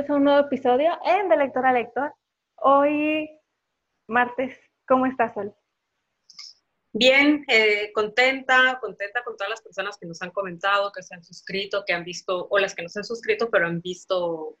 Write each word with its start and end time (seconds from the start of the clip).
bienvenidos 0.00 0.10
a 0.10 0.14
un 0.14 0.24
nuevo 0.24 0.46
episodio 0.46 0.98
en 1.04 1.28
De 1.28 1.36
Lector 1.36 1.66
a 1.66 1.72
Lector. 1.72 2.14
Hoy, 2.56 3.28
martes, 4.08 4.58
¿cómo 4.88 5.04
estás, 5.04 5.34
Sol? 5.34 5.54
Bien, 6.92 7.44
eh, 7.48 7.92
contenta, 7.92 8.78
contenta 8.80 9.22
con 9.24 9.36
todas 9.36 9.50
las 9.50 9.60
personas 9.60 9.98
que 9.98 10.06
nos 10.06 10.22
han 10.22 10.30
comentado, 10.30 10.90
que 10.90 11.02
se 11.02 11.14
han 11.14 11.22
suscrito, 11.22 11.84
que 11.86 11.92
han 11.92 12.04
visto, 12.04 12.48
o 12.48 12.58
las 12.58 12.74
que 12.74 12.82
no 12.82 12.88
se 12.88 13.00
han 13.00 13.04
suscrito, 13.04 13.50
pero 13.50 13.66
han 13.66 13.82
visto 13.82 14.56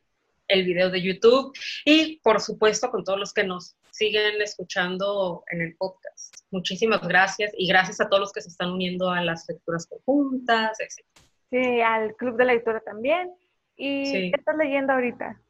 el 0.46 0.64
video 0.64 0.90
de 0.90 1.00
YouTube. 1.00 1.56
Y, 1.86 2.20
por 2.20 2.40
supuesto, 2.40 2.90
con 2.90 3.02
todos 3.02 3.18
los 3.18 3.32
que 3.32 3.44
nos 3.44 3.76
siguen 3.90 4.42
escuchando 4.42 5.44
en 5.50 5.62
el 5.62 5.74
podcast. 5.76 6.34
Muchísimas 6.50 7.00
gracias 7.06 7.52
y 7.56 7.66
gracias 7.66 8.00
a 8.02 8.08
todos 8.10 8.20
los 8.20 8.32
que 8.32 8.42
se 8.42 8.48
están 8.48 8.72
uniendo 8.72 9.08
a 9.08 9.22
las 9.22 9.48
lecturas 9.48 9.86
conjuntas, 9.86 10.78
etc. 10.80 11.06
Sí, 11.48 11.80
al 11.80 12.14
club 12.16 12.36
de 12.36 12.44
lectura 12.44 12.80
también. 12.80 13.32
¿Y 13.80 14.30
qué 14.30 14.36
estás 14.36 14.56
leyendo 14.56 14.92
ahorita? 14.92 15.40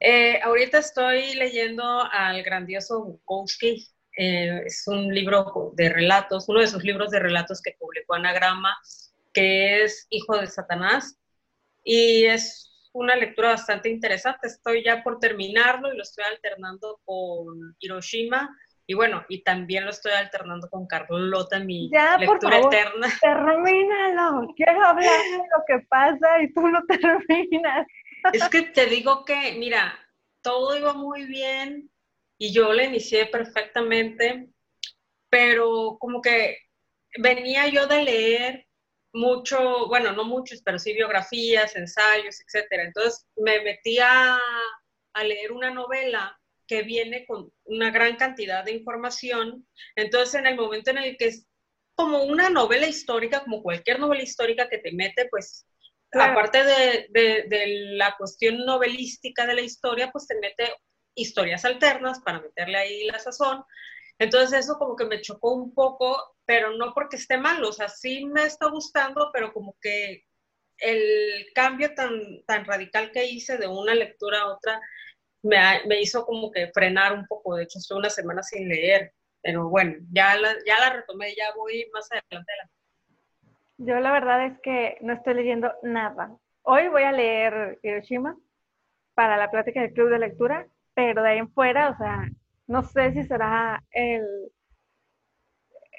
Eh, 0.00 0.40
ahorita 0.42 0.78
estoy 0.78 1.34
leyendo 1.34 1.84
al 2.10 2.42
grandioso 2.42 3.04
Bukowski. 3.04 3.86
Eh, 4.18 4.62
es 4.66 4.82
un 4.88 5.14
libro 5.14 5.72
de 5.76 5.88
relatos, 5.88 6.48
uno 6.48 6.60
de 6.60 6.66
sus 6.66 6.82
libros 6.82 7.12
de 7.12 7.20
relatos 7.20 7.62
que 7.62 7.76
publicó 7.78 8.14
Anagrama, 8.14 8.76
que 9.32 9.84
es 9.84 10.08
Hijo 10.10 10.36
de 10.36 10.48
Satanás. 10.48 11.16
Y 11.84 12.24
es 12.24 12.72
una 12.92 13.14
lectura 13.14 13.50
bastante 13.50 13.88
interesante. 13.88 14.48
Estoy 14.48 14.82
ya 14.82 15.04
por 15.04 15.20
terminarlo 15.20 15.92
y 15.92 15.96
lo 15.96 16.02
estoy 16.02 16.24
alternando 16.24 17.00
con 17.04 17.76
Hiroshima 17.78 18.50
y 18.88 18.94
bueno, 18.94 19.24
y 19.28 19.42
también 19.42 19.84
lo 19.84 19.90
estoy 19.90 20.12
alternando 20.12 20.68
con 20.70 20.86
Carlota, 20.86 21.58
mi 21.58 21.90
ya, 21.90 22.16
lectura 22.18 22.38
por 22.38 22.52
favor, 22.52 22.74
eterna. 22.74 23.08
Termínalo. 23.20 24.54
Quiero 24.54 24.84
hablar 24.84 25.20
de 25.30 25.38
lo 25.38 25.64
que 25.66 25.84
pasa 25.88 26.40
y 26.42 26.52
tú 26.52 26.68
lo 26.68 26.80
terminas. 26.86 27.86
Es 28.32 28.48
que 28.48 28.62
te 28.62 28.86
digo 28.86 29.24
que, 29.24 29.56
mira, 29.58 29.98
todo 30.40 30.76
iba 30.76 30.92
muy 30.92 31.24
bien 31.26 31.90
y 32.38 32.52
yo 32.52 32.72
le 32.72 32.84
inicié 32.84 33.26
perfectamente, 33.26 34.48
pero 35.28 35.96
como 35.98 36.22
que 36.22 36.58
venía 37.18 37.66
yo 37.68 37.86
de 37.88 38.04
leer 38.04 38.66
mucho, 39.12 39.88
bueno, 39.88 40.12
no 40.12 40.24
muchos, 40.24 40.62
pero 40.62 40.78
sí 40.78 40.92
biografías, 40.92 41.74
ensayos, 41.74 42.40
etcétera. 42.40 42.84
Entonces 42.84 43.26
me 43.36 43.62
metí 43.62 43.98
a, 43.98 44.38
a 45.14 45.24
leer 45.24 45.50
una 45.50 45.70
novela 45.70 46.38
que 46.66 46.82
viene 46.82 47.24
con 47.26 47.52
una 47.64 47.90
gran 47.90 48.16
cantidad 48.16 48.64
de 48.64 48.72
información. 48.72 49.66
Entonces, 49.94 50.34
en 50.34 50.46
el 50.46 50.56
momento 50.56 50.90
en 50.90 50.98
el 50.98 51.16
que 51.16 51.26
es 51.26 51.46
como 51.94 52.24
una 52.24 52.50
novela 52.50 52.86
histórica, 52.86 53.40
como 53.40 53.62
cualquier 53.62 53.98
novela 53.98 54.22
histórica 54.22 54.68
que 54.68 54.78
te 54.78 54.92
mete, 54.92 55.28
pues, 55.30 55.66
aparte 56.12 56.62
de, 56.64 57.08
de, 57.10 57.66
la 57.96 58.14
cuestión 58.16 58.64
novelística 58.64 59.46
de 59.46 59.54
la 59.54 59.62
historia, 59.62 60.10
pues 60.12 60.26
te 60.26 60.38
mete 60.38 60.74
historias 61.14 61.64
alternas 61.64 62.20
para 62.20 62.40
meterle 62.40 62.76
ahí 62.76 63.04
la 63.04 63.18
sazón. 63.18 63.64
Entonces 64.18 64.60
eso 64.60 64.78
como 64.78 64.96
que 64.96 65.04
me 65.04 65.20
chocó 65.20 65.52
un 65.54 65.74
poco, 65.74 66.36
pero 66.44 66.76
no 66.76 66.92
porque 66.94 67.16
esté 67.16 67.36
mal, 67.38 67.62
o 67.64 67.72
sea, 67.72 67.88
sí 67.88 68.24
me 68.24 68.44
está 68.44 68.68
gustando, 68.68 69.30
pero 69.32 69.52
como 69.52 69.76
que 69.80 70.24
el 70.78 71.46
cambio 71.54 71.94
tan, 71.94 72.44
tan 72.46 72.64
radical 72.64 73.10
que 73.12 73.24
hice 73.24 73.56
de 73.56 73.66
una 73.66 73.94
lectura 73.94 74.40
a 74.40 74.54
otra 74.54 74.80
me, 75.46 76.00
hizo 76.00 76.24
como 76.24 76.50
que 76.50 76.68
frenar 76.68 77.12
un 77.12 77.26
poco. 77.26 77.56
De 77.56 77.64
hecho, 77.64 77.78
estuve 77.78 77.98
una 77.98 78.10
semana 78.10 78.42
sin 78.42 78.68
leer, 78.68 79.12
pero 79.42 79.68
bueno, 79.68 79.94
ya 80.12 80.36
la, 80.36 80.52
ya 80.66 80.78
la 80.80 80.90
retomé, 80.94 81.34
ya 81.34 81.54
voy 81.56 81.88
más 81.92 82.08
adelante. 82.10 82.52
Yo 83.78 84.00
la 84.00 84.12
verdad 84.12 84.46
es 84.46 84.58
que 84.60 84.96
no 85.02 85.12
estoy 85.12 85.34
leyendo 85.34 85.72
nada. 85.82 86.34
Hoy 86.62 86.88
voy 86.88 87.02
a 87.02 87.12
leer 87.12 87.78
Hiroshima 87.82 88.36
para 89.14 89.36
la 89.36 89.50
plática 89.50 89.80
del 89.80 89.92
club 89.92 90.10
de 90.10 90.18
lectura, 90.18 90.66
pero 90.94 91.22
de 91.22 91.30
ahí 91.30 91.38
en 91.38 91.52
fuera, 91.52 91.90
o 91.90 91.96
sea, 91.96 92.28
no 92.66 92.82
sé 92.82 93.12
si 93.12 93.22
será 93.24 93.84
el, 93.90 94.24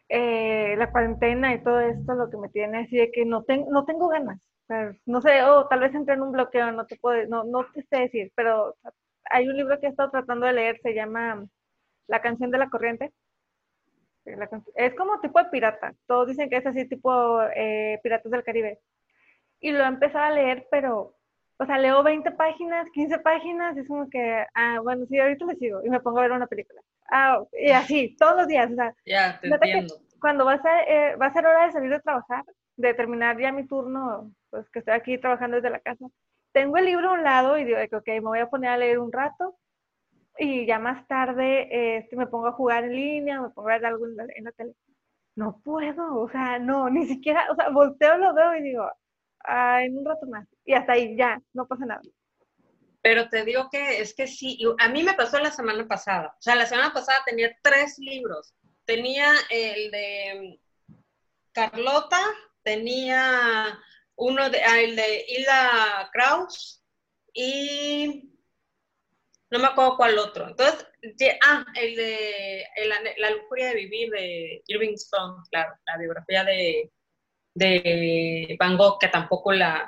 eh, 0.10 0.76
la 0.78 0.92
cuarentena 0.92 1.54
y 1.54 1.64
todo 1.64 1.80
esto 1.82 2.14
lo 2.16 2.30
que 2.30 2.38
me 2.38 2.50
tiene 2.50 2.80
así 2.80 2.98
de 2.98 3.12
que 3.12 3.26
no, 3.26 3.46
no 3.70 3.86
tengo 3.86 4.08
ganas. 4.08 4.40
no 5.06 5.22
sé, 5.22 5.44
o 5.44 5.68
tal 5.68 5.80
vez 5.82 5.94
entré 5.96 6.16
en 6.16 6.22
un 6.22 6.32
bloqueo, 6.32 6.72
no 6.72 6.86
te 6.86 6.98
puedo, 6.98 7.26
no, 7.28 7.44
no 7.44 7.66
te 7.74 7.84
sé 7.84 8.02
decir, 8.02 8.32
pero 8.36 8.76
hay 9.30 9.48
un 9.48 9.58
libro 9.58 9.80
que 9.80 9.88
he 9.88 9.90
estado 9.90 10.12
tratando 10.12 10.46
de 10.46 10.54
leer, 10.54 10.80
se 10.82 10.94
llama 10.94 11.46
La 12.08 12.22
canción 12.22 12.52
de 12.52 12.58
la 12.58 12.70
corriente. 12.70 13.12
Es 14.76 14.94
como 14.96 15.20
tipo 15.22 15.40
de 15.40 15.50
pirata. 15.50 15.94
Todos 16.06 16.28
dicen 16.28 16.50
que 16.50 16.58
es 16.58 16.66
así, 16.66 16.88
tipo 16.88 17.42
eh, 17.56 18.00
Piratas 18.04 18.32
del 18.32 18.44
Caribe. 18.44 18.80
Y 19.60 19.72
lo 19.72 19.84
he 19.84 19.88
empezado 19.88 20.26
a 20.26 20.32
leer, 20.32 20.68
pero, 20.70 21.16
o 21.58 21.66
sea, 21.66 21.78
leo 21.78 22.04
20 22.04 22.32
páginas, 22.32 22.88
15 22.94 23.20
páginas, 23.20 23.76
y 23.78 23.80
es 23.82 23.88
como 23.88 24.10
que, 24.10 24.46
ah, 24.54 24.80
bueno, 24.84 25.06
sí, 25.08 25.18
ahorita 25.18 25.46
le 25.46 25.56
sigo 25.56 25.82
y 25.84 25.90
me 25.90 26.00
pongo 26.00 26.20
a 26.20 26.24
ver 26.24 26.32
una 26.32 26.48
película. 26.48 26.82
Ah, 27.10 27.42
y 27.54 27.72
así, 27.72 28.16
todos 28.20 28.36
los 28.36 28.48
días. 28.48 28.72
O 28.72 28.76
sea, 28.76 28.94
ya, 29.06 29.40
te 29.40 29.48
entiendo. 29.48 29.96
Cuando 30.20 30.46
va 30.46 30.54
a, 30.54 30.62
ser, 30.62 30.90
eh, 30.90 31.16
va 31.16 31.28
a 31.28 31.34
ser 31.34 31.46
hora 31.46 31.68
de 31.68 31.72
salir 31.72 31.92
de 31.92 32.00
trabajar, 32.00 32.44
de 32.76 32.94
terminar 32.94 33.40
ya 33.40 33.52
mi 33.52 33.68
turno, 33.68 34.32
pues 34.50 34.70
que 34.70 34.80
estoy 34.80 34.94
aquí 34.94 35.18
trabajando 35.18 35.58
desde 35.58 35.70
la 35.70 35.80
casa, 35.80 36.06
tengo 36.58 36.78
el 36.78 36.86
libro 36.86 37.10
a 37.10 37.14
un 37.14 37.24
lado 37.24 37.60
y 37.60 37.66
digo, 37.66 37.78
ok, 37.94 38.08
me 38.08 38.20
voy 38.22 38.40
a 38.40 38.50
poner 38.50 38.72
a 38.72 38.78
leer 38.78 38.98
un 38.98 39.12
rato 39.12 39.60
y 40.40 40.66
ya 40.66 40.80
más 40.80 41.08
tarde 41.08 41.98
este, 41.98 42.16
me 42.16 42.26
pongo 42.26 42.48
a 42.48 42.52
jugar 42.52 42.84
en 42.84 42.96
línea, 42.96 43.40
me 43.40 43.52
pongo 43.52 43.70
a 43.70 43.74
ver 43.74 43.86
algo 43.86 44.08
en 44.08 44.16
la, 44.16 44.52
tele. 44.54 44.74
No 45.36 45.62
puedo, 45.64 46.20
o 46.20 46.28
sea, 46.32 46.58
no, 46.58 46.90
ni 46.90 47.06
siquiera, 47.06 47.46
o 47.52 47.56
sea, 47.56 47.70
volteo, 47.70 48.18
lo 48.18 48.34
veo 48.34 48.56
y 48.56 48.64
digo, 48.64 48.90
ah, 49.44 49.84
en 49.84 50.00
un 50.00 50.06
rato 50.06 50.26
más. 50.26 50.48
Y 50.66 50.74
hasta 50.74 50.94
ahí, 50.94 51.16
ya, 51.16 51.40
no 51.54 51.68
pasa 51.68 51.86
nada. 51.86 52.02
Pero 53.04 53.30
te 53.30 53.46
digo 53.46 53.70
que 53.72 54.02
es 54.02 54.16
que 54.16 54.26
sí, 54.26 54.60
a 54.80 54.90
mí 54.90 55.04
me 55.04 55.14
pasó 55.14 55.38
la 55.38 55.52
semana 55.52 55.88
pasada. 55.88 56.34
O 56.40 56.42
sea, 56.42 56.56
la 56.56 56.66
semana 56.66 56.92
pasada 56.92 57.20
tenía 57.24 57.56
tres 57.62 58.00
libros. 58.00 58.56
Tenía 58.84 59.32
el 59.52 59.92
de 59.92 60.60
Carlota, 61.52 62.20
tenía 62.64 63.80
uno 64.18 64.50
de, 64.50 64.62
ah, 64.64 64.82
el 64.82 64.96
de 64.96 65.26
Hilda 65.28 66.10
Kraus 66.12 66.84
y 67.34 68.34
no 69.50 69.60
me 69.60 69.68
acuerdo 69.68 69.96
cuál 69.96 70.18
otro. 70.18 70.48
Entonces, 70.48 70.88
ah, 71.44 71.66
el 71.76 71.96
de 71.96 72.66
La 73.18 73.32
lujuria 73.32 73.70
de 73.70 73.76
vivir 73.76 74.10
de 74.10 74.64
Irving 74.68 74.94
Stone, 74.96 75.44
claro, 75.50 75.74
la 75.86 75.98
biografía 75.98 76.44
de, 76.44 76.92
de 77.54 78.56
Van 78.60 78.78
Gogh, 78.78 79.00
que 79.00 79.08
tampoco 79.08 79.54
la, 79.54 79.88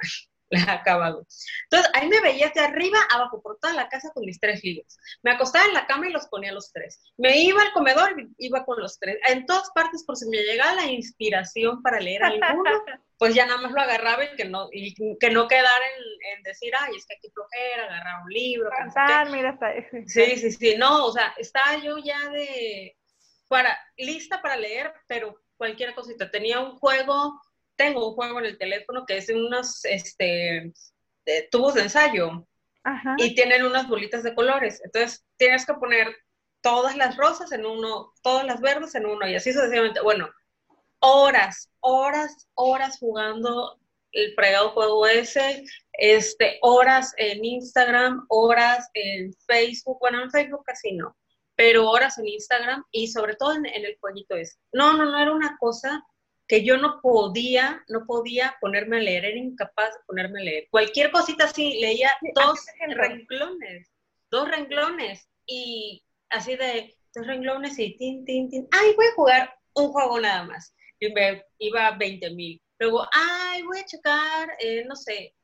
la 0.49 0.61
acabado. 0.73 1.25
Entonces, 1.63 1.91
ahí 1.93 2.07
me 2.07 2.21
veía 2.21 2.51
de 2.53 2.61
arriba 2.61 2.99
abajo 3.13 3.41
por 3.41 3.59
toda 3.59 3.73
la 3.73 3.89
casa 3.89 4.11
con 4.13 4.25
mis 4.25 4.39
tres 4.39 4.63
libros. 4.63 4.97
Me 5.21 5.31
acostaba 5.31 5.65
en 5.65 5.73
la 5.73 5.85
cama 5.85 6.07
y 6.07 6.11
los 6.11 6.27
ponía 6.27 6.51
los 6.51 6.71
tres. 6.71 7.01
Me 7.17 7.37
iba 7.39 7.61
al 7.61 7.71
comedor 7.71 8.19
y 8.19 8.45
iba 8.45 8.65
con 8.65 8.79
los 8.79 8.99
tres. 8.99 9.17
En 9.27 9.45
todas 9.45 9.69
partes, 9.71 10.03
por 10.05 10.17
si 10.17 10.27
me 10.29 10.37
llegaba 10.37 10.73
la 10.75 10.87
inspiración 10.87 11.81
para 11.81 11.99
leer 11.99 12.23
alguno, 12.23 12.63
pues 13.17 13.35
ya 13.35 13.45
nada 13.45 13.61
más 13.61 13.71
lo 13.71 13.81
agarraba 13.81 14.23
y 14.25 14.35
que 14.35 14.45
no, 14.45 14.69
y 14.71 14.93
que 15.17 15.29
no 15.29 15.47
quedara 15.47 15.85
en, 16.35 16.43
decir, 16.43 16.71
ay, 16.79 16.95
es 16.95 17.05
que 17.05 17.15
aquí 17.15 17.29
flojera, 17.31 17.85
agarrar 17.85 18.23
un 18.23 18.29
libro. 18.29 18.69
Cantar, 18.69 19.29
mira, 19.29 19.51
está 19.51 19.73
Sí, 20.07 20.37
sí, 20.37 20.51
sí. 20.51 20.75
No, 20.77 21.05
o 21.05 21.11
sea, 21.11 21.33
estaba 21.37 21.77
yo 21.77 21.97
ya 21.97 22.29
de, 22.29 22.97
para, 23.47 23.77
lista 23.97 24.41
para 24.41 24.55
leer, 24.55 24.93
pero 25.07 25.39
cualquier 25.57 25.93
cosita. 25.93 26.31
Tenía 26.31 26.59
un 26.59 26.77
juego 26.79 27.39
tengo 27.79 28.09
un 28.09 28.13
juego 28.13 28.39
en 28.39 28.45
el 28.45 28.57
teléfono 28.57 29.05
que 29.05 29.17
es 29.17 29.29
unos 29.29 29.85
este, 29.85 30.73
tubos 31.49 31.75
de 31.75 31.83
ensayo 31.83 32.45
y 33.17 33.33
tienen 33.35 33.65
unas 33.65 33.87
bolitas 33.87 34.21
de 34.21 34.35
colores. 34.35 34.81
Entonces 34.83 35.25
tienes 35.37 35.65
que 35.65 35.73
poner 35.75 36.13
todas 36.61 36.97
las 36.97 37.15
rosas 37.15 37.53
en 37.53 37.65
uno, 37.65 38.13
todas 38.21 38.45
las 38.45 38.59
verdes 38.59 38.95
en 38.95 39.05
uno 39.05 39.25
y 39.25 39.35
así 39.35 39.53
sucesivamente. 39.53 40.01
Bueno, 40.01 40.29
horas, 40.99 41.71
horas, 41.79 42.49
horas 42.55 42.97
jugando 42.99 43.79
el 44.11 44.33
fregado 44.35 44.71
juego 44.71 45.07
ese, 45.07 45.63
este, 45.93 46.59
horas 46.61 47.13
en 47.15 47.45
Instagram, 47.45 48.25
horas 48.27 48.89
en 48.93 49.33
Facebook, 49.47 49.99
bueno, 50.01 50.21
en 50.21 50.31
Facebook 50.31 50.63
casi 50.65 50.97
no, 50.97 51.15
pero 51.55 51.89
horas 51.89 52.17
en 52.17 52.27
Instagram 52.27 52.83
y 52.91 53.07
sobre 53.07 53.35
todo 53.37 53.53
en, 53.53 53.65
en 53.67 53.85
el 53.85 53.97
jueguito 54.01 54.35
ese. 54.35 54.57
No, 54.73 54.97
no, 54.97 55.05
no 55.05 55.17
era 55.17 55.31
una 55.31 55.55
cosa 55.61 56.03
que 56.49 56.65
yo 56.65 56.77
no 56.77 56.99
podía, 56.99 57.85
no 57.89 58.07
podía 58.07 58.57
ponerme 58.59 58.97
a 58.97 59.01
leer, 59.01 59.23
era 59.23 59.37
incapaz 59.37 59.93
de 59.93 60.03
ponerme 60.07 60.41
a 60.41 60.43
leer. 60.43 60.67
Cualquier 60.71 61.11
cosita 61.11 61.45
así, 61.45 61.79
leía 61.79 62.11
dos 62.33 62.65
renglones, 62.95 63.87
dos 64.31 64.49
renglones, 64.49 65.29
y 65.45 66.03
así 66.29 66.55
de 66.55 66.97
dos 67.13 67.27
renglones 67.27 67.77
y 67.77 67.95
tin, 67.97 68.25
tin, 68.25 68.49
tin, 68.49 68.67
ay, 68.71 68.95
voy 68.95 69.05
a 69.05 69.13
jugar 69.15 69.59
un 69.75 69.89
juego 69.89 70.19
nada 70.19 70.43
más. 70.43 70.75
Y 70.99 71.13
me 71.13 71.45
iba 71.59 71.87
a 71.87 71.97
20 71.97 72.31
mil. 72.31 72.59
Luego, 72.79 73.07
ay, 73.13 73.61
voy 73.61 73.77
a 73.79 73.85
checar, 73.85 74.49
eh, 74.59 74.83
no 74.85 74.95
sé, 74.95 75.35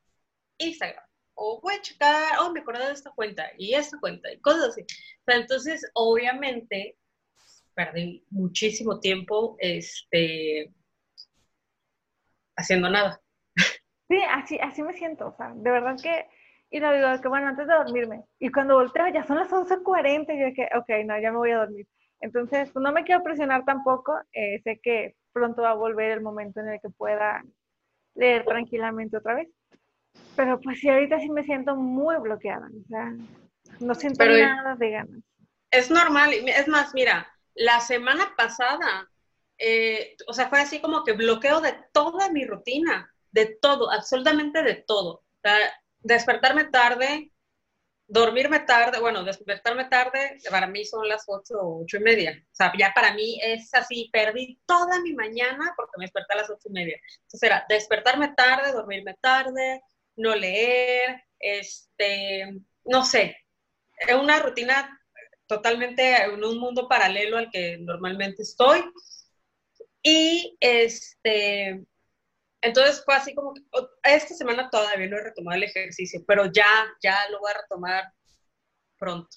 Instagram. 0.58 1.04
O 1.34 1.60
voy 1.60 1.74
a 1.74 1.82
checar, 1.82 2.38
oh, 2.40 2.50
me 2.50 2.60
acordé 2.60 2.84
de 2.84 2.92
esta 2.92 3.12
cuenta 3.12 3.48
y 3.56 3.74
esta 3.74 3.96
cuenta 4.00 4.32
y 4.32 4.40
cosas 4.40 4.70
así. 4.70 4.84
entonces, 5.28 5.88
obviamente, 5.94 6.96
perdí 7.74 8.24
muchísimo 8.30 8.98
tiempo, 8.98 9.56
este, 9.60 10.72
haciendo 12.56 12.90
nada. 12.90 13.20
Sí, 14.08 14.18
así, 14.30 14.58
así 14.60 14.82
me 14.82 14.92
siento, 14.94 15.28
o 15.28 15.36
sea, 15.36 15.52
de 15.54 15.70
verdad 15.70 15.96
que 16.00 16.26
Y 16.70 16.80
lo 16.80 16.92
digo, 16.92 17.20
que 17.22 17.28
bueno, 17.28 17.48
antes 17.48 17.66
de 17.66 17.74
dormirme. 17.74 18.24
Y 18.40 18.50
cuando 18.50 18.74
volteo, 18.76 19.08
ya 19.08 19.24
son 19.24 19.36
las 19.38 19.50
11.40 19.52 20.34
y 20.34 20.40
yo 20.40 20.46
dije, 20.46 20.68
ok, 20.76 20.88
no, 21.06 21.20
ya 21.20 21.30
me 21.32 21.38
voy 21.38 21.52
a 21.52 21.58
dormir. 21.58 21.86
Entonces, 22.20 22.70
no 22.74 22.92
me 22.92 23.04
quiero 23.04 23.22
presionar 23.22 23.64
tampoco. 23.64 24.18
Eh, 24.32 24.60
sé 24.64 24.80
que 24.82 25.16
pronto 25.32 25.62
va 25.62 25.70
a 25.70 25.74
volver 25.74 26.12
el 26.12 26.22
momento 26.22 26.60
en 26.60 26.68
el 26.70 26.80
que 26.80 26.90
pueda 26.90 27.44
leer 28.14 28.44
tranquilamente 28.46 29.16
otra 29.18 29.34
vez. 29.34 29.48
Pero 30.36 30.60
pues 30.60 30.80
sí, 30.80 30.88
ahorita 30.88 31.20
sí 31.20 31.30
me 31.30 31.44
siento 31.44 31.76
muy 31.76 32.16
bloqueada. 32.18 32.68
O 32.68 32.88
sea, 32.88 33.14
no 33.80 33.94
siento 33.94 34.24
nada 34.24 34.76
de 34.76 34.90
ganas. 34.90 35.22
Es 35.70 35.90
normal. 35.90 36.32
Es 36.32 36.68
más, 36.68 36.94
mira, 36.94 37.26
la 37.54 37.80
semana 37.80 38.34
pasada, 38.36 39.08
eh, 39.58 40.16
o 40.26 40.32
sea, 40.32 40.48
fue 40.48 40.60
así 40.60 40.80
como 40.80 41.04
que 41.04 41.12
bloqueo 41.12 41.60
de 41.60 41.74
toda 41.92 42.30
mi 42.30 42.44
rutina, 42.44 43.12
de 43.30 43.46
todo, 43.60 43.90
absolutamente 43.90 44.62
de 44.62 44.74
todo. 44.74 45.14
O 45.14 45.40
sea, 45.42 45.58
despertarme 46.00 46.64
tarde, 46.64 47.32
dormirme 48.08 48.60
tarde, 48.60 49.00
bueno, 49.00 49.24
despertarme 49.24 49.86
tarde, 49.86 50.38
para 50.50 50.66
mí 50.66 50.84
son 50.84 51.08
las 51.08 51.24
ocho 51.26 51.54
o 51.60 51.82
ocho 51.82 51.96
y 51.96 52.00
media. 52.00 52.44
O 52.52 52.54
sea, 52.54 52.72
ya 52.78 52.92
para 52.94 53.14
mí 53.14 53.38
es 53.42 53.72
así, 53.74 54.08
perdí 54.12 54.60
toda 54.66 55.00
mi 55.00 55.12
mañana 55.14 55.72
porque 55.76 55.98
me 55.98 56.04
desperté 56.04 56.34
a 56.34 56.36
las 56.36 56.50
ocho 56.50 56.68
y 56.68 56.72
media. 56.72 57.00
Entonces 57.22 57.42
era 57.42 57.64
despertarme 57.68 58.34
tarde, 58.36 58.72
dormirme 58.72 59.14
tarde, 59.20 59.82
no 60.16 60.34
leer, 60.34 61.24
este, 61.38 62.60
no 62.84 63.04
sé, 63.04 63.36
es 63.98 64.14
una 64.14 64.38
rutina 64.40 65.00
totalmente 65.46 66.22
en 66.24 66.42
un 66.42 66.58
mundo 66.58 66.88
paralelo 66.88 67.38
al 67.38 67.50
que 67.50 67.78
normalmente 67.78 68.42
estoy. 68.42 68.84
Y 70.08 70.56
este, 70.60 71.84
entonces 72.60 73.02
fue 73.04 73.16
así 73.16 73.34
como 73.34 73.52
que 73.54 73.62
esta 74.04 74.34
semana 74.34 74.70
todavía 74.70 75.08
no 75.08 75.16
he 75.16 75.24
retomado 75.24 75.56
el 75.56 75.64
ejercicio, 75.64 76.22
pero 76.28 76.44
ya, 76.46 76.64
ya 77.02 77.16
lo 77.32 77.40
voy 77.40 77.50
a 77.50 77.60
retomar 77.60 78.04
pronto. 79.00 79.36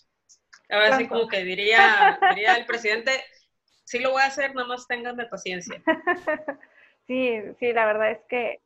Ahora 0.70 0.96
sí 0.96 1.08
como 1.08 1.28
que 1.28 1.44
diría, 1.44 2.20
diría 2.30 2.54
el 2.54 2.68
presidente, 2.68 3.10
sí 3.84 3.98
lo 3.98 4.12
voy 4.12 4.22
a 4.22 4.28
hacer, 4.28 4.54
nada 4.54 4.68
más 4.68 4.86
ténganme 4.88 5.26
paciencia. 5.26 5.82
Sí, 7.08 7.42
sí, 7.60 7.74
la 7.74 7.88
verdad 7.88 8.12
es 8.12 8.20
que 8.30 8.62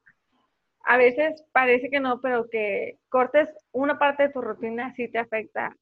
a 0.83 0.97
veces 0.97 1.45
parece 1.53 1.89
que 1.89 2.01
no, 2.01 2.19
pero 2.19 2.49
que 2.49 2.99
cortes 3.07 3.47
una 3.71 3.97
parte 3.97 4.23
de 4.23 4.33
tu 4.33 4.41
rutina 4.41 4.93
sí 4.97 5.07
te 5.07 5.17
afecta, 5.17 5.73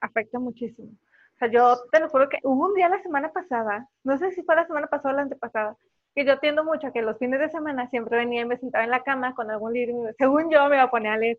afecta 0.00 0.40
muchísimo. 0.40 0.98
O 1.38 1.46
sea, 1.46 1.48
yo 1.48 1.78
te 1.92 2.00
lo 2.00 2.08
juro 2.08 2.28
que 2.28 2.40
hubo 2.42 2.66
un 2.66 2.74
día 2.74 2.88
la 2.88 3.00
semana 3.00 3.32
pasada, 3.32 3.88
no 4.02 4.18
sé 4.18 4.32
si 4.32 4.42
fue 4.42 4.56
la 4.56 4.66
semana 4.66 4.88
pasada 4.88 5.14
o 5.14 5.16
la 5.16 5.22
antepasada, 5.22 5.76
que 6.14 6.24
yo 6.24 6.40
tiendo 6.40 6.64
mucho 6.64 6.88
a 6.88 6.92
que 6.92 7.00
los 7.00 7.16
fines 7.16 7.38
de 7.38 7.48
semana 7.48 7.88
siempre 7.90 8.16
venía 8.18 8.40
y 8.40 8.44
me 8.44 8.56
sentaba 8.58 8.82
en 8.82 8.90
la 8.90 9.04
cama 9.04 9.34
con 9.36 9.48
algún 9.48 9.72
libro, 9.72 10.10
según 10.18 10.50
yo 10.50 10.68
me 10.68 10.74
iba 10.74 10.82
a 10.82 10.90
poner 10.90 11.12
a 11.12 11.16
leer, 11.16 11.38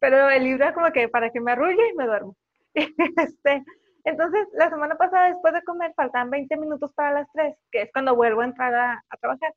pero 0.00 0.30
el 0.30 0.42
libro 0.44 0.64
es 0.64 0.72
como 0.72 0.90
que 0.90 1.08
para 1.08 1.28
que 1.28 1.40
me 1.40 1.52
arrulle 1.52 1.90
y 1.90 1.96
me 1.96 2.06
duermo. 2.06 2.34
este, 2.74 3.62
entonces, 4.04 4.48
la 4.54 4.70
semana 4.70 4.96
pasada 4.96 5.28
después 5.28 5.52
de 5.52 5.62
comer 5.62 5.92
faltaban 5.94 6.30
20 6.30 6.56
minutos 6.56 6.92
para 6.94 7.12
las 7.12 7.28
3, 7.32 7.54
que 7.70 7.82
es 7.82 7.92
cuando 7.92 8.16
vuelvo 8.16 8.40
a 8.40 8.46
entrar 8.46 8.74
a, 8.74 9.04
trabajar. 9.20 9.52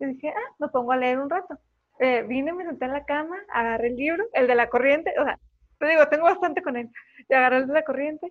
Y 0.00 0.06
dije, 0.06 0.30
ah, 0.36 0.54
me 0.58 0.68
pongo 0.68 0.92
a 0.92 0.96
leer 0.96 1.20
un 1.20 1.30
rato. 1.30 1.56
Eh, 2.00 2.22
vine, 2.22 2.52
me 2.52 2.64
senté 2.64 2.86
en 2.86 2.92
la 2.92 3.04
cama, 3.04 3.36
agarré 3.48 3.88
el 3.88 3.96
libro, 3.96 4.24
el 4.32 4.46
de 4.46 4.54
la 4.54 4.68
corriente, 4.68 5.14
o 5.18 5.24
sea, 5.24 5.38
te 5.78 5.86
digo, 5.86 6.08
tengo 6.08 6.24
bastante 6.24 6.62
con 6.62 6.76
él, 6.76 6.90
y 7.28 7.34
agarré 7.34 7.58
el 7.58 7.66
de 7.68 7.72
la 7.72 7.84
corriente, 7.84 8.30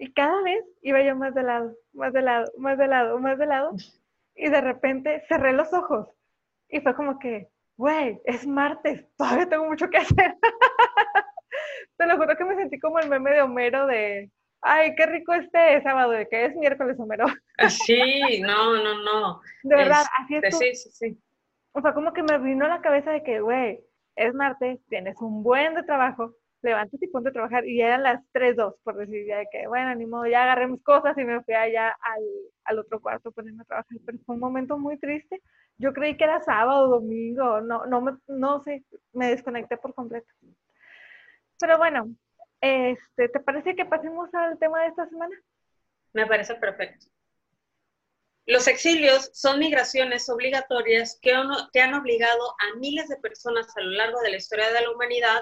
y 0.00 0.14
cada 0.14 0.42
vez 0.42 0.64
iba 0.80 1.02
yo 1.02 1.14
más 1.14 1.34
de 1.34 1.42
lado, 1.42 1.76
más 1.92 2.14
de 2.14 2.22
lado, 2.22 2.50
más 2.56 2.78
de 2.78 2.86
lado, 2.86 3.18
más 3.18 3.38
de 3.38 3.46
lado, 3.46 3.72
y 4.34 4.48
de 4.48 4.60
repente 4.62 5.22
cerré 5.28 5.52
los 5.52 5.70
ojos 5.74 6.08
y 6.70 6.80
fue 6.80 6.94
como 6.94 7.18
que, 7.18 7.48
güey, 7.76 8.18
es 8.24 8.46
martes, 8.46 9.06
todavía 9.18 9.46
tengo 9.46 9.66
mucho 9.66 9.90
que 9.90 9.98
hacer. 9.98 10.36
Te 11.98 12.06
lo 12.06 12.16
juro 12.16 12.34
que 12.34 12.44
me 12.46 12.56
sentí 12.56 12.80
como 12.80 12.98
el 12.98 13.10
meme 13.10 13.30
de 13.30 13.42
Homero 13.42 13.86
de, 13.86 14.30
ay, 14.62 14.94
qué 14.94 15.04
rico 15.04 15.34
este 15.34 15.82
sábado, 15.82 16.12
de 16.12 16.26
que 16.26 16.46
es 16.46 16.56
miércoles, 16.56 16.98
Homero. 16.98 17.26
Ah, 17.58 17.68
sí, 17.68 18.40
no, 18.40 18.82
no, 18.82 19.02
no. 19.02 19.42
De 19.62 19.76
verdad, 19.76 20.04
así 20.18 20.36
es. 20.36 20.56
Sí, 20.56 20.74
sí, 20.76 20.90
sí. 20.92 21.22
O 21.72 21.82
sea, 21.82 21.92
como 21.92 22.14
que 22.14 22.22
me 22.22 22.38
vino 22.38 22.64
a 22.64 22.68
la 22.68 22.80
cabeza 22.80 23.10
de 23.10 23.22
que, 23.22 23.40
güey, 23.40 23.84
es 24.16 24.32
martes, 24.32 24.80
tienes 24.88 25.20
un 25.20 25.42
buen 25.42 25.74
de 25.74 25.82
trabajo, 25.82 26.34
levántate 26.62 27.06
y 27.06 27.08
ponte 27.08 27.30
a 27.30 27.32
trabajar. 27.32 27.66
Y 27.66 27.80
eran 27.80 28.02
las 28.02 28.20
3.2, 28.32 28.76
por 28.82 28.96
decir 28.96 29.26
ya 29.26 29.44
que, 29.50 29.66
bueno, 29.66 29.94
ni 29.94 30.06
modo, 30.06 30.26
ya 30.26 30.42
agarré 30.42 30.68
mis 30.68 30.82
cosas 30.82 31.16
y 31.18 31.24
me 31.24 31.42
fui 31.42 31.54
allá 31.54 31.96
al, 32.00 32.22
al 32.64 32.78
otro 32.78 33.00
cuarto 33.00 33.30
a 33.30 33.32
ponerme 33.32 33.62
a 33.62 33.66
trabajar. 33.66 33.98
Pero 34.04 34.18
fue 34.24 34.34
un 34.34 34.40
momento 34.40 34.78
muy 34.78 34.98
triste. 34.98 35.42
Yo 35.78 35.92
creí 35.92 36.16
que 36.16 36.24
era 36.24 36.42
sábado, 36.42 36.88
domingo, 36.88 37.60
no, 37.60 37.86
no, 37.86 38.00
me, 38.00 38.12
no 38.28 38.62
sé, 38.62 38.84
me 39.12 39.30
desconecté 39.30 39.76
por 39.78 39.94
completo. 39.94 40.28
Pero 41.58 41.78
bueno, 41.78 42.14
este, 42.60 43.28
¿te 43.28 43.40
parece 43.40 43.74
que 43.74 43.86
pasemos 43.86 44.32
al 44.34 44.58
tema 44.58 44.82
de 44.82 44.88
esta 44.88 45.08
semana? 45.08 45.34
Me 46.12 46.26
parece 46.26 46.54
perfecto. 46.56 47.06
Los 48.46 48.66
exilios 48.66 49.30
son 49.32 49.58
migraciones 49.58 50.28
obligatorias 50.28 51.18
que, 51.22 51.32
que 51.72 51.80
han 51.80 51.94
obligado 51.94 52.50
a 52.50 52.76
miles 52.78 53.08
de 53.08 53.16
personas 53.16 53.74
a 53.76 53.80
lo 53.80 53.90
largo 53.90 54.20
de 54.20 54.30
la 54.30 54.36
historia 54.36 54.72
de 54.72 54.80
la 54.80 54.90
humanidad 54.90 55.40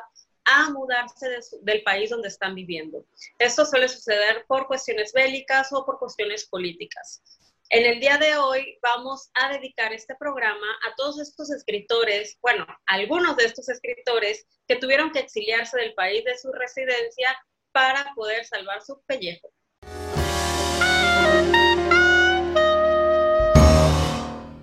a 0.49 0.71
mudarse 0.71 1.41
del 1.61 1.83
país 1.83 2.09
donde 2.09 2.29
están 2.29 2.55
viviendo. 2.55 3.05
Esto 3.39 3.67
suele 3.67 3.87
suceder 3.87 4.47
por 4.49 4.67
cuestiones 4.67 5.13
bélicas 5.13 5.71
o 5.73 5.85
por 5.85 5.99
cuestiones 5.99 6.47
políticas. 6.47 7.23
En 7.69 7.85
el 7.85 8.01
día 8.01 8.17
de 8.17 8.35
hoy 8.39 8.79
vamos 8.83 9.31
a 9.35 9.53
dedicar 9.53 9.93
este 9.93 10.15
programa 10.15 10.67
a 10.89 10.95
todos 10.97 11.21
estos 11.21 11.51
escritores, 11.51 12.39
bueno, 12.41 12.67
algunos 12.87 13.37
de 13.37 13.45
estos 13.45 13.69
escritores 13.69 14.47
que 14.67 14.77
tuvieron 14.77 15.13
que 15.13 15.19
exiliarse 15.19 15.79
del 15.79 15.93
país 15.93 16.25
de 16.25 16.39
su 16.39 16.51
residencia 16.51 17.39
para 17.73 18.11
poder 18.15 18.47
salvar 18.47 18.81
su 18.81 19.03
pellejo. 19.03 19.53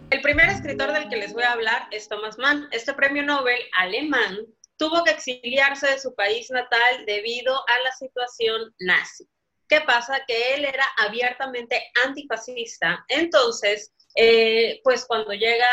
El 0.09 0.21
primer 0.23 0.49
escritor 0.49 0.93
del 0.93 1.09
que 1.09 1.17
les 1.17 1.31
voy 1.31 1.43
a 1.43 1.51
hablar 1.51 1.87
es 1.91 2.09
Thomas 2.09 2.39
Mann. 2.39 2.67
Este 2.71 2.91
premio 2.95 3.21
Nobel 3.21 3.59
alemán 3.77 4.47
tuvo 4.77 5.03
que 5.03 5.11
exiliarse 5.11 5.87
de 5.87 5.99
su 5.99 6.13
país 6.15 6.49
natal 6.51 7.05
debido 7.05 7.53
a 7.53 7.79
la 7.83 7.91
situación 7.91 8.73
nazi. 8.79 9.27
¿Qué 9.67 9.81
pasa? 9.81 10.21
Que 10.27 10.55
él 10.55 10.65
era 10.65 10.85
abiertamente 10.97 11.81
antifascista. 12.05 13.03
Entonces, 13.07 13.93
eh, 14.15 14.79
pues 14.83 15.05
cuando 15.05 15.33
llega 15.33 15.67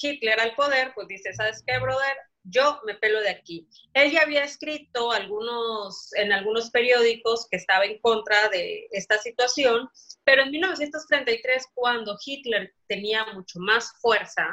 Hitler 0.00 0.38
al 0.40 0.54
poder, 0.54 0.92
pues 0.94 1.08
dice, 1.08 1.32
¿sabes 1.32 1.62
qué, 1.66 1.78
brother? 1.78 2.16
Yo 2.44 2.80
me 2.86 2.94
pelo 2.94 3.20
de 3.20 3.30
aquí. 3.30 3.68
Él 3.94 4.12
ya 4.12 4.22
había 4.22 4.44
escrito 4.44 5.10
algunos, 5.10 6.12
en 6.14 6.32
algunos 6.32 6.70
periódicos 6.70 7.46
que 7.50 7.56
estaba 7.56 7.84
en 7.84 7.98
contra 8.00 8.48
de 8.48 8.88
esta 8.92 9.18
situación, 9.18 9.88
pero 10.24 10.42
en 10.42 10.50
1933, 10.50 11.66
cuando 11.74 12.16
Hitler 12.24 12.72
tenía 12.86 13.26
mucho 13.34 13.58
más 13.58 13.92
fuerza, 14.00 14.46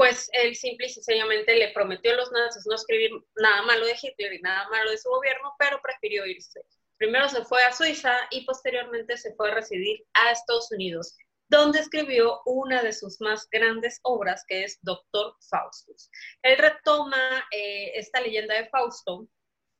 pues 0.00 0.30
él 0.32 0.56
simple 0.56 0.86
y 0.86 0.88
sencillamente 0.88 1.54
le 1.54 1.72
prometió 1.72 2.12
a 2.12 2.16
los 2.16 2.32
nazis 2.32 2.64
no 2.66 2.74
escribir 2.74 3.10
nada 3.36 3.60
malo 3.60 3.84
de 3.84 3.94
Hitler 4.00 4.32
y 4.32 4.40
nada 4.40 4.66
malo 4.70 4.90
de 4.90 4.96
su 4.96 5.10
gobierno, 5.10 5.54
pero 5.58 5.78
prefirió 5.82 6.24
irse. 6.24 6.62
Primero 6.96 7.28
se 7.28 7.44
fue 7.44 7.62
a 7.64 7.72
Suiza 7.74 8.16
y 8.30 8.46
posteriormente 8.46 9.18
se 9.18 9.34
fue 9.34 9.50
a 9.50 9.56
residir 9.56 10.02
a 10.14 10.30
Estados 10.30 10.72
Unidos, 10.72 11.18
donde 11.50 11.80
escribió 11.80 12.40
una 12.46 12.82
de 12.82 12.94
sus 12.94 13.20
más 13.20 13.46
grandes 13.50 14.00
obras, 14.02 14.42
que 14.48 14.64
es 14.64 14.78
Doctor 14.80 15.34
Faustus. 15.50 16.08
Él 16.44 16.56
retoma 16.56 17.44
eh, 17.50 17.92
esta 17.96 18.22
leyenda 18.22 18.54
de 18.54 18.70
Fausto, 18.70 19.28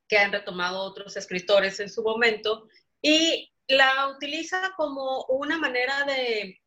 que 0.07 0.19
han 0.19 0.33
retomado 0.33 0.83
otros 0.83 1.17
escritores 1.17 1.81
en 1.81 1.89
su 1.89 2.03
momento, 2.03 2.69
y 3.00 3.50
la 3.69 4.09
utiliza 4.09 4.75
como 4.77 5.25
una 5.31 5.57
manera 5.57 6.05
de 6.05 6.60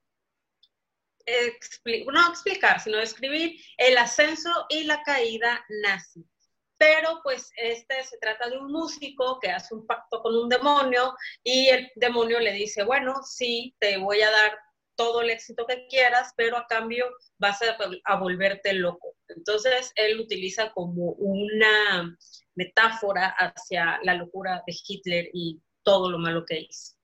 no 2.12 2.30
explicar, 2.30 2.80
sino 2.80 2.98
describir 2.98 3.60
el 3.78 3.98
ascenso 3.98 4.50
y 4.70 4.84
la 4.84 5.02
caída 5.04 5.66
nazi. 5.82 6.26
Pero 6.78 7.22
pues 7.24 7.52
este 7.56 8.04
se 8.04 8.18
trata 8.18 8.50
de 8.50 8.58
un 8.58 8.72
músico 8.72 9.40
que 9.40 9.50
hace 9.50 9.74
un 9.74 9.86
pacto 9.88 10.22
con 10.22 10.36
un 10.36 10.50
demonio 10.50 11.16
y 11.44 11.70
el 11.70 11.90
demonio 11.96 12.40
le 12.40 12.52
dice, 12.52 12.84
bueno, 12.84 13.22
sí, 13.24 13.76
te 13.80 13.98
voy 13.98 14.22
a 14.22 14.32
dar 14.32 14.58
todo 14.96 15.22
el 15.22 15.30
éxito 15.30 15.66
que 15.66 15.88
quieras, 15.88 16.34
pero 16.36 16.58
a 16.58 16.68
cambio 16.68 17.06
vas 17.38 17.62
a, 17.62 17.78
a 18.06 18.20
volverte 18.20 18.74
loco. 18.74 19.16
Entonces 19.30 19.92
él 19.96 20.20
utiliza 20.20 20.72
como 20.72 21.14
una 21.14 22.16
metáfora 22.56 23.30
hacia 23.30 24.00
la 24.04 24.16
locura 24.16 24.62
de 24.68 24.76
Hitler 24.88 25.30
y 25.34 25.62
todo 25.84 26.12
lo 26.12 26.20
malo 26.20 26.46
que 26.46 26.60
hizo. 26.60 26.96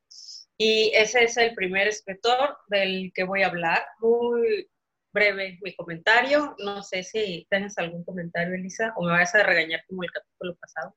Y 0.61 0.91
ese 0.93 1.23
es 1.23 1.37
el 1.37 1.55
primer 1.55 1.87
escritor 1.87 2.57
del 2.67 3.13
que 3.15 3.23
voy 3.23 3.43
a 3.43 3.47
hablar. 3.47 3.79
Muy 4.01 4.69
breve 5.13 5.57
mi 5.61 5.73
comentario. 5.73 6.53
No 6.59 6.83
sé 6.83 7.03
si 7.03 7.47
tienes 7.49 7.77
algún 7.77 8.03
comentario, 8.03 8.53
Elisa, 8.53 8.93
o 8.97 9.05
me 9.05 9.11
vas 9.11 9.33
a 9.35 9.43
regañar 9.43 9.79
como 9.87 10.03
el 10.03 10.11
capítulo 10.11 10.57
pasado. 10.57 10.93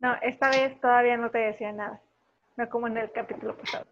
No, 0.00 0.16
esta 0.22 0.48
vez 0.48 0.80
todavía 0.80 1.18
no 1.18 1.30
te 1.30 1.38
decía 1.38 1.72
nada, 1.72 2.02
no 2.56 2.68
como 2.70 2.86
en 2.86 2.96
el 2.96 3.12
capítulo 3.12 3.54
pasado. 3.54 3.86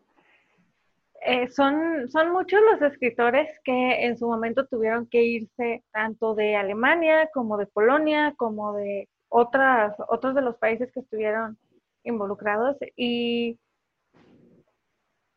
Eh, 1.20 1.48
son, 1.48 2.08
son 2.08 2.32
muchos 2.32 2.62
los 2.62 2.80
escritores 2.80 3.46
que 3.62 4.06
en 4.06 4.16
su 4.16 4.26
momento 4.26 4.66
tuvieron 4.66 5.06
que 5.06 5.22
irse 5.22 5.84
tanto 5.92 6.34
de 6.34 6.56
Alemania 6.56 7.28
como 7.34 7.58
de 7.58 7.66
Polonia, 7.66 8.32
como 8.38 8.72
de 8.72 9.06
otras, 9.28 9.94
otros 10.08 10.34
de 10.34 10.40
los 10.40 10.56
países 10.56 10.90
que 10.92 11.00
estuvieron 11.00 11.58
involucrados 12.04 12.78
y 12.96 13.60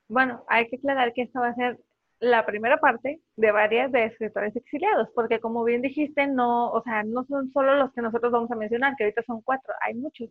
bueno, 0.08 0.44
hay 0.48 0.70
que 0.70 0.78
aclarar 0.78 1.14
que 1.14 1.24
esta 1.24 1.40
va 1.40 1.50
a 1.50 1.56
ser 1.56 1.80
la 2.20 2.46
primera 2.46 2.78
parte 2.78 3.22
de 3.36 3.52
varias 3.52 3.92
de 3.92 4.06
escritores 4.06 4.56
exiliados, 4.56 5.10
porque 5.14 5.40
como 5.40 5.64
bien 5.64 5.82
dijiste, 5.82 6.26
no, 6.28 6.72
o 6.72 6.82
sea, 6.84 7.04
no 7.04 7.26
son 7.26 7.52
solo 7.52 7.76
los 7.76 7.92
que 7.94 8.02
nosotros 8.02 8.32
vamos 8.32 8.50
a 8.52 8.56
mencionar, 8.56 8.96
que 8.96 9.04
ahorita 9.04 9.24
son 9.24 9.42
cuatro, 9.42 9.74
hay 9.82 9.96
muchos. 9.96 10.30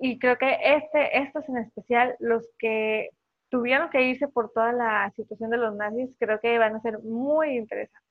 Y 0.00 0.18
creo 0.18 0.36
que 0.36 0.56
este, 0.62 1.18
estos 1.18 1.48
en 1.48 1.58
especial, 1.58 2.16
los 2.18 2.48
que 2.58 3.10
tuvieron 3.50 3.90
que 3.90 4.02
irse 4.02 4.26
por 4.28 4.50
toda 4.52 4.72
la 4.72 5.12
situación 5.14 5.50
de 5.50 5.58
los 5.58 5.76
nazis, 5.76 6.10
creo 6.18 6.40
que 6.40 6.58
van 6.58 6.74
a 6.74 6.80
ser 6.80 6.98
muy 7.00 7.56
interesantes. 7.56 8.10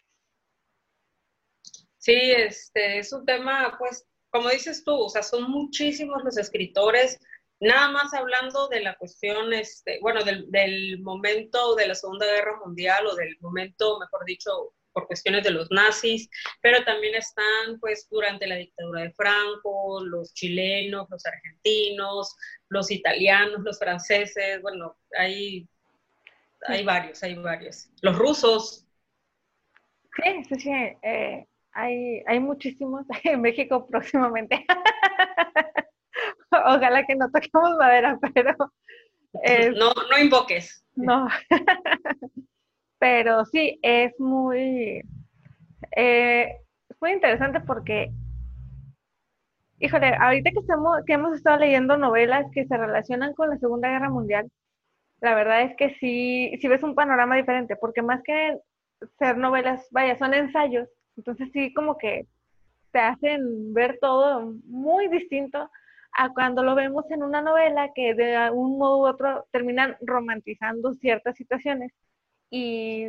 Sí, 1.97 2.13
este 2.13 2.99
es 2.99 3.11
un 3.11 3.25
tema, 3.25 3.75
pues, 3.77 4.07
como 4.29 4.49
dices 4.49 4.83
tú, 4.85 4.93
o 4.93 5.09
sea, 5.09 5.21
son 5.21 5.49
muchísimos 5.51 6.23
los 6.23 6.37
escritores, 6.37 7.19
nada 7.59 7.91
más 7.91 8.13
hablando 8.13 8.67
de 8.67 8.81
la 8.81 8.95
cuestión, 8.95 9.53
este, 9.53 9.99
bueno, 10.01 10.23
del, 10.23 10.49
del 10.51 10.99
momento 11.01 11.75
de 11.75 11.87
la 11.87 11.95
Segunda 11.95 12.25
Guerra 12.25 12.59
Mundial 12.65 13.05
o 13.07 13.15
del 13.15 13.37
momento, 13.41 13.99
mejor 13.99 14.25
dicho, 14.25 14.73
por 14.93 15.07
cuestiones 15.07 15.43
de 15.43 15.51
los 15.51 15.69
nazis, 15.71 16.29
pero 16.61 16.83
también 16.83 17.15
están 17.15 17.79
pues 17.79 18.07
durante 18.09 18.47
la 18.47 18.55
dictadura 18.55 19.01
de 19.01 19.13
Franco, 19.13 20.03
los 20.03 20.33
chilenos, 20.33 21.07
los 21.09 21.25
argentinos, 21.25 22.35
los 22.69 22.91
italianos, 22.91 23.61
los 23.61 23.77
franceses, 23.77 24.61
bueno, 24.61 24.97
hay, 25.17 25.67
hay 26.67 26.83
varios, 26.83 27.21
hay 27.23 27.35
varios. 27.35 27.89
Los 28.01 28.17
rusos. 28.17 28.85
Sí, 30.15 30.43
sí, 30.49 30.55
sí, 30.59 30.71
eh, 31.03 31.47
hay, 31.71 32.23
hay 32.25 32.39
muchísimos 32.39 33.05
en 33.23 33.41
México 33.41 33.87
próximamente. 33.87 34.65
Ojalá 36.65 37.05
que 37.05 37.15
no 37.15 37.29
toquemos 37.29 37.77
madera, 37.77 38.17
pero... 38.33 38.55
no, 39.75 39.93
no 40.09 40.19
invoques. 40.19 40.83
No. 40.95 41.27
pero 42.99 43.45
sí, 43.45 43.79
es 43.81 44.19
muy, 44.19 45.01
eh, 45.95 46.57
muy 46.99 47.11
interesante 47.11 47.61
porque, 47.61 48.11
híjole, 49.79 50.13
ahorita 50.19 50.51
que, 50.51 50.59
estamos, 50.59 50.99
que 51.05 51.13
hemos 51.13 51.35
estado 51.35 51.59
leyendo 51.59 51.97
novelas 51.97 52.45
que 52.53 52.65
se 52.65 52.77
relacionan 52.77 53.33
con 53.33 53.49
la 53.49 53.57
Segunda 53.57 53.89
Guerra 53.89 54.09
Mundial, 54.09 54.51
la 55.21 55.35
verdad 55.35 55.61
es 55.63 55.75
que 55.75 55.95
sí, 55.99 56.57
sí 56.61 56.67
ves 56.67 56.83
un 56.83 56.95
panorama 56.95 57.35
diferente, 57.35 57.75
porque 57.75 58.01
más 58.01 58.21
que 58.23 58.57
ser 59.17 59.37
novelas, 59.37 59.87
vaya, 59.91 60.17
son 60.17 60.33
ensayos, 60.33 60.89
entonces 61.15 61.49
sí 61.53 61.73
como 61.73 61.97
que 61.97 62.25
te 62.91 62.99
hacen 62.99 63.73
ver 63.73 63.97
todo 64.01 64.53
muy 64.65 65.07
distinto 65.09 65.69
a 66.13 66.33
cuando 66.33 66.63
lo 66.63 66.75
vemos 66.75 67.09
en 67.11 67.23
una 67.23 67.41
novela 67.41 67.91
que 67.93 68.13
de 68.13 68.49
un 68.51 68.77
modo 68.77 68.99
u 68.99 69.07
otro 69.07 69.47
terminan 69.51 69.97
romantizando 70.01 70.93
ciertas 70.93 71.35
situaciones 71.37 71.91
y 72.49 73.07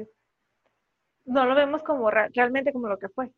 no 1.25 1.47
lo 1.47 1.54
vemos 1.54 1.83
como 1.83 2.11
realmente 2.11 2.73
como 2.73 2.88
lo 2.88 2.99
que 2.99 3.09
fue. 3.09 3.30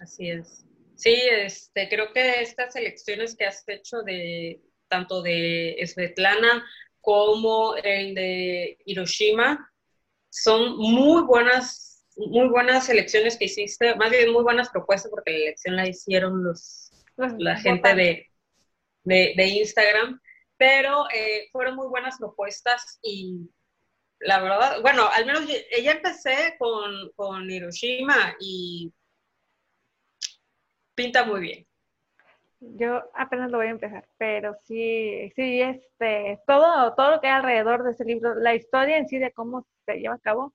Así 0.00 0.30
es. 0.30 0.64
Sí, 0.94 1.14
este, 1.30 1.88
creo 1.88 2.12
que 2.12 2.40
estas 2.40 2.74
elecciones 2.76 3.36
que 3.36 3.44
has 3.44 3.62
hecho 3.68 4.02
de 4.02 4.62
tanto 4.88 5.20
de 5.20 5.76
Svetlana 5.86 6.64
como 7.00 7.76
el 7.76 8.14
de 8.14 8.78
Hiroshima 8.84 9.70
son 10.30 10.76
muy 10.78 11.22
buenas, 11.22 12.04
muy 12.16 12.48
buenas 12.48 12.88
elecciones 12.88 13.36
que 13.36 13.44
hiciste, 13.46 13.94
más 13.96 14.10
bien 14.10 14.32
muy 14.32 14.42
buenas 14.42 14.70
propuestas 14.70 15.10
porque 15.10 15.32
la 15.32 15.36
elección 15.38 15.76
la 15.76 15.86
hicieron 15.86 16.42
los, 16.42 16.90
la 17.16 17.56
gente 17.56 17.94
de, 17.94 18.26
de, 19.06 19.46
Instagram, 19.46 20.20
pero 20.56 21.06
eh, 21.14 21.48
fueron 21.52 21.76
muy 21.76 21.86
buenas 21.88 22.18
propuestas 22.18 22.98
y 23.02 23.50
la 24.20 24.40
verdad, 24.40 24.80
bueno, 24.82 25.08
al 25.12 25.26
menos 25.26 25.44
ella 25.70 25.92
empecé 25.92 26.56
con, 26.58 27.10
con 27.14 27.50
Hiroshima 27.50 28.34
y 28.40 28.92
pinta 30.94 31.24
muy 31.24 31.40
bien. 31.40 31.66
Yo 32.58 33.02
apenas 33.14 33.50
lo 33.50 33.58
voy 33.58 33.66
a 33.66 33.70
empezar, 33.70 34.08
pero 34.16 34.56
sí, 34.64 35.30
sí, 35.36 35.60
este, 35.60 36.40
todo, 36.46 36.94
todo 36.94 37.12
lo 37.12 37.20
que 37.20 37.28
hay 37.28 37.34
alrededor 37.34 37.84
de 37.84 37.92
ese 37.92 38.04
libro, 38.04 38.34
la 38.34 38.54
historia 38.54 38.96
en 38.96 39.06
sí 39.06 39.18
de 39.18 39.30
cómo 39.30 39.66
se 39.84 39.98
lleva 39.98 40.14
a 40.14 40.18
cabo, 40.18 40.54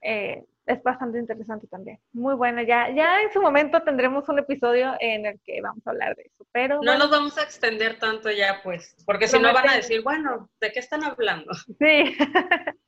eh, 0.00 0.44
es 0.66 0.82
bastante 0.82 1.18
interesante 1.18 1.66
también. 1.66 1.98
Muy 2.12 2.34
buena. 2.34 2.62
Ya, 2.62 2.90
ya 2.94 3.22
en 3.22 3.32
su 3.32 3.40
momento 3.40 3.82
tendremos 3.82 4.28
un 4.28 4.38
episodio 4.38 4.94
en 5.00 5.26
el 5.26 5.40
que 5.44 5.60
vamos 5.60 5.84
a 5.86 5.90
hablar 5.90 6.14
de 6.16 6.22
eso. 6.22 6.46
Pero 6.52 6.80
no 6.82 6.98
nos 6.98 7.10
vamos 7.10 7.36
a 7.38 7.42
extender 7.42 7.98
tanto 7.98 8.30
ya, 8.30 8.60
pues, 8.62 8.96
porque 9.04 9.28
si 9.28 9.38
no 9.38 9.52
van 9.52 9.68
a 9.68 9.76
decir, 9.76 10.02
bueno, 10.02 10.50
¿de 10.60 10.72
qué 10.72 10.80
están 10.80 11.04
hablando? 11.04 11.50
Sí. 11.78 12.16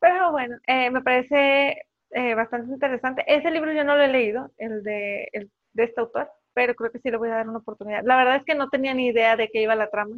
Pero 0.00 0.32
bueno, 0.32 0.56
eh, 0.66 0.90
me 0.90 1.02
parece 1.02 1.82
eh, 2.10 2.34
bastante 2.34 2.72
interesante. 2.72 3.22
Ese 3.26 3.50
libro 3.50 3.72
yo 3.72 3.84
no 3.84 3.96
lo 3.96 4.02
he 4.02 4.08
leído, 4.08 4.50
el 4.56 4.82
de, 4.82 5.28
el 5.32 5.50
de 5.74 5.84
este 5.84 6.00
autor, 6.00 6.30
pero 6.54 6.74
creo 6.74 6.90
que 6.90 7.00
sí 7.00 7.10
le 7.10 7.18
voy 7.18 7.28
a 7.28 7.34
dar 7.34 7.48
una 7.48 7.58
oportunidad. 7.58 8.02
La 8.04 8.16
verdad 8.16 8.36
es 8.36 8.44
que 8.44 8.54
no 8.54 8.70
tenía 8.70 8.94
ni 8.94 9.08
idea 9.08 9.36
de 9.36 9.50
qué 9.50 9.60
iba 9.60 9.74
la 9.74 9.90
trama, 9.90 10.16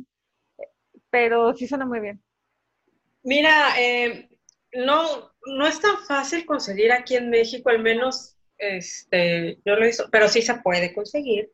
pero 1.11 1.53
sí 1.55 1.67
suena 1.67 1.85
muy 1.85 1.99
bien. 1.99 2.23
Mira, 3.25 3.79
eh, 3.79 4.29
no, 4.73 5.33
no 5.47 5.67
es 5.67 5.81
tan 5.81 5.99
fácil 6.05 6.47
conseguir 6.47 6.93
aquí 6.93 7.17
en 7.17 7.31
México, 7.31 7.71
al 7.71 7.81
menos 7.81 8.37
este, 8.59 9.59
yo 9.65 9.77
lo 9.77 9.87
hice, 9.87 10.05
pero 10.11 10.29
sí 10.29 10.43
se 10.43 10.55
puede 10.57 10.95
conseguir. 10.95 11.51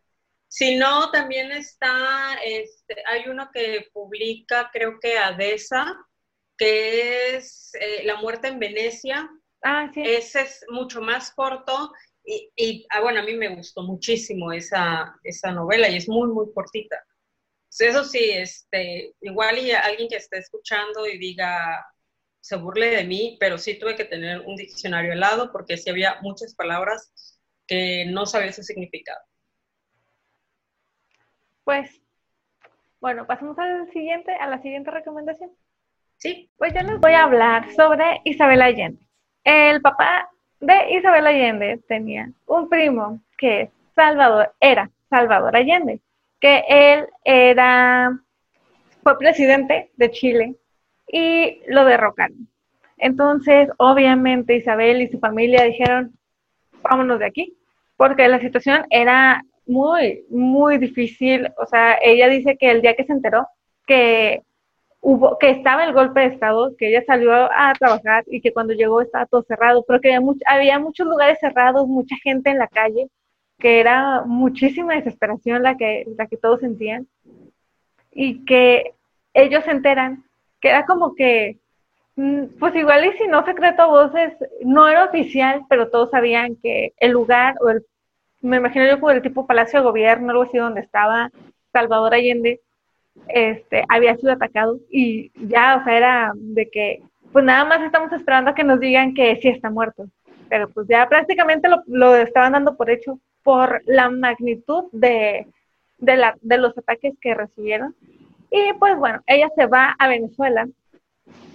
Si 0.49 0.77
no, 0.77 1.11
también 1.11 1.53
está, 1.53 2.35
este, 2.45 2.97
hay 3.07 3.29
uno 3.29 3.51
que 3.53 3.89
publica, 3.93 4.71
creo 4.73 4.99
que 5.01 5.19
Adesa, 5.19 5.97
que 6.57 7.37
es 7.37 7.73
eh, 7.81 8.05
La 8.05 8.17
muerte 8.17 8.49
en 8.49 8.59
Venecia. 8.59 9.29
Ah, 9.63 9.91
sí. 9.93 10.03
Ese 10.05 10.43
es 10.43 10.65
mucho 10.69 11.01
más 11.01 11.33
corto 11.33 11.93
y, 12.57 12.87
ah, 12.91 13.01
bueno, 13.01 13.21
a 13.21 13.23
mí 13.23 13.35
me 13.35 13.55
gustó 13.55 13.83
muchísimo 13.83 14.53
esa, 14.53 15.19
esa 15.25 15.51
novela 15.51 15.89
y 15.89 15.97
es 15.97 16.09
muy, 16.09 16.29
muy 16.29 16.53
cortita. 16.53 17.03
Eso 17.79 18.05
sí, 18.05 18.31
este, 18.33 19.15
igual 19.21 19.59
y 19.59 19.71
alguien 19.71 20.09
que 20.09 20.17
esté 20.17 20.39
escuchando 20.39 21.07
y 21.07 21.19
diga, 21.19 21.87
se 22.49 22.57
burle 22.57 22.87
de 22.87 23.05
mí, 23.05 23.37
pero 23.39 23.59
sí 23.59 23.79
tuve 23.79 23.95
que 23.95 24.07
tener 24.07 24.41
un 24.41 24.57
diccionario 24.57 25.13
al 25.13 25.21
lado 25.21 25.53
porque 25.53 25.77
sí 25.77 25.91
había 25.91 26.17
muchas 26.23 26.55
palabras 26.55 27.13
que 27.67 28.07
no 28.07 28.25
sabía 28.25 28.55
su 28.55 28.63
significado. 28.63 29.21
Pues, 31.65 32.01
bueno, 33.01 33.27
pasamos 33.27 33.59
al 33.59 33.93
siguiente, 33.93 34.33
a 34.33 34.47
la 34.47 34.63
siguiente 34.63 34.91
recomendación. 34.91 35.51
Sí. 36.17 36.51
Pues 36.57 36.73
yo 36.73 36.81
les 36.81 36.99
voy 36.99 37.13
a 37.13 37.25
hablar 37.25 37.71
sobre 37.75 38.23
Isabel 38.25 38.63
Allende. 38.63 39.07
El 39.45 39.83
papá 39.83 40.31
de 40.59 40.93
Isabel 40.93 41.27
Allende 41.27 41.83
tenía 41.87 42.33
un 42.47 42.71
primo 42.71 43.21
que 43.37 43.71
Salvador, 43.95 44.55
era 44.59 44.91
Salvador 45.11 45.55
Allende, 45.55 46.01
que 46.41 46.65
él 46.67 47.07
era, 47.25 48.19
fue 49.03 49.19
presidente 49.19 49.91
de 49.97 50.11
Chile 50.11 50.57
y 51.09 51.61
lo 51.67 51.85
derrocaron. 51.85 52.49
Entonces, 52.99 53.69
obviamente 53.79 54.57
Isabel 54.57 55.03
y 55.03 55.09
su 55.09 55.19
familia 55.19 55.65
dijeron, 55.65 56.13
vámonos 56.83 57.19
de 57.19 57.27
aquí, 57.27 57.57
porque 57.97 58.29
la 58.29 58.41
situación 58.41 58.85
era 58.91 59.43
muy, 59.67 60.25
muy 60.31 60.79
difícil. 60.79 61.49
O 61.59 61.67
sea, 61.67 61.99
ella 62.03 62.29
dice 62.29 62.57
que 62.57 62.71
el 62.71 62.83
día 62.83 62.95
que 62.95 63.05
se 63.05 63.13
enteró 63.13 63.47
que 63.87 64.43
hubo, 65.01 65.39
que 65.39 65.51
estaba 65.51 65.85
el 65.85 65.93
golpe 65.93 66.21
de 66.21 66.27
Estado, 66.27 66.77
que 66.77 66.89
ella 66.89 67.03
salió 67.07 67.33
a 67.33 67.73
trabajar 67.79 68.25
y 68.27 68.41
que 68.41 68.53
cuando 68.53 68.75
llegó 68.75 69.01
estaba 69.01 69.27
todo 69.27 69.43
cerrado, 69.43 69.85
pero 69.87 70.01
que 70.01 70.15
había, 70.15 70.29
había 70.47 70.79
muchos 70.79 71.07
lugares 71.07 71.39
cerrados, 71.41 71.87
mucha 71.87 72.17
gente 72.23 72.51
en 72.51 72.59
la 72.59 72.69
calle, 72.69 73.09
que 73.59 73.81
era 73.81 74.23
muchísima 74.25 74.95
desesperación 74.95 75.63
la 75.63 75.77
que, 75.77 76.05
la 76.17 76.27
que 76.27 76.37
todos 76.37 76.61
sentían, 76.61 77.07
y 78.13 78.45
que 78.45 78.95
ellos 79.35 79.65
se 79.65 79.71
enteran, 79.71 80.25
que 80.61 80.69
era 80.69 80.87
como 80.87 81.15
que, 81.15 81.59
mm, 82.17 82.59
pues 82.59 82.75
igual 82.75 83.07
y 83.07 83.13
si 83.19 83.27
no 83.29 83.45
secreto 83.45 83.83
a 83.83 83.87
voces, 83.87 84.35
no 84.65 84.89
era 84.89 85.05
oficial, 85.05 85.63
pero 85.69 85.89
todos 85.91 86.11
sabían 86.11 86.57
que 86.57 86.93
el 86.99 87.13
lugar, 87.13 87.57
o 87.61 87.71
el, 87.71 87.85
me 88.41 88.59
imagino 88.59 88.87
yo 88.87 89.01
por 89.01 89.15
el 89.15 89.23
tipo 89.23 89.47
Palacio 89.47 89.81
de 89.81 89.87
Gobierno, 89.87 90.31
algo 90.31 90.43
así 90.45 90.59
donde 90.59 90.81
estaba 90.81 91.31
Salvador 91.73 92.15
Allende, 92.15 92.61
este, 93.29 93.85
había 93.89 94.17
sido 94.17 94.33
atacado 94.33 94.79
y 94.91 95.33
ya, 95.49 95.77
o 95.81 95.85
sea, 95.85 95.97
era 95.97 96.33
de 96.35 96.69
que, 96.71 97.03
pues 97.33 97.45
nada 97.45 97.65
más 97.65 97.83
estamos 97.83 98.13
esperando 98.13 98.51
a 98.51 98.55
que 98.55 98.65
nos 98.65 98.81
digan 98.81 99.15
que 99.15 99.39
sí 99.43 99.49
está 99.49 99.71
muerto, 99.71 100.07
pero 100.49 100.69
pues 100.71 100.87
ya 100.89 101.09
prácticamente 101.09 101.69
lo, 101.69 101.83
lo 101.87 102.17
estaban 102.17 102.53
dando 102.53 102.77
por 102.77 102.91
hecho 102.91 103.19
por 103.43 103.83
la 103.87 104.11
magnitud 104.11 104.85
de, 104.93 105.47
de, 105.99 106.17
la, 106.17 106.37
de 106.41 106.59
los 106.59 106.77
ataques 106.77 107.15
que 107.21 107.35
recibieron. 107.35 107.95
Y 108.51 108.73
pues 108.75 108.97
bueno, 108.97 109.21
ella 109.27 109.49
se 109.55 109.67
va 109.67 109.95
a 109.99 110.09
Venezuela 110.09 110.67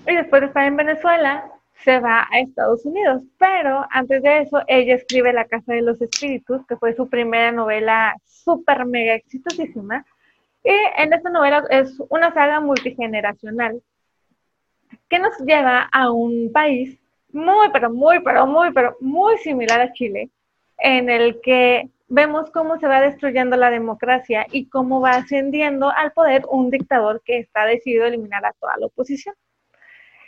y 0.07 0.15
después 0.15 0.41
de 0.41 0.47
estar 0.47 0.65
en 0.65 0.77
Venezuela 0.77 1.49
se 1.83 1.99
va 1.99 2.27
a 2.31 2.39
Estados 2.39 2.85
Unidos. 2.85 3.23
Pero 3.37 3.85
antes 3.91 4.21
de 4.23 4.41
eso, 4.41 4.61
ella 4.67 4.95
escribe 4.95 5.33
La 5.33 5.45
Casa 5.45 5.73
de 5.73 5.81
los 5.81 6.01
Espíritus, 6.01 6.65
que 6.67 6.77
fue 6.77 6.95
su 6.95 7.09
primera 7.09 7.51
novela 7.51 8.15
súper 8.25 8.85
mega 8.85 9.15
exitosísima. 9.15 10.05
Y 10.63 10.73
en 10.97 11.13
esta 11.13 11.29
novela 11.29 11.63
es 11.69 11.99
una 12.09 12.33
saga 12.33 12.59
multigeneracional 12.59 13.81
que 15.09 15.19
nos 15.19 15.37
lleva 15.39 15.89
a 15.91 16.11
un 16.11 16.51
país 16.53 16.97
muy, 17.31 17.69
pero 17.73 17.89
muy, 17.89 18.19
pero 18.21 18.45
muy, 18.45 18.71
pero 18.71 18.95
muy 19.01 19.37
similar 19.39 19.81
a 19.81 19.91
Chile, 19.93 20.29
en 20.77 21.09
el 21.09 21.41
que 21.41 21.89
vemos 22.13 22.51
cómo 22.51 22.77
se 22.77 22.87
va 22.87 23.01
destruyendo 23.01 23.57
la 23.57 23.71
democracia 23.71 24.45
y 24.51 24.69
cómo 24.69 25.01
va 25.01 25.11
ascendiendo 25.11 25.89
al 25.89 26.11
poder 26.11 26.43
un 26.47 26.69
dictador 26.69 27.23
que 27.25 27.39
está 27.39 27.65
decidido 27.65 28.03
a 28.05 28.09
eliminar 28.09 28.45
a 28.45 28.53
toda 28.53 28.77
la 28.77 28.85
oposición. 28.85 29.33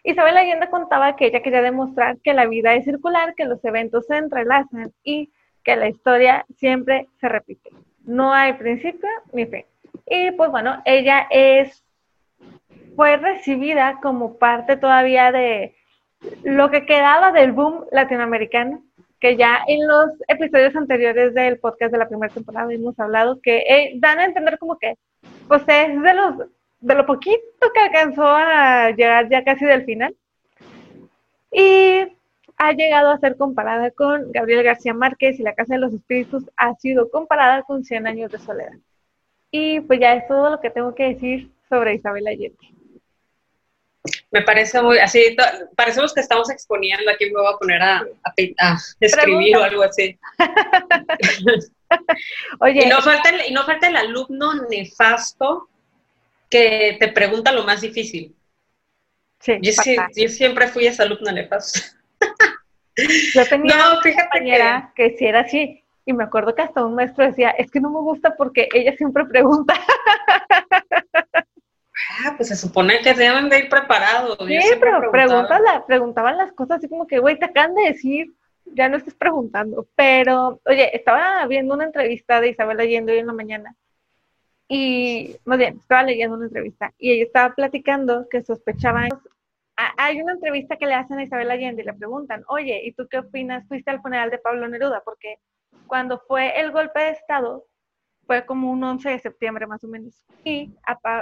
Isabel 0.04 0.36
Allende 0.36 0.68
contaba 0.70 1.15
que 1.15 1.27
ella 1.27 1.44
quería 1.44 1.62
demostrar 1.62 2.18
que 2.24 2.34
la 2.34 2.48
vida 2.48 2.74
es 2.74 2.86
circular, 2.86 3.36
que 3.36 3.46
los 3.46 3.63
eventos 3.63 4.08
se 4.08 4.18
entrelazan 4.18 4.94
y 5.04 5.32
que 5.63 5.75
la 5.75 5.88
historia 5.88 6.46
siempre 6.58 7.08
se 7.22 7.30
repite. 7.30 7.70
No 8.04 8.34
hay 8.34 8.54
principio 8.54 9.10
ni 9.32 9.46
fin. 9.46 9.65
Y 10.08 10.32
pues 10.32 10.50
bueno, 10.50 10.82
ella 10.86 11.27
es, 11.30 11.84
fue 12.96 13.18
recibida 13.18 14.00
como 14.01 14.39
parte 14.39 14.75
todavía 14.75 15.32
de 15.32 15.75
lo 16.44 16.72
que 16.72 16.88
quedaba 16.88 17.32
del 17.32 17.51
boom 17.51 17.86
latinoamericano, 17.92 18.84
que 19.20 19.38
ya 19.38 19.60
en 19.68 19.88
los 19.88 20.12
episodios 20.28 20.76
anteriores 20.76 21.34
del 21.34 21.60
podcast 21.60 21.92
de 21.92 21.98
la 21.98 22.08
primera 22.08 22.34
temporada 22.34 22.74
hemos 22.74 23.00
hablado, 23.00 23.40
que 23.42 23.58
eh, 23.60 23.94
dan 23.98 24.20
a 24.20 24.26
entender 24.26 24.58
como 24.58 24.78
que, 24.78 24.96
pues 25.48 25.62
es 25.68 26.02
de 26.02 26.14
los 26.14 26.38
de 26.86 26.94
lo 26.94 27.06
poquito 27.06 27.42
que 27.74 27.80
alcanzó 27.80 28.24
a 28.26 28.92
llegar 28.92 29.28
ya 29.30 29.44
casi 29.44 29.66
del 29.66 29.86
final. 29.86 30.16
Y 31.52 32.06
ha 32.58 32.72
llegado 32.74 33.10
a 33.10 33.20
ser 33.20 33.38
comparada 33.38 33.92
con 33.92 34.32
Gabriel 34.32 34.64
García 34.64 34.94
Márquez 34.94 35.40
y 35.40 35.44
La 35.44 35.56
Casa 35.56 35.74
de 35.74 35.80
los 35.80 35.94
Espíritus 35.94 36.44
ha 36.58 36.76
sido 36.76 37.10
comparada 37.10 37.64
con 37.64 37.84
Cien 37.84 38.08
Años 38.08 38.32
de 38.32 38.40
Soledad. 38.40 38.78
Y 39.52 39.80
pues 39.82 40.00
ya 40.00 40.14
es 40.14 40.28
todo 40.28 40.52
lo 40.52 40.60
que 40.60 40.70
tengo 40.70 40.94
que 40.94 41.14
decir 41.14 41.50
sobre 41.70 41.96
Isabel 41.96 42.28
Allende. 42.28 42.58
Me 44.32 44.42
parece 44.42 44.82
muy, 44.82 45.00
así, 45.00 45.36
parecemos 45.76 46.14
que 46.14 46.22
estamos 46.22 46.50
exponiendo, 46.50 47.12
aquí 47.12 47.26
me 47.26 47.42
voy 47.42 47.54
a 47.54 47.58
poner 47.58 47.82
a, 47.82 48.06
escribir 49.00 49.58
o 49.58 49.64
algo 49.64 49.84
así. 49.84 50.18
Oye, 52.60 52.86
y 52.86 52.90
no, 52.90 53.02
falta 53.02 53.46
y 53.46 53.54
no 53.54 53.64
falta 53.64 53.88
el 53.88 53.96
alumno 53.96 54.54
nefasto 54.70 55.70
que 56.50 56.98
te 57.00 57.10
pregunta 57.10 57.52
lo 57.52 57.64
más 57.64 57.82
difícil. 57.82 58.36
Sí, 59.40 59.60
yo, 59.62 59.72
siempre 60.28 60.68
fui 60.68 60.88
esa 60.88 61.04
alumna 61.04 61.32
nefasta. 61.32 61.80
Yo 63.34 63.46
tenía 63.48 63.78
no, 63.78 64.00
una 64.00 64.02
compañera 64.02 64.92
que... 64.96 65.12
que 65.12 65.18
sí 65.18 65.26
era 65.26 65.42
así, 65.42 65.84
y 66.06 66.14
me 66.14 66.24
acuerdo 66.24 66.56
que 66.56 66.62
hasta 66.62 66.86
un 66.86 66.96
maestro 66.96 67.26
decía, 67.26 67.50
es 67.52 67.72
que 67.72 67.80
no 67.80 67.90
me 67.90 68.00
gusta 68.00 68.36
porque 68.36 68.70
ella 68.74 68.96
siempre 68.96 69.26
pregunta. 69.26 69.74
Ah, 72.24 72.34
pues 72.38 72.50
se 72.50 72.56
supone 72.56 73.00
que 73.00 73.14
deben 73.14 73.50
de 73.50 73.60
ir 73.60 73.70
preparados. 73.70 74.38
Sí, 74.40 74.60
pero 74.80 75.12
preguntaban 75.88 76.38
las 76.38 76.54
cosas 76.54 76.78
así 76.78 76.88
como 76.88 77.08
que, 77.08 77.20
güey, 77.20 77.38
te 77.38 77.46
acaban 77.46 77.76
de 77.76 77.84
decir, 77.84 78.34
ya 78.66 78.88
no 78.88 78.98
estés 78.98 79.16
preguntando. 79.16 79.88
Pero, 79.96 80.62
oye, 80.66 80.96
estaba 80.96 81.46
viendo 81.48 81.74
una 81.74 81.86
entrevista 81.86 82.40
de 82.40 82.50
Isabel 82.50 82.80
Allende 82.80 83.14
hoy 83.14 83.20
en 83.20 83.28
la 83.28 83.34
mañana 83.34 83.76
y, 84.68 85.36
más 85.46 85.58
bien, 85.58 85.78
estaba 85.78 86.04
leyendo 86.04 86.38
una 86.38 86.46
entrevista 86.46 86.94
y 86.98 87.12
ella 87.12 87.24
estaba 87.24 87.54
platicando 87.54 88.28
que 88.30 88.44
sospechaban. 88.44 89.10
Hay 89.98 90.22
una 90.22 90.34
entrevista 90.34 90.78
que 90.78 90.86
le 90.86 90.94
hacen 90.94 91.20
a 91.20 91.24
Isabel 91.24 91.52
Allende 91.52 91.82
y 91.82 91.86
le 91.86 91.94
preguntan, 91.94 92.46
oye, 92.48 92.82
¿y 92.86 92.94
tú 92.94 93.08
qué 93.10 93.18
opinas? 93.20 93.68
Fuiste 93.68 93.92
al 93.92 94.02
funeral 94.02 94.30
de 94.32 94.38
Pablo 94.38 94.68
Neruda, 94.68 95.02
porque 95.04 95.40
cuando 95.86 96.18
fue 96.20 96.60
el 96.60 96.72
golpe 96.72 97.00
de 97.02 97.10
Estado, 97.10 97.66
fue 98.25 98.46
como 98.46 98.72
un 98.72 98.83
11 98.83 99.09
de 99.09 99.20
septiembre 99.20 99.68
más 99.68 99.83
o 99.83 99.88
menos, 99.88 100.24
y, 100.44 100.74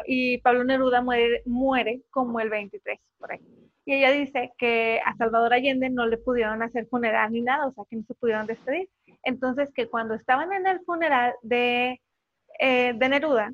y 0.06 0.38
Pablo 0.40 0.64
Neruda 0.64 1.02
muere, 1.02 1.42
muere 1.46 2.02
como 2.12 2.40
el 2.40 2.50
23, 2.50 3.00
por 3.18 3.32
ahí. 3.32 3.40
Y 3.86 3.96
ella 3.96 4.12
dice 4.12 4.52
que 4.58 5.02
a 5.06 5.16
Salvador 5.18 5.54
Allende 5.54 5.90
no 5.90 6.08
le 6.08 6.18
pudieron 6.18 6.64
hacer 6.64 6.88
funeral 6.88 7.32
ni 7.34 7.42
nada, 7.42 7.68
o 7.68 7.74
sea, 7.74 7.84
que 7.90 7.98
no 7.98 8.04
se 8.04 8.14
pudieron 8.14 8.48
despedir. 8.48 8.88
Entonces, 9.24 9.72
que 9.74 9.90
cuando 9.90 10.14
estaban 10.14 10.54
en 10.54 10.66
el 10.68 10.80
funeral 10.86 11.34
de 11.42 12.00
eh, 12.60 12.94
de 12.96 13.10
Neruda, 13.10 13.52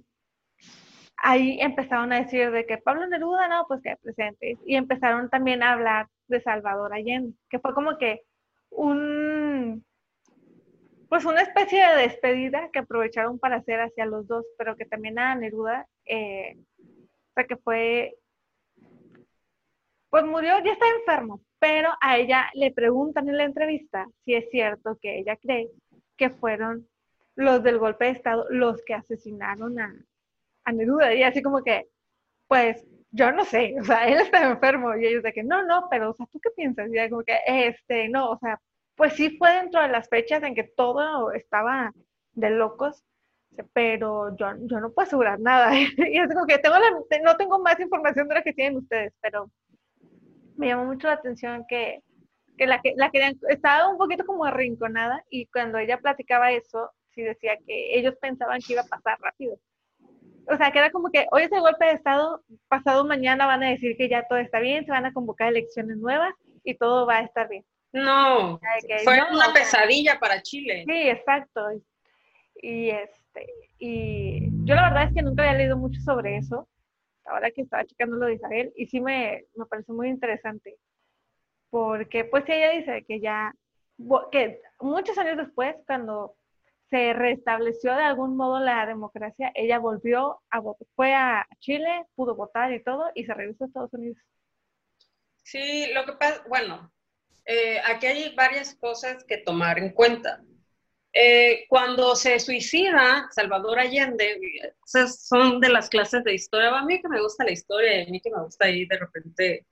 ahí 1.17 1.59
empezaron 1.61 2.13
a 2.13 2.21
decir 2.21 2.51
de 2.51 2.65
que 2.65 2.77
Pablo 2.77 3.07
Neruda, 3.07 3.47
no, 3.47 3.65
pues 3.67 3.81
que 3.81 3.95
presente. 4.01 4.57
Y 4.65 4.75
empezaron 4.75 5.29
también 5.29 5.63
a 5.63 5.73
hablar 5.73 6.07
de 6.27 6.41
Salvador 6.41 6.93
Allende, 6.93 7.33
que 7.49 7.59
fue 7.59 7.73
como 7.73 7.97
que 7.97 8.21
un, 8.71 9.85
pues 11.09 11.25
una 11.25 11.41
especie 11.41 11.85
de 11.85 12.03
despedida 12.03 12.69
que 12.71 12.79
aprovecharon 12.79 13.39
para 13.39 13.57
hacer 13.57 13.81
hacia 13.81 14.05
los 14.05 14.27
dos, 14.27 14.45
pero 14.57 14.75
que 14.75 14.85
también 14.85 15.17
a 15.17 15.35
Neruda, 15.35 15.87
eh, 16.05 16.55
o 16.77 17.33
sea, 17.33 17.45
que 17.45 17.57
fue, 17.57 18.15
pues 20.09 20.23
murió, 20.23 20.63
ya 20.63 20.73
está 20.73 20.85
enfermo, 20.99 21.41
pero 21.59 21.89
a 22.01 22.17
ella 22.17 22.49
le 22.53 22.71
preguntan 22.71 23.27
en 23.27 23.37
la 23.37 23.43
entrevista 23.43 24.07
si 24.23 24.35
es 24.35 24.49
cierto 24.51 24.97
que 25.01 25.19
ella 25.19 25.35
cree 25.37 25.71
que 26.15 26.29
fueron 26.29 26.87
los 27.35 27.63
del 27.63 27.79
golpe 27.79 28.05
de 28.05 28.11
Estado, 28.11 28.45
los 28.49 28.83
que 28.83 28.93
asesinaron 28.93 29.79
a, 29.79 29.93
Neruda. 30.71 31.15
Y 31.15 31.23
así 31.23 31.41
como 31.41 31.63
que, 31.63 31.87
pues, 32.47 32.85
yo 33.11 33.31
no 33.31 33.43
sé, 33.45 33.75
o 33.79 33.83
sea, 33.83 34.07
él 34.07 34.19
está 34.21 34.47
enfermo. 34.51 34.95
Y 34.95 35.07
ellos 35.07 35.23
de 35.23 35.33
que, 35.33 35.43
no, 35.43 35.65
no, 35.65 35.87
pero, 35.89 36.11
o 36.11 36.13
sea, 36.13 36.27
¿tú 36.31 36.39
qué 36.39 36.51
piensas? 36.51 36.89
Y 36.93 37.09
como 37.09 37.23
que, 37.23 37.39
este, 37.47 38.09
no, 38.09 38.31
o 38.31 38.37
sea, 38.39 38.59
pues 38.99 39.13
sí 39.13 39.37
fue 39.37 39.49
dentro 39.53 39.81
de 39.81 39.87
las 39.87 40.09
fechas 40.09 40.43
en 40.43 40.53
que 40.53 40.65
todo 40.65 41.31
estaba 41.31 41.93
de 42.33 42.49
locos, 42.49 43.05
pero 43.71 44.35
yo, 44.35 44.47
yo 44.63 44.81
no 44.81 44.91
puedo 44.91 45.07
asegurar 45.07 45.39
nada. 45.39 45.71
y 46.13 46.19
es 46.19 46.27
como 46.33 46.45
que 46.45 46.57
tengo 46.57 46.75
no 47.23 47.37
tengo 47.37 47.59
más 47.59 47.79
información 47.79 48.27
de 48.27 48.35
la 48.35 48.43
que 48.43 48.51
tienen 48.51 48.77
ustedes, 48.77 49.13
pero 49.21 49.49
me 50.57 50.67
llamó 50.67 50.83
mucho 50.83 51.07
la 51.07 51.13
atención 51.13 51.63
que, 51.69 52.03
que 52.57 52.67
la 52.67 52.81
que 52.81 52.93
la 52.97 53.09
que 53.09 53.37
estaba 53.47 53.87
un 53.87 53.97
poquito 53.97 54.25
como 54.25 54.43
arrinconada 54.43 55.23
y 55.29 55.45
cuando 55.45 55.77
ella 55.77 55.97
platicaba 55.99 56.51
eso, 56.51 56.91
sí 57.15 57.21
decía 57.21 57.55
que 57.65 57.97
ellos 57.97 58.15
pensaban 58.19 58.59
que 58.59 58.73
iba 58.73 58.81
a 58.81 58.85
pasar 58.85 59.17
rápido. 59.21 59.57
O 60.45 60.57
sea, 60.57 60.71
que 60.71 60.79
era 60.79 60.91
como 60.91 61.09
que 61.09 61.25
hoy 61.31 61.43
es 61.43 61.51
el 61.53 61.61
golpe 61.61 61.85
de 61.85 61.93
Estado, 61.93 62.43
pasado 62.67 63.05
mañana 63.05 63.45
van 63.45 63.63
a 63.63 63.69
decir 63.69 63.95
que 63.95 64.09
ya 64.09 64.27
todo 64.27 64.39
está 64.39 64.59
bien, 64.59 64.83
se 64.83 64.91
van 64.91 65.05
a 65.05 65.13
convocar 65.13 65.47
elecciones 65.47 65.95
nuevas 65.95 66.33
y 66.65 66.75
todo 66.75 67.05
va 67.05 67.19
a 67.19 67.21
estar 67.21 67.47
bien. 67.47 67.63
No, 67.91 68.59
fue 69.03 69.19
una 69.31 69.51
pesadilla 69.53 70.19
para 70.19 70.41
Chile. 70.41 70.83
Sí, 70.87 71.09
exacto. 71.09 71.61
Y 72.61 72.89
este, 72.89 73.47
y 73.79 74.49
yo 74.65 74.75
la 74.75 74.89
verdad 74.89 75.03
es 75.05 75.13
que 75.13 75.21
nunca 75.21 75.43
había 75.43 75.57
leído 75.57 75.77
mucho 75.77 75.99
sobre 76.01 76.37
eso, 76.37 76.67
ahora 77.25 77.51
que 77.51 77.61
estaba 77.61 77.85
checando 77.85 78.17
lo 78.17 78.25
de 78.25 78.35
Isabel, 78.35 78.73
y 78.75 78.87
sí 78.87 78.99
me, 79.01 79.45
me 79.55 79.65
pareció 79.65 79.93
muy 79.93 80.09
interesante, 80.09 80.77
porque 81.69 82.25
pues 82.25 82.43
ella 82.47 82.71
dice 82.71 83.05
que 83.07 83.19
ya, 83.19 83.53
que 84.31 84.61
muchos 84.79 85.17
años 85.17 85.37
después, 85.37 85.75
cuando 85.87 86.35
se 86.89 87.13
restableció 87.13 87.95
de 87.95 88.03
algún 88.03 88.35
modo 88.35 88.59
la 88.59 88.85
democracia, 88.85 89.51
ella 89.53 89.79
volvió 89.79 90.41
a 90.49 90.59
votar, 90.59 90.87
fue 90.95 91.13
a 91.13 91.47
Chile, 91.59 92.05
pudo 92.15 92.35
votar 92.35 92.73
y 92.73 92.83
todo, 92.83 93.09
y 93.13 93.25
se 93.25 93.33
regresó 93.33 93.63
a 93.63 93.67
Estados 93.67 93.93
Unidos. 93.93 94.17
Sí, 95.43 95.91
lo 95.93 96.05
que 96.05 96.13
pasa, 96.13 96.43
bueno, 96.47 96.91
eh, 97.45 97.79
aquí 97.85 98.05
hay 98.07 98.35
varias 98.35 98.75
cosas 98.75 99.23
que 99.23 99.37
tomar 99.37 99.79
en 99.79 99.91
cuenta. 99.91 100.41
Eh, 101.11 101.65
cuando 101.67 102.15
se 102.15 102.39
suicida 102.39 103.27
Salvador 103.31 103.79
Allende, 103.79 104.39
esas 104.85 105.25
son 105.25 105.59
de 105.59 105.69
las 105.69 105.89
clases 105.89 106.23
de 106.23 106.35
historia, 106.35 106.77
a 106.77 106.85
mí 106.85 107.01
que 107.01 107.09
me 107.09 107.21
gusta 107.21 107.43
la 107.43 107.51
historia, 107.51 108.03
a 108.03 108.11
mí 108.11 108.21
que 108.21 108.29
me 108.29 108.43
gusta 108.43 108.65
ahí 108.65 108.85
de 108.85 108.97
repente. 108.97 109.65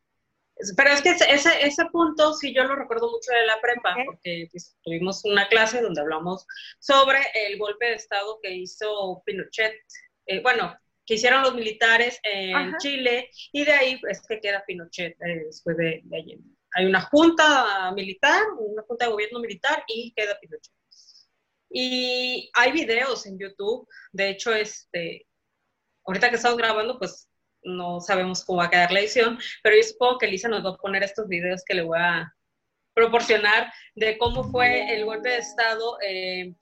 Pero 0.75 0.89
es 0.89 1.01
que 1.03 1.11
ese, 1.11 1.61
ese 1.61 1.85
punto 1.91 2.33
sí 2.33 2.51
yo 2.51 2.63
lo 2.63 2.75
recuerdo 2.75 3.11
mucho 3.11 3.31
de 3.31 3.45
la 3.45 3.61
prepa, 3.61 3.95
porque 4.03 4.47
pues, 4.51 4.75
tuvimos 4.81 5.23
una 5.25 5.47
clase 5.47 5.81
donde 5.81 6.01
hablamos 6.01 6.47
sobre 6.79 7.19
el 7.35 7.59
golpe 7.59 7.85
de 7.85 7.93
Estado 7.93 8.39
que 8.41 8.51
hizo 8.51 9.21
Pinochet, 9.23 9.75
eh, 10.25 10.41
bueno, 10.41 10.75
que 11.05 11.13
hicieron 11.13 11.43
los 11.43 11.53
militares 11.53 12.19
en 12.23 12.75
Chile, 12.77 13.29
y 13.51 13.63
de 13.63 13.71
ahí 13.71 14.01
es 14.09 14.25
que 14.27 14.41
queda 14.41 14.63
Pinochet 14.65 15.15
eh, 15.21 15.43
después 15.45 15.77
de, 15.77 16.01
de 16.03 16.17
Allende. 16.17 16.56
Hay 16.77 16.85
una 16.85 17.01
junta 17.01 17.91
militar, 17.95 18.43
una 18.55 18.83
junta 18.83 19.05
de 19.05 19.11
gobierno 19.11 19.39
militar, 19.39 19.83
y 19.87 20.13
queda 20.15 20.37
Pinochet. 20.39 20.71
Y 21.71 22.51
hay 22.53 22.71
videos 22.71 23.25
en 23.25 23.39
YouTube, 23.39 23.87
de 24.11 24.29
hecho, 24.29 24.53
este, 24.53 25.25
ahorita 26.05 26.29
que 26.29 26.35
estamos 26.35 26.55
grabando, 26.55 26.99
pues 26.99 27.27
no 27.63 27.99
sabemos 27.99 28.45
cómo 28.45 28.59
va 28.59 28.65
a 28.65 28.69
quedar 28.69 28.91
la 28.91 28.99
edición, 28.99 29.39
pero 29.63 29.75
yo 29.75 29.81
supongo 29.81 30.19
que 30.19 30.27
Lisa 30.27 30.49
nos 30.49 30.63
va 30.63 30.69
a 30.69 30.77
poner 30.77 31.01
estos 31.01 31.27
videos 31.27 31.63
que 31.65 31.73
le 31.73 31.81
voy 31.81 31.97
a 31.99 32.31
proporcionar 32.93 33.73
de 33.95 34.15
cómo 34.19 34.43
fue 34.43 34.93
el 34.93 35.03
golpe 35.03 35.29
de 35.29 35.37
Estado. 35.37 35.97
Eh, 36.01 36.53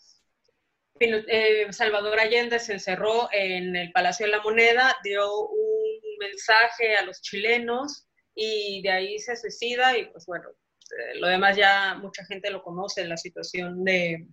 eh, 1.02 1.74
Salvador 1.74 2.22
Allende 2.22 2.58
se 2.60 2.72
encerró 2.72 3.28
en 3.34 3.76
el 3.76 3.92
Palacio 3.92 4.28
de 4.28 4.32
la 4.32 4.42
Moneda, 4.42 4.96
dio 5.04 5.42
un 5.50 6.00
mensaje 6.20 6.96
a 6.96 7.04
los 7.04 7.22
chilenos 7.22 8.08
y 8.36 8.82
de 8.82 8.92
ahí 8.92 9.20
se 9.20 9.36
suicida 9.36 9.98
y 9.98 10.06
pues 10.08 10.26
bueno, 10.26 10.50
eh, 10.50 11.20
lo 11.20 11.28
demás 11.28 11.56
ya 11.56 11.96
mucha 11.96 12.26
gente 12.26 12.52
lo 12.52 12.62
conoce, 12.62 13.06
la 13.06 13.18
situación 13.18 13.84
de, 13.84 14.28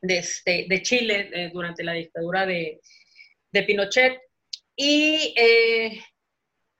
de, 0.00 0.18
este, 0.18 0.66
de 0.68 0.82
Chile 0.82 1.30
eh, 1.32 1.50
durante 1.52 1.84
la 1.84 1.92
dictadura 1.92 2.46
de, 2.46 2.80
de 3.52 3.62
Pinochet. 3.62 4.20
Y 4.74 5.34
eh, 5.36 6.02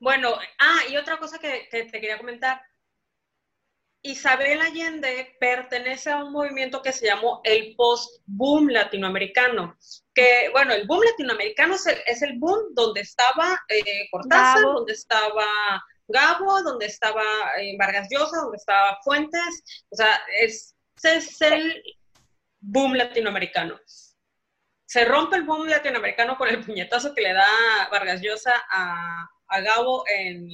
bueno, 0.01 0.35
ah, 0.59 0.81
y 0.91 0.97
otra 0.97 1.19
cosa 1.19 1.39
que, 1.39 1.69
que, 1.71 1.85
te 1.85 2.01
quería 2.01 2.19
comentar. 2.19 2.63
Isabel 4.03 4.63
Allende 4.63 5.37
pertenece 5.39 6.11
a 6.11 6.25
un 6.25 6.33
movimiento 6.33 6.81
que 6.81 6.93
se 6.93 7.07
llamó 7.07 7.43
el 7.45 7.75
post-boom 7.77 8.69
latinoamericano. 8.69 9.77
Que, 10.15 10.49
bueno, 10.53 10.73
el 10.73 10.87
boom 10.87 11.03
latinoamericano 11.05 11.75
es 11.75 12.23
el, 12.23 12.39
boom 12.39 12.75
donde 12.75 13.03
estaba 13.03 13.61
eh, 13.69 14.09
Cortázar, 14.11 14.63
donde 14.63 14.95
estaba 14.95 15.45
Gabo, 16.11 16.63
donde 16.63 16.87
estaba 16.87 17.23
eh, 17.59 17.77
Vargas 17.79 18.09
Llosa, 18.11 18.39
donde 18.43 18.57
estaba 18.57 18.99
Fuentes. 19.03 19.85
O 19.91 19.97
sea, 19.97 20.21
es, 20.41 20.77
es 21.03 21.41
el 21.41 21.83
boom 22.61 22.95
latinoamericano. 22.95 23.79
Se 24.87 25.05
rompe 25.05 25.37
el 25.37 25.45
boom 25.45 25.69
latinoamericano 25.69 26.37
con 26.37 26.49
el 26.49 26.65
puñetazo 26.65 27.15
que 27.15 27.23
le 27.23 27.33
da 27.33 27.89
Vargas 27.91 28.21
Llosa 28.21 28.53
a, 28.71 29.29
a 29.49 29.61
Gabo 29.61 30.05
en, 30.09 30.49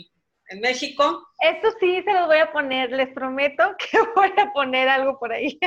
en 0.48 0.60
México. 0.60 1.26
Esto 1.38 1.68
sí 1.80 2.02
se 2.02 2.12
los 2.12 2.26
voy 2.26 2.38
a 2.38 2.52
poner, 2.52 2.90
les 2.90 3.12
prometo 3.12 3.76
que 3.78 3.98
voy 4.14 4.32
a 4.36 4.52
poner 4.52 4.88
algo 4.88 5.18
por 5.18 5.32
ahí. 5.32 5.58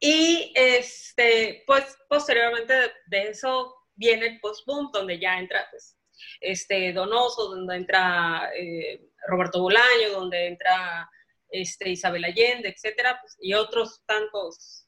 Y 0.00 0.52
este, 0.56 1.62
pues 1.66 1.96
posteriormente 2.08 2.74
de, 3.06 3.28
eso 3.28 3.76
viene 3.94 4.26
el 4.28 4.40
post-boom, 4.40 4.90
donde 4.92 5.20
ya 5.20 5.38
entra 5.38 5.66
pues, 5.70 5.98
este, 6.40 6.92
Donoso, 6.92 7.48
donde 7.50 7.76
entra 7.76 8.50
eh, 8.56 9.00
Roberto 9.26 9.60
Bolaño, 9.60 10.10
donde 10.12 10.46
entra 10.46 11.08
este, 11.50 11.90
Isabel 11.90 12.24
Allende, 12.24 12.68
etcétera, 12.68 13.18
pues, 13.20 13.36
y 13.40 13.54
otros 13.54 14.02
tantos 14.06 14.86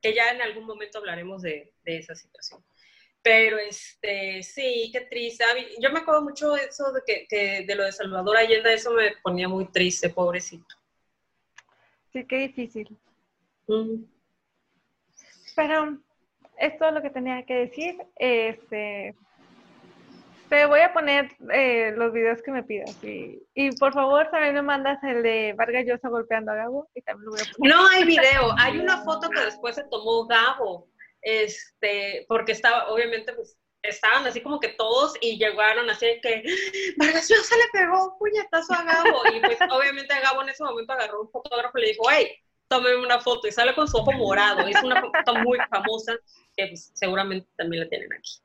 que 0.00 0.14
ya 0.14 0.30
en 0.30 0.42
algún 0.42 0.64
momento 0.64 0.98
hablaremos 0.98 1.42
de, 1.42 1.72
de 1.82 1.98
esa 1.98 2.14
situación. 2.14 2.62
Pero 3.22 3.58
este, 3.58 4.42
sí, 4.42 4.90
qué 4.92 5.02
triste. 5.02 5.44
Yo 5.80 5.90
me 5.90 6.00
acuerdo 6.00 6.22
mucho 6.22 6.56
eso 6.56 6.92
de 6.92 7.26
que, 7.28 7.64
de 7.66 7.74
lo 7.74 7.84
de 7.84 7.92
Salvador 7.92 8.36
Allende, 8.36 8.72
eso 8.72 8.92
me 8.92 9.16
ponía 9.22 9.48
muy 9.48 9.66
triste, 9.66 10.08
pobrecito. 10.08 10.74
Sí, 12.12 12.24
qué 12.24 12.36
difícil. 12.36 12.96
Pero 15.56 15.98
es 16.58 16.78
todo 16.78 16.92
lo 16.92 17.02
que 17.02 17.10
tenía 17.10 17.44
que 17.44 17.54
decir. 17.54 17.96
Este, 18.16 19.14
te 20.48 20.66
voy 20.66 20.80
a 20.80 20.92
poner 20.92 21.30
eh, 21.52 21.92
los 21.96 22.12
videos 22.12 22.42
que 22.42 22.50
me 22.50 22.62
pidas. 22.62 23.02
Y, 23.02 23.42
y, 23.54 23.70
por 23.76 23.92
favor, 23.92 24.28
también 24.30 24.54
me 24.54 24.62
mandas 24.62 25.02
el 25.02 25.22
de 25.22 25.54
Vargas 25.56 25.84
Llosa 25.86 26.08
golpeando 26.08 26.52
a 26.52 26.56
Gabo. 26.56 26.88
Y 26.94 27.02
también 27.02 27.26
lo 27.26 27.30
voy 27.32 27.40
a 27.40 27.56
poner. 27.56 27.74
No 27.74 27.88
hay 27.88 28.04
video. 28.04 28.54
Hay 28.58 28.78
una 28.78 29.04
foto 29.04 29.28
que 29.30 29.40
después 29.40 29.74
se 29.74 29.84
tomó 29.84 30.26
Gabo 30.26 30.88
este, 31.22 32.24
porque 32.28 32.52
estaba, 32.52 32.88
obviamente, 32.88 33.32
pues, 33.32 33.58
estaban 33.82 34.26
así 34.26 34.40
como 34.40 34.60
que 34.60 34.68
todos 34.68 35.14
y 35.20 35.38
llegaron 35.38 35.88
así 35.88 36.06
que 36.20 36.42
Vargas 36.96 37.28
Llosa 37.28 37.56
le 37.56 37.80
pegó 37.80 38.12
un 38.12 38.18
puñetazo 38.18 38.74
a 38.74 38.82
Gabo 38.82 39.22
y 39.32 39.40
pues 39.40 39.58
obviamente 39.70 40.20
Gabo 40.20 40.42
en 40.42 40.48
ese 40.48 40.64
momento 40.64 40.92
agarró 40.92 41.22
un 41.22 41.30
fotógrafo 41.30 41.78
y 41.78 41.82
le 41.82 41.88
dijo, 41.88 42.02
hey, 42.10 42.28
tómeme 42.68 42.96
una 42.96 43.20
foto 43.20 43.46
y 43.46 43.52
sale 43.52 43.74
con 43.74 43.88
su 43.88 43.96
ojo 43.98 44.12
morado, 44.12 44.66
es 44.66 44.82
una 44.82 45.00
foto 45.00 45.34
muy 45.36 45.58
famosa 45.70 46.16
que 46.56 46.66
pues, 46.66 46.90
seguramente 46.94 47.48
también 47.56 47.84
la 47.84 47.88
tienen 47.88 48.12
aquí. 48.12 48.42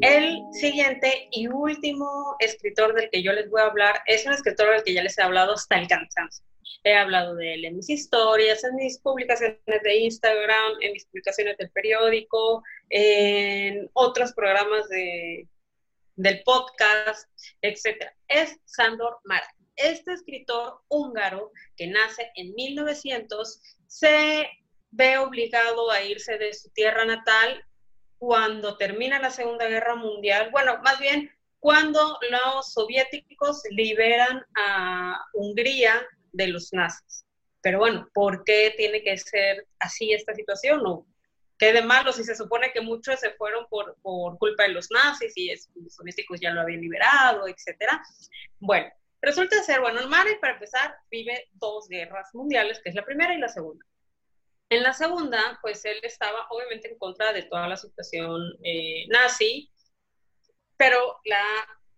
El 0.00 0.42
siguiente 0.52 1.28
y 1.30 1.46
último 1.46 2.36
escritor 2.38 2.94
del 2.94 3.08
que 3.10 3.22
yo 3.22 3.32
les 3.32 3.48
voy 3.48 3.60
a 3.60 3.66
hablar 3.66 4.02
es 4.06 4.26
un 4.26 4.32
escritor 4.32 4.70
del 4.70 4.82
que 4.82 4.92
ya 4.92 5.02
les 5.02 5.16
he 5.18 5.22
hablado 5.22 5.54
hasta 5.54 5.78
el 5.78 5.88
cansancio. 5.88 6.44
He 6.82 6.94
hablado 6.94 7.34
de 7.36 7.54
él 7.54 7.64
en 7.64 7.76
mis 7.76 7.88
historias, 7.88 8.64
en 8.64 8.74
mis 8.74 8.98
publicaciones 8.98 9.82
de 9.82 9.96
Instagram, 9.96 10.72
en 10.80 10.92
mis 10.92 11.06
publicaciones 11.06 11.56
del 11.56 11.70
periódico, 11.70 12.62
en 12.90 13.88
otros 13.94 14.32
programas 14.32 14.88
de, 14.88 15.48
del 16.16 16.42
podcast, 16.44 17.30
etc. 17.62 18.04
Es 18.28 18.58
Sandor 18.64 19.18
Mara. 19.24 19.48
Este 19.76 20.12
escritor 20.12 20.80
húngaro 20.88 21.50
que 21.76 21.86
nace 21.86 22.30
en 22.36 22.54
1900 22.54 23.60
se 23.86 24.48
ve 24.90 25.18
obligado 25.18 25.90
a 25.90 26.02
irse 26.02 26.38
de 26.38 26.52
su 26.52 26.68
tierra 26.70 27.04
natal 27.04 27.64
cuando 28.18 28.76
termina 28.76 29.18
la 29.18 29.30
Segunda 29.30 29.68
Guerra 29.68 29.94
Mundial, 29.96 30.50
bueno, 30.50 30.78
más 30.82 30.98
bien 30.98 31.30
cuando 31.58 32.18
los 32.30 32.72
soviéticos 32.72 33.62
liberan 33.70 34.44
a 34.54 35.24
Hungría 35.32 36.06
de 36.32 36.48
los 36.48 36.72
nazis. 36.72 37.24
Pero 37.62 37.78
bueno, 37.78 38.06
¿por 38.12 38.44
qué 38.44 38.74
tiene 38.76 39.02
que 39.02 39.16
ser 39.16 39.66
así 39.78 40.12
esta 40.12 40.34
situación? 40.34 40.82
¿O 40.84 41.06
qué 41.58 41.72
de 41.72 41.80
malo 41.80 42.12
si 42.12 42.24
se 42.24 42.36
supone 42.36 42.72
que 42.72 42.82
muchos 42.82 43.20
se 43.20 43.30
fueron 43.30 43.66
por, 43.68 43.96
por 44.02 44.36
culpa 44.36 44.64
de 44.64 44.70
los 44.70 44.90
nazis 44.90 45.32
y 45.36 45.50
los 45.76 45.94
soviéticos 45.94 46.38
ya 46.40 46.50
lo 46.50 46.60
habían 46.60 46.82
liberado, 46.82 47.48
etcétera? 47.48 48.02
Bueno, 48.58 48.90
resulta 49.22 49.62
ser, 49.62 49.80
bueno, 49.80 50.00
el 50.00 50.08
Mare, 50.08 50.36
para 50.40 50.54
empezar, 50.54 50.96
vive 51.10 51.48
dos 51.52 51.88
guerras 51.88 52.28
mundiales, 52.34 52.80
que 52.82 52.90
es 52.90 52.94
la 52.94 53.06
primera 53.06 53.32
y 53.32 53.38
la 53.38 53.48
segunda. 53.48 53.84
En 54.70 54.82
la 54.82 54.92
segunda, 54.92 55.58
pues 55.62 55.84
él 55.84 55.98
estaba 56.02 56.46
obviamente 56.50 56.88
en 56.88 56.98
contra 56.98 57.32
de 57.32 57.42
toda 57.42 57.68
la 57.68 57.76
situación 57.76 58.40
eh, 58.62 59.06
nazi, 59.08 59.70
pero 60.76 61.20
la 61.24 61.44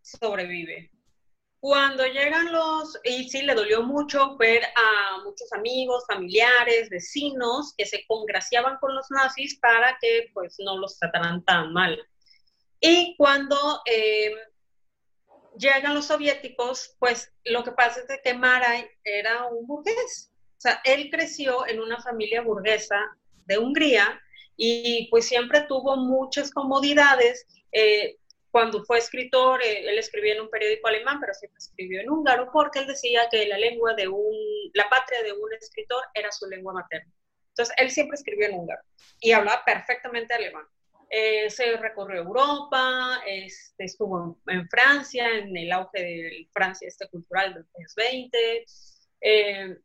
sobrevive. 0.03 0.91
Cuando 1.59 2.05
llegan 2.05 2.53
los, 2.53 2.99
y 3.03 3.29
sí, 3.29 3.43
le 3.43 3.55
dolió 3.55 3.83
mucho 3.83 4.37
ver 4.37 4.63
a 4.65 5.23
muchos 5.25 5.53
amigos, 5.53 6.05
familiares, 6.07 6.91
vecinos 6.91 7.75
que 7.77 7.87
se 7.87 8.05
congraciaban 8.07 8.79
con 8.79 8.95
los 8.95 9.11
nazis 9.11 9.59
para 9.59 9.97
que 10.01 10.31
pues 10.35 10.57
no 10.59 10.79
los 10.79 10.99
trataran 10.99 11.45
tan 11.45 11.73
mal. 11.73 11.99
Y 12.81 13.17
cuando 13.17 13.83
eh, 13.87 14.33
llegan 15.59 15.95
los 15.95 16.07
soviéticos, 16.07 16.95
pues 16.99 17.33
lo 17.45 17.65
que 17.65 17.73
pasa 17.73 18.01
es 18.01 18.21
que 18.23 18.35
Maray 18.35 18.89
era 19.03 19.47
un 19.47 19.67
burgués. 19.67 20.33
O 20.57 20.61
sea, 20.61 20.81
él 20.85 21.11
creció 21.11 21.67
en 21.67 21.81
una 21.81 22.01
familia 22.01 22.43
burguesa 22.43 22.99
de 23.45 23.59
Hungría 23.59 24.21
y 24.57 25.09
pues 25.11 25.27
siempre 25.27 25.63
tuvo 25.69 25.97
muchas 25.97 26.51
comodidades. 26.51 27.47
Eh, 27.73 28.17
cuando 28.51 28.83
fue 28.85 28.99
escritor, 28.99 29.63
eh, 29.63 29.87
él 29.87 29.99
escribía 29.99 30.35
en 30.35 30.41
un 30.41 30.51
periódico 30.51 30.89
alemán, 30.89 31.21
pero 31.21 31.35
siempre 31.35 31.59
escribió 31.59 32.01
en 32.01 32.09
húngaro 32.09 32.51
porque 32.51 32.79
él 32.79 32.87
decía 32.87 33.29
que 33.31 33.47
la 33.47 33.59
lengua 33.59 33.93
de 33.95 34.09
un, 34.09 34.35
la 34.73 34.89
patria 34.89 35.23
de 35.23 35.33
un 35.33 35.53
escritor 35.53 36.03
era 36.15 36.33
su 36.33 36.47
lengua 36.47 36.73
materna. 36.73 37.13
Entonces, 37.51 37.75
él 37.79 37.91
siempre 37.91 38.17
escribió 38.17 38.47
en 38.47 38.55
húngaro 38.55 38.83
y 39.21 39.33
hablaba 39.33 39.63
perfectamente 39.65 40.33
alemán. 40.33 40.65
Eh, 41.09 41.49
se 41.51 41.77
recorrió 41.77 42.23
Europa, 42.23 43.21
este, 43.27 43.85
estuvo 43.85 44.39
en, 44.49 44.69
Francia, 44.69 45.29
en 45.29 45.57
el 45.57 45.71
auge 45.71 46.03
de 46.03 46.49
Francia 46.53 46.89
este 46.89 47.09
cultural 47.09 47.55
del 47.55 47.65
años 47.79 47.95
20. 47.95 48.65
Eh, 49.21 49.77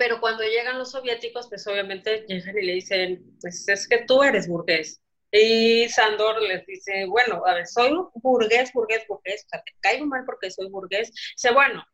pero 0.00 0.18
cuando 0.18 0.42
llegan 0.44 0.78
los 0.78 0.92
soviéticos, 0.92 1.46
pues 1.50 1.66
obviamente 1.66 2.24
llegan 2.26 2.56
y 2.56 2.62
le 2.62 2.72
dicen, 2.72 3.36
pues 3.38 3.68
es 3.68 3.86
que 3.86 4.06
tú 4.06 4.22
eres 4.22 4.48
burgués. 4.48 5.02
Y 5.30 5.90
Sandor 5.90 6.40
les 6.40 6.64
dice, 6.64 7.04
bueno, 7.04 7.42
a 7.44 7.52
ver, 7.52 7.66
soy 7.66 7.92
burgués, 8.14 8.72
burgués, 8.72 9.04
burgués, 9.06 9.44
o 9.44 9.48
sea, 9.50 9.62
te 9.62 9.72
caigo 9.80 10.06
mal 10.06 10.22
porque 10.24 10.50
soy 10.50 10.70
burgués. 10.70 11.12
Dice, 11.36 11.52
bueno, 11.52 11.84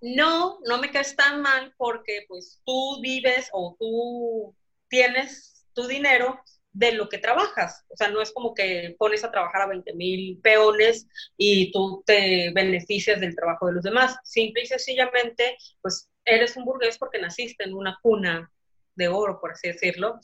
no, 0.00 0.60
no 0.64 0.78
me 0.78 0.92
caes 0.92 1.16
tan 1.16 1.42
mal 1.42 1.74
porque 1.76 2.24
pues 2.28 2.62
tú 2.64 3.00
vives 3.02 3.48
o 3.52 3.76
tú 3.80 4.54
tienes 4.88 5.66
tu 5.74 5.88
dinero 5.88 6.40
de 6.72 6.92
lo 6.92 7.08
que 7.08 7.18
trabajas. 7.18 7.84
O 7.88 7.96
sea, 7.96 8.10
no 8.10 8.22
es 8.22 8.30
como 8.30 8.54
que 8.54 8.94
pones 8.96 9.24
a 9.24 9.32
trabajar 9.32 9.62
a 9.62 9.66
20 9.66 9.92
mil 9.94 10.38
peones 10.40 11.08
y 11.36 11.72
tú 11.72 12.04
te 12.06 12.52
beneficias 12.54 13.20
del 13.20 13.34
trabajo 13.34 13.66
de 13.66 13.72
los 13.72 13.82
demás. 13.82 14.16
Simple 14.22 14.62
y 14.62 14.66
sencillamente, 14.66 15.56
pues 15.82 16.08
eres 16.26 16.56
un 16.56 16.64
burgués 16.64 16.98
porque 16.98 17.18
naciste 17.18 17.64
en 17.64 17.74
una 17.74 17.98
cuna 18.02 18.50
de 18.94 19.08
oro, 19.08 19.40
por 19.40 19.52
así 19.52 19.68
decirlo. 19.68 20.20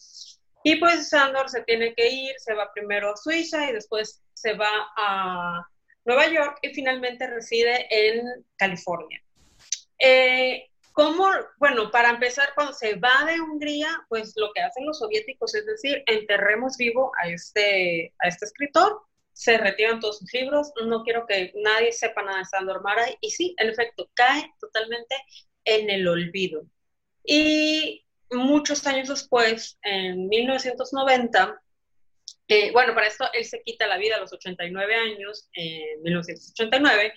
Y 0.65 0.77
pues 0.77 1.09
Sandor 1.09 1.49
se 1.49 1.63
tiene 1.63 1.95
que 1.95 2.09
ir, 2.09 2.35
se 2.39 2.55
va 2.55 2.73
primero 2.73 3.13
a 3.13 3.17
Suiza 3.17 3.69
y 3.69 3.73
después 3.73 4.23
se 4.35 4.55
va 4.55 4.71
a 4.97 5.67
Nueva 6.05 6.29
York 6.29 6.59
y 6.63 6.75
finalmente 6.75 7.27
reside 7.27 7.87
en 7.91 8.45
California. 8.57 9.23
Eh, 9.99 10.69
¿Cómo? 10.93 11.27
Bueno, 11.57 11.91
para 11.91 12.11
empezar, 12.11 12.51
cuando 12.55 12.75
se 12.75 12.97
va 12.97 13.25
de 13.27 13.41
Hungría, 13.41 13.89
pues 14.09 14.35
lo 14.37 14.53
que 14.53 14.61
hacen 14.61 14.85
los 14.85 14.99
soviéticos 14.99 15.55
es 15.55 15.65
decir, 15.65 16.03
enterremos 16.07 16.77
vivo 16.77 17.13
a 17.23 17.29
este, 17.29 18.13
a 18.19 18.29
este 18.29 18.45
escritor, 18.45 19.01
se 19.33 19.57
retiran 19.57 20.01
todos 20.01 20.19
sus 20.19 20.33
libros, 20.35 20.71
no 20.85 21.03
quiero 21.03 21.27
que 21.27 21.53
nadie 21.57 21.93
sepa 21.93 22.23
nada 22.23 22.39
de 22.39 22.45
Sandor 22.45 22.83
Maray, 22.83 23.17
y 23.23 23.31
sí, 23.31 23.55
en 23.59 23.71
efecto, 23.71 24.11
cae 24.13 24.53
totalmente 24.61 25.17
en 25.65 25.91
el 25.91 26.07
olvido. 26.09 26.67
Y 27.25 28.05
muchos 28.31 28.87
años 28.87 29.09
después, 29.09 29.79
en 29.83 30.29
1990, 30.29 31.63
eh, 32.49 32.73
bueno, 32.73 32.95
para 32.95 33.07
esto 33.07 33.25
él 33.33 33.45
se 33.45 33.63
quita 33.63 33.87
la 33.87 33.99
vida 33.99 34.17
a 34.17 34.21
los 34.21 34.33
89 34.33 34.95
años, 34.95 35.49
en 35.55 36.03
1989, 36.03 37.15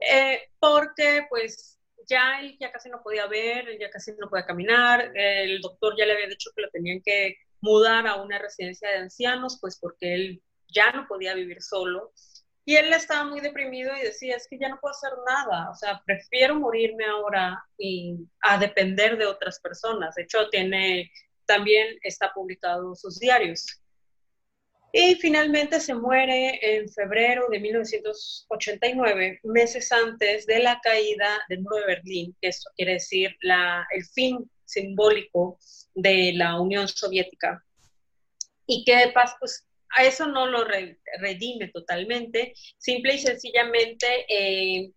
eh, 0.00 0.40
porque 0.58 1.26
pues 1.28 1.78
ya 2.08 2.40
él 2.40 2.56
ya 2.60 2.70
casi 2.72 2.88
no 2.88 3.02
podía 3.02 3.26
ver, 3.26 3.78
ya 3.78 3.90
casi 3.90 4.12
no 4.12 4.28
podía 4.28 4.46
caminar, 4.46 5.12
el 5.14 5.60
doctor 5.60 5.94
ya 5.98 6.06
le 6.06 6.12
había 6.12 6.28
dicho 6.28 6.50
que 6.54 6.62
lo 6.62 6.70
tenían 6.70 7.00
que 7.04 7.36
mudar 7.60 8.06
a 8.06 8.16
una 8.16 8.38
residencia 8.38 8.88
de 8.90 8.98
ancianos, 8.98 9.58
pues 9.60 9.78
porque 9.80 10.14
él 10.14 10.42
ya 10.68 10.92
no 10.92 11.06
podía 11.06 11.34
vivir 11.34 11.62
solo. 11.62 12.12
Y 12.68 12.74
él 12.74 12.92
estaba 12.92 13.24
muy 13.24 13.40
deprimido 13.40 13.96
y 13.96 14.02
decía, 14.02 14.34
es 14.34 14.48
que 14.48 14.58
ya 14.58 14.68
no 14.68 14.80
puedo 14.80 14.90
hacer 14.90 15.12
nada, 15.24 15.70
o 15.70 15.74
sea, 15.76 16.02
prefiero 16.04 16.56
morirme 16.56 17.04
ahora 17.04 17.64
y 17.78 18.16
a 18.42 18.58
depender 18.58 19.16
de 19.16 19.24
otras 19.24 19.60
personas. 19.60 20.16
De 20.16 20.24
hecho, 20.24 20.48
tiene, 20.50 21.12
también 21.44 21.96
está 22.02 22.32
publicado 22.34 22.96
sus 22.96 23.20
diarios. 23.20 23.64
Y 24.92 25.14
finalmente 25.14 25.78
se 25.78 25.94
muere 25.94 26.58
en 26.60 26.88
febrero 26.88 27.46
de 27.50 27.60
1989, 27.60 29.40
meses 29.44 29.92
antes 29.92 30.44
de 30.46 30.58
la 30.58 30.80
caída 30.80 31.38
del 31.48 31.60
muro 31.60 31.76
de 31.76 31.86
Berlín, 31.86 32.36
que 32.40 32.48
eso 32.48 32.68
quiere 32.74 32.94
decir 32.94 33.36
la, 33.42 33.86
el 33.92 34.04
fin 34.06 34.50
simbólico 34.64 35.58
de 35.94 36.32
la 36.34 36.60
Unión 36.60 36.88
Soviética. 36.88 37.62
Y 38.66 38.84
que 38.84 39.12
pues, 39.38 39.65
a 39.90 40.04
eso 40.04 40.26
no 40.26 40.46
lo 40.46 40.64
redime 40.64 41.68
totalmente, 41.68 42.54
simple 42.78 43.14
y 43.14 43.18
sencillamente 43.18 44.06
eh, 44.28 44.90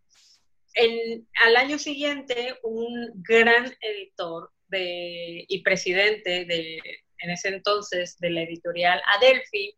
en, 0.74 1.28
al 1.44 1.56
año 1.56 1.80
siguiente 1.80 2.58
un 2.64 3.12
gran 3.16 3.74
editor 3.82 4.52
y 4.72 5.64
presidente 5.64 6.46
de, 6.46 6.80
en 7.20 7.30
ese 7.30 7.50
entonces 7.50 8.18
de 8.20 8.30
la 8.30 8.42
editorial 8.44 9.02
Adelphi, 9.18 9.76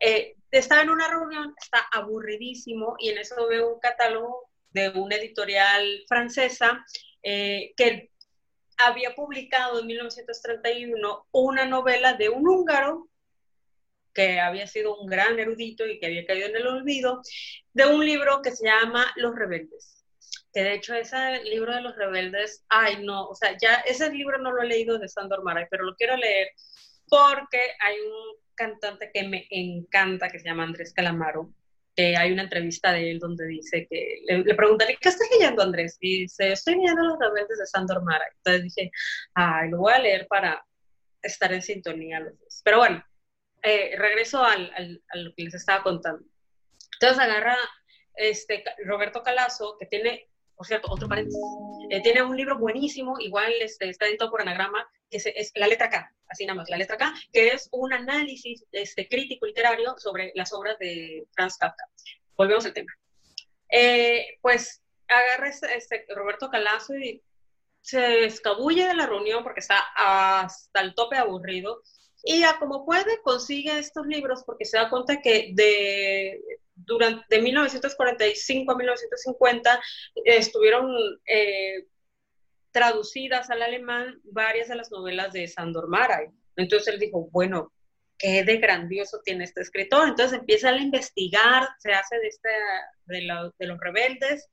eh, 0.00 0.36
estaba 0.50 0.82
en 0.82 0.90
una 0.90 1.08
reunión, 1.08 1.54
está 1.60 1.80
aburridísimo 1.92 2.96
y 2.98 3.10
en 3.10 3.18
eso 3.18 3.46
veo 3.48 3.74
un 3.74 3.80
catálogo 3.80 4.48
de 4.70 4.90
una 4.90 5.16
editorial 5.16 6.04
francesa 6.08 6.84
eh, 7.22 7.72
que 7.76 8.10
había 8.78 9.14
publicado 9.14 9.80
en 9.80 9.86
1931 9.86 11.26
una 11.32 11.66
novela 11.66 12.14
de 12.14 12.28
un 12.28 12.48
húngaro 12.48 13.08
que 14.18 14.40
había 14.40 14.66
sido 14.66 14.96
un 14.96 15.06
gran 15.06 15.38
erudito 15.38 15.86
y 15.86 16.00
que 16.00 16.06
había 16.06 16.26
caído 16.26 16.48
en 16.48 16.56
el 16.56 16.66
olvido, 16.66 17.22
de 17.72 17.86
un 17.86 18.04
libro 18.04 18.42
que 18.42 18.50
se 18.50 18.66
llama 18.66 19.06
Los 19.14 19.36
Rebeldes. 19.36 20.04
Que 20.52 20.64
de 20.64 20.74
hecho 20.74 20.92
ese 20.94 21.44
libro 21.44 21.72
de 21.72 21.82
Los 21.82 21.94
Rebeldes, 21.94 22.64
ay 22.68 23.04
no, 23.04 23.28
o 23.28 23.36
sea, 23.36 23.56
ya 23.62 23.76
ese 23.86 24.10
libro 24.10 24.38
no 24.38 24.50
lo 24.50 24.62
he 24.62 24.66
leído 24.66 24.98
de 24.98 25.08
Sandor 25.08 25.44
Maray, 25.44 25.66
pero 25.70 25.84
lo 25.84 25.94
quiero 25.94 26.16
leer 26.16 26.48
porque 27.08 27.60
hay 27.78 27.94
un 28.00 28.40
cantante 28.56 29.08
que 29.14 29.22
me 29.28 29.46
encanta 29.50 30.28
que 30.28 30.40
se 30.40 30.48
llama 30.48 30.64
Andrés 30.64 30.92
Calamaro, 30.92 31.54
que 31.94 32.16
hay 32.16 32.32
una 32.32 32.42
entrevista 32.42 32.92
de 32.92 33.12
él 33.12 33.20
donde 33.20 33.46
dice 33.46 33.86
que 33.88 34.22
le, 34.26 34.38
le 34.38 34.54
preguntan, 34.56 34.88
¿qué 35.00 35.08
estás 35.10 35.28
leyendo 35.30 35.62
Andrés? 35.62 35.96
Y 36.00 36.22
dice, 36.22 36.50
estoy 36.50 36.74
leyendo 36.74 37.04
Los 37.04 37.20
Rebeldes 37.20 37.56
de 37.56 37.66
Sandor 37.66 38.02
Maray. 38.02 38.30
Entonces 38.38 38.64
dije, 38.64 38.90
ay, 39.34 39.70
lo 39.70 39.78
voy 39.78 39.92
a 39.92 40.00
leer 40.00 40.26
para 40.26 40.66
estar 41.22 41.52
en 41.52 41.62
sintonía 41.62 42.18
los 42.18 42.36
dos. 42.36 42.62
Pero 42.64 42.78
bueno, 42.78 43.04
eh, 43.62 43.94
regreso 43.96 44.42
al, 44.44 45.02
a 45.08 45.16
lo 45.16 45.34
que 45.34 45.44
les 45.44 45.54
estaba 45.54 45.82
contando. 45.82 46.24
Entonces 47.00 47.18
agarra 47.18 47.56
este, 48.14 48.64
Roberto 48.84 49.22
Calazo, 49.22 49.76
que 49.78 49.86
tiene, 49.86 50.28
por 50.56 50.66
cierto, 50.66 50.90
otro 50.90 51.08
paréntesis, 51.08 51.40
eh, 51.90 52.02
tiene 52.02 52.22
un 52.22 52.36
libro 52.36 52.58
buenísimo, 52.58 53.18
igual 53.20 53.52
este, 53.60 53.88
está 53.88 54.06
editado 54.06 54.30
por 54.30 54.42
Anagrama, 54.42 54.88
que 55.08 55.18
es, 55.18 55.52
la 55.54 55.68
letra 55.68 55.88
K, 55.88 56.12
así 56.28 56.44
nada 56.44 56.56
más, 56.56 56.68
la 56.68 56.76
letra 56.76 56.96
K, 56.96 57.14
que 57.32 57.48
es 57.48 57.68
un 57.72 57.92
análisis 57.92 58.64
este, 58.72 59.08
crítico 59.08 59.46
literario 59.46 59.96
sobre 59.98 60.32
las 60.34 60.52
obras 60.52 60.78
de 60.78 61.26
Franz 61.32 61.56
Kafka. 61.56 61.84
Volvemos 62.36 62.66
al 62.66 62.74
tema. 62.74 62.92
Eh, 63.70 64.38
pues 64.40 64.82
agarra 65.06 65.48
este, 65.48 65.76
este, 65.76 66.06
Roberto 66.14 66.50
Calazo 66.50 66.96
y 66.96 67.22
se 67.80 68.24
escabulle 68.24 68.88
de 68.88 68.94
la 68.94 69.06
reunión 69.06 69.42
porque 69.42 69.60
está 69.60 69.78
hasta 69.94 70.80
el 70.80 70.94
tope 70.94 71.16
aburrido 71.16 71.82
y 72.24 72.42
a 72.42 72.58
como 72.58 72.84
puede 72.84 73.20
consigue 73.22 73.78
estos 73.78 74.06
libros 74.06 74.42
porque 74.44 74.64
se 74.64 74.76
da 74.76 74.90
cuenta 74.90 75.20
que 75.20 75.50
de, 75.54 76.40
durante, 76.74 77.24
de 77.28 77.42
1945 77.42 78.72
a 78.72 78.76
1950 78.76 79.80
estuvieron 80.24 80.90
eh, 81.26 81.86
traducidas 82.70 83.50
al 83.50 83.62
alemán 83.62 84.20
varias 84.24 84.68
de 84.68 84.76
las 84.76 84.90
novelas 84.90 85.32
de 85.32 85.48
Sandor 85.48 85.88
Maray. 85.88 86.28
Entonces 86.56 86.88
él 86.88 87.00
dijo, 87.00 87.28
bueno, 87.30 87.72
qué 88.18 88.42
de 88.42 88.58
grandioso 88.58 89.20
tiene 89.24 89.44
este 89.44 89.62
escritor. 89.62 90.08
Entonces 90.08 90.38
empieza 90.38 90.70
a 90.70 90.76
investigar, 90.76 91.68
se 91.78 91.92
hace 91.92 92.18
de, 92.18 92.28
este, 92.28 92.48
de, 93.06 93.52
de 93.58 93.66
los 93.66 93.78
rebeldes 93.78 94.48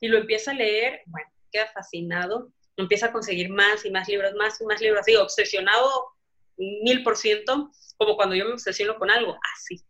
y 0.00 0.08
lo 0.08 0.18
empieza 0.18 0.50
a 0.50 0.54
leer, 0.54 1.00
bueno, 1.06 1.30
queda 1.50 1.68
fascinado, 1.72 2.52
empieza 2.76 3.06
a 3.06 3.12
conseguir 3.12 3.48
más 3.48 3.84
y 3.84 3.90
más 3.90 4.08
libros, 4.08 4.34
más 4.34 4.60
y 4.60 4.66
más 4.66 4.80
libros, 4.80 5.00
así 5.00 5.16
obsesionado 5.16 6.15
mil 6.56 7.02
por 7.02 7.16
ciento, 7.16 7.70
como 7.96 8.16
cuando 8.16 8.34
yo 8.34 8.44
me 8.44 8.52
obsesiono 8.52 8.96
con 8.96 9.10
algo, 9.10 9.38
así. 9.54 9.84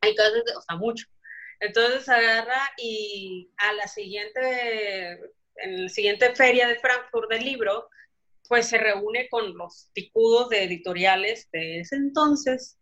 Hay 0.00 0.14
casos, 0.14 0.42
o 0.56 0.60
sea, 0.62 0.76
mucho. 0.76 1.06
Entonces 1.60 2.08
agarra 2.08 2.70
y 2.76 3.50
a 3.56 3.72
la 3.72 3.88
siguiente, 3.88 5.12
en 5.56 5.82
la 5.84 5.88
siguiente 5.88 6.34
feria 6.34 6.68
de 6.68 6.78
Frankfurt 6.78 7.30
del 7.30 7.44
libro, 7.44 7.88
pues 8.48 8.68
se 8.68 8.78
reúne 8.78 9.28
con 9.28 9.56
los 9.56 9.90
picudos 9.92 10.48
de 10.48 10.64
editoriales 10.64 11.48
de 11.52 11.80
ese 11.80 11.96
entonces, 11.96 12.78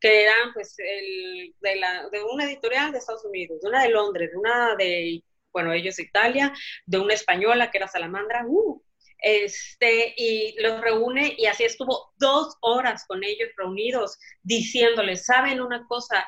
que 0.00 0.24
eran 0.24 0.52
pues 0.52 0.74
el, 0.78 1.54
de, 1.60 1.76
la, 1.76 2.08
de 2.10 2.22
una 2.22 2.44
editorial 2.44 2.92
de 2.92 2.98
Estados 2.98 3.24
Unidos, 3.24 3.60
de 3.62 3.68
una 3.68 3.82
de 3.82 3.88
Londres, 3.90 4.30
de 4.30 4.36
una 4.36 4.76
de, 4.76 5.24
bueno, 5.52 5.72
ellos 5.72 5.96
de 5.96 6.02
Italia, 6.02 6.52
de 6.84 6.98
una 6.98 7.14
española 7.14 7.70
que 7.70 7.78
era 7.78 7.88
Salamandra, 7.88 8.44
uh, 8.46 8.82
este, 9.18 10.14
y 10.16 10.54
los 10.60 10.80
reúne 10.80 11.34
y 11.36 11.46
así 11.46 11.64
estuvo 11.64 12.12
dos 12.16 12.56
horas 12.60 13.04
con 13.06 13.24
ellos 13.24 13.48
reunidos 13.56 14.18
diciéndoles, 14.42 15.24
¿saben 15.24 15.60
una 15.60 15.86
cosa? 15.86 16.26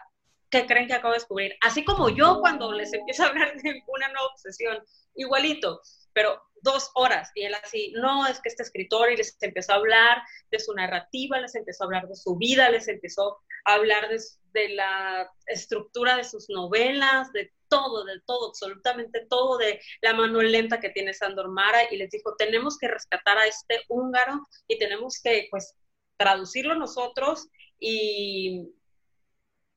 que 0.51 0.66
creen 0.66 0.87
que 0.87 0.94
acabo 0.94 1.12
de 1.12 1.18
descubrir? 1.18 1.55
Así 1.61 1.85
como 1.85 2.09
yo 2.09 2.40
cuando 2.40 2.72
les 2.72 2.92
empiezo 2.92 3.24
a 3.24 3.29
hablar 3.29 3.55
de 3.61 3.83
una 3.87 4.09
nueva 4.09 4.29
obsesión, 4.33 4.79
igualito, 5.14 5.81
pero 6.12 6.42
dos 6.62 6.90
horas. 6.94 7.31
Y 7.35 7.44
él 7.44 7.55
así, 7.55 7.92
no, 7.97 8.27
es 8.27 8.40
que 8.40 8.49
este 8.49 8.62
escritor 8.62 9.12
y 9.12 9.16
les 9.16 9.37
empezó 9.40 9.73
a 9.73 9.77
hablar 9.77 10.23
de 10.51 10.59
su 10.59 10.75
narrativa, 10.75 11.40
les 11.40 11.55
empezó 11.55 11.85
a 11.85 11.87
hablar 11.87 12.09
de 12.09 12.16
su 12.16 12.37
vida, 12.37 12.71
les 12.71 12.88
empezó 12.88 13.38
a 13.64 13.75
hablar 13.75 14.09
de, 14.09 14.18
de 14.53 14.68
la 14.71 15.31
estructura 15.47 16.16
de 16.16 16.25
sus 16.25 16.49
novelas, 16.49 17.33
de 17.33 17.53
todo, 17.68 18.05
de 18.05 18.21
todo, 18.27 18.49
absolutamente 18.49 19.27
todo 19.29 19.59
de 19.59 19.81
la 20.01 20.14
mano 20.14 20.40
lenta 20.42 20.81
que 20.81 20.90
tiene 20.90 21.12
Sandor 21.12 21.51
Mara 21.51 21.81
y 21.90 21.97
les 21.97 22.11
dijo, 22.11 22.35
tenemos 22.37 22.79
que 22.79 22.88
rescatar 22.88 23.38
a 23.38 23.47
este 23.47 23.81
húngaro 23.88 24.40
y 24.66 24.79
tenemos 24.79 25.21
que, 25.23 25.49
pues, 25.51 25.75
traducirlo 26.16 26.75
nosotros 26.75 27.49
y, 27.79 28.68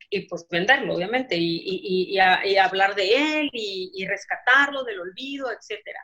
y 0.09 0.21
pues 0.27 0.45
venderlo, 0.49 0.95
obviamente, 0.95 1.35
y, 1.37 2.09
y, 2.11 2.17
hablar 2.57 2.95
de 2.95 3.39
él 3.39 3.49
y, 3.53 4.05
rescatarlo 4.05 4.83
del 4.83 4.99
olvido, 4.99 5.51
etcétera. 5.51 5.99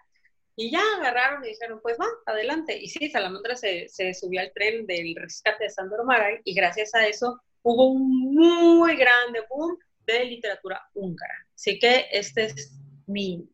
Y 0.60 0.72
ya 0.72 0.82
agarraron 0.98 1.46
y 1.46 1.50
dijeron, 1.50 1.80
pues 1.84 1.98
va, 2.00 2.08
adelante. 2.26 2.76
Y 2.76 2.88
sí, 2.88 3.12
Salamandra 3.12 3.56
se, 3.56 3.88
subió 4.16 4.42
al 4.42 4.52
tren 4.54 4.88
del 4.88 5.16
rescate 5.16 5.66
de 5.66 5.70
Sandor 5.70 6.04
Mara 6.04 6.30
y 6.44 6.56
gracias 6.56 6.96
a 6.96 7.06
eso 7.06 7.40
hubo 7.62 7.92
un 7.92 8.34
muy 8.34 8.96
grande 8.96 9.44
boom 9.50 9.78
de 10.08 10.26
literatura 10.26 10.82
húngara. 10.96 11.46
Así 11.54 11.78
que 11.78 12.08
este 12.12 12.46
es 12.46 12.76
mi 13.06 13.48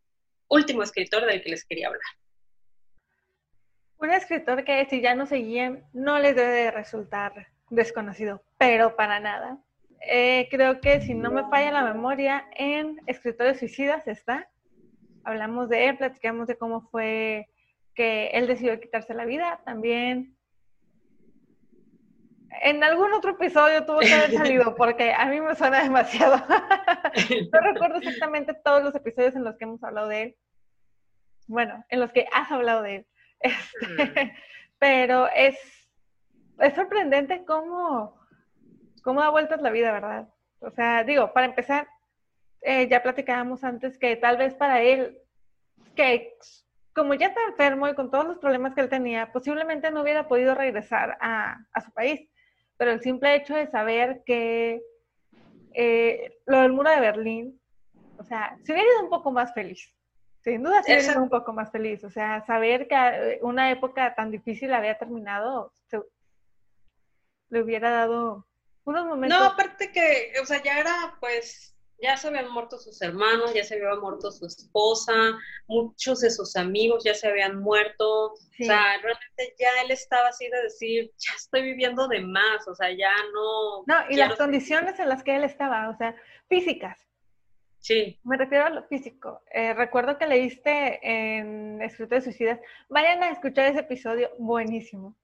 último 0.48 0.82
escritor 0.82 1.26
del 1.26 1.44
que 1.44 1.50
les 1.50 1.66
quería 1.66 1.88
hablar. 1.88 2.02
Un 3.98 4.12
escritor 4.12 4.64
que 4.64 4.86
si 4.90 5.02
ya 5.02 5.14
no 5.14 5.26
seguían, 5.26 5.84
no 5.92 6.20
les 6.20 6.38
debe 6.38 6.72
resultar 6.72 7.48
desconocido, 7.70 8.46
pero 8.58 8.96
para 8.96 9.20
nada. 9.20 9.58
Eh, 10.08 10.48
creo 10.50 10.80
que 10.80 11.02
si 11.02 11.16
no 11.16 11.32
me 11.32 11.50
falla 11.50 11.72
la 11.74 11.94
memoria, 11.94 12.48
en 12.56 13.02
Escritores 13.08 13.60
Suicidas 13.60 14.08
está. 14.08 14.50
Hablamos 15.24 15.70
de 15.70 15.90
él, 15.90 15.98
platicamos 15.98 16.48
de 16.48 16.58
cómo 16.58 16.82
fue 16.90 17.48
que 17.96 18.28
él 18.30 18.48
decidió 18.48 18.80
quitarse 18.80 19.14
la 19.14 19.26
vida. 19.26 19.62
También 19.66 20.36
en 22.62 22.84
algún 22.84 23.14
otro 23.14 23.32
episodio 23.32 23.86
tuvo 23.86 24.00
que 24.00 24.14
haber 24.14 24.32
salido 24.38 24.76
porque 24.76 25.14
a 25.14 25.26
mí 25.26 25.42
me 25.42 25.56
suena 25.56 25.84
demasiado. 25.84 26.38
no 27.54 27.60
recuerdo 27.60 27.98
exactamente 27.98 28.54
todos 28.54 28.84
los 28.84 28.96
episodios 28.96 29.36
en 29.36 29.44
los 29.44 29.56
que 29.58 29.66
hemos 29.66 29.84
hablado 29.84 30.08
de 30.08 30.22
él. 30.22 30.36
Bueno, 31.48 31.84
en 31.90 32.00
los 32.00 32.12
que 32.12 32.28
has 32.32 32.52
hablado 32.52 32.82
de 32.82 32.96
él. 32.98 33.08
Este, 33.40 33.88
mm. 33.88 34.32
pero 34.80 35.28
es, 35.36 35.58
es 36.60 36.74
sorprendente 36.74 37.44
cómo, 37.46 38.20
cómo 39.04 39.22
da 39.22 39.30
vueltas 39.30 39.62
la 39.62 39.70
vida, 39.70 39.92
¿verdad? 39.92 40.30
O 40.60 40.72
sea, 40.72 41.04
digo, 41.04 41.34
para 41.34 41.46
empezar, 41.46 41.88
eh, 42.64 42.88
ya 42.90 43.04
platicábamos 43.04 43.64
antes 43.64 43.98
que 43.98 44.16
tal 44.16 44.38
vez 44.38 44.54
para 44.54 44.82
él, 44.82 45.20
que 45.96 46.36
como 46.94 47.14
ya 47.16 47.28
está 47.28 47.42
enfermo 47.48 47.88
y 47.88 47.96
con 47.96 48.12
todos 48.12 48.26
los 48.26 48.38
problemas 48.38 48.74
que 48.76 48.82
él 48.82 48.90
tenía, 48.90 49.32
posiblemente 49.32 49.92
no 49.92 50.02
hubiera 50.02 50.28
podido 50.28 50.54
regresar 50.56 51.18
a, 51.20 51.58
a 51.74 51.82
su 51.82 51.92
país 51.92 52.30
pero 52.78 52.92
el 52.92 53.02
simple 53.02 53.36
hecho 53.36 53.56
de 53.56 53.68
saber 53.68 54.24
que 54.26 54.82
eh, 55.74 56.38
lo 56.46 56.62
del 56.62 56.74
muro 56.74 56.90
de 56.90 57.00
Berlín, 57.00 57.62
o 58.18 58.24
sea, 58.24 58.58
se 58.64 58.74
hubiera 58.74 58.90
ido 58.90 59.04
un 59.04 59.10
poco 59.10 59.32
más 59.32 59.54
feliz. 59.54 59.90
Sin 60.44 60.62
duda 60.64 60.84
se 60.84 60.94
hubiera 60.94 61.14
ido 61.14 61.24
un 61.24 61.30
poco 61.30 61.54
más 61.54 61.72
feliz. 61.72 62.04
O 62.04 62.10
sea, 62.10 62.46
saber 62.46 62.88
que 62.88 62.96
eh, 62.96 63.40
una 63.42 63.72
época 63.72 64.14
tan 64.16 64.32
difícil 64.32 64.74
había 64.74 64.98
terminado, 64.98 65.74
le 67.50 67.62
hubiera 67.62 67.92
dado 67.92 68.48
unos 68.84 69.06
momentos. 69.06 69.40
No, 69.40 69.46
aparte 69.46 69.92
que, 69.92 70.34
o 70.42 70.46
sea, 70.46 70.62
ya 70.62 70.80
era 70.80 71.16
pues 71.20 71.73
ya 72.02 72.18
se 72.18 72.28
habían 72.28 72.52
muerto 72.52 72.78
sus 72.78 73.02
hermanos, 73.02 73.54
ya 73.54 73.64
se 73.64 73.76
había 73.76 73.96
muerto 73.96 74.32
su 74.32 74.46
esposa, 74.46 75.14
muchos 75.68 76.20
de 76.20 76.30
sus 76.30 76.56
amigos 76.56 77.04
ya 77.04 77.14
se 77.14 77.28
habían 77.28 77.60
muerto. 77.60 78.34
O 78.34 78.38
sea, 78.58 78.98
realmente 78.98 79.56
ya 79.58 79.70
él 79.84 79.92
estaba 79.92 80.28
así 80.28 80.48
de 80.50 80.64
decir, 80.64 81.12
ya 81.18 81.34
estoy 81.36 81.62
viviendo 81.62 82.08
de 82.08 82.22
más, 82.22 82.68
o 82.68 82.76
sea, 82.76 82.92
ya 82.92 83.14
no. 83.34 83.84
No, 83.88 84.10
y 84.10 84.18
las 84.18 84.36
condiciones 84.36 85.00
en 85.00 85.10
las 85.10 85.24
que 85.24 85.36
él 85.36 85.44
estaba, 85.44 85.90
o 85.90 85.98
sea, 85.98 86.16
físicas. 86.50 87.00
Sí. 87.80 88.20
Me 88.24 88.38
refiero 88.38 88.66
a 88.66 88.70
lo 88.70 88.84
físico. 88.84 89.42
Eh, 89.52 89.74
recuerdo 89.74 90.18
que 90.18 90.26
leíste 90.26 91.00
en 91.04 91.82
Escritores 91.82 92.24
Suicidas. 92.24 92.60
Vayan 92.88 93.22
a 93.24 93.30
escuchar 93.30 93.66
ese 93.66 93.82
episodio, 93.82 94.30
buenísimo. 94.40 95.18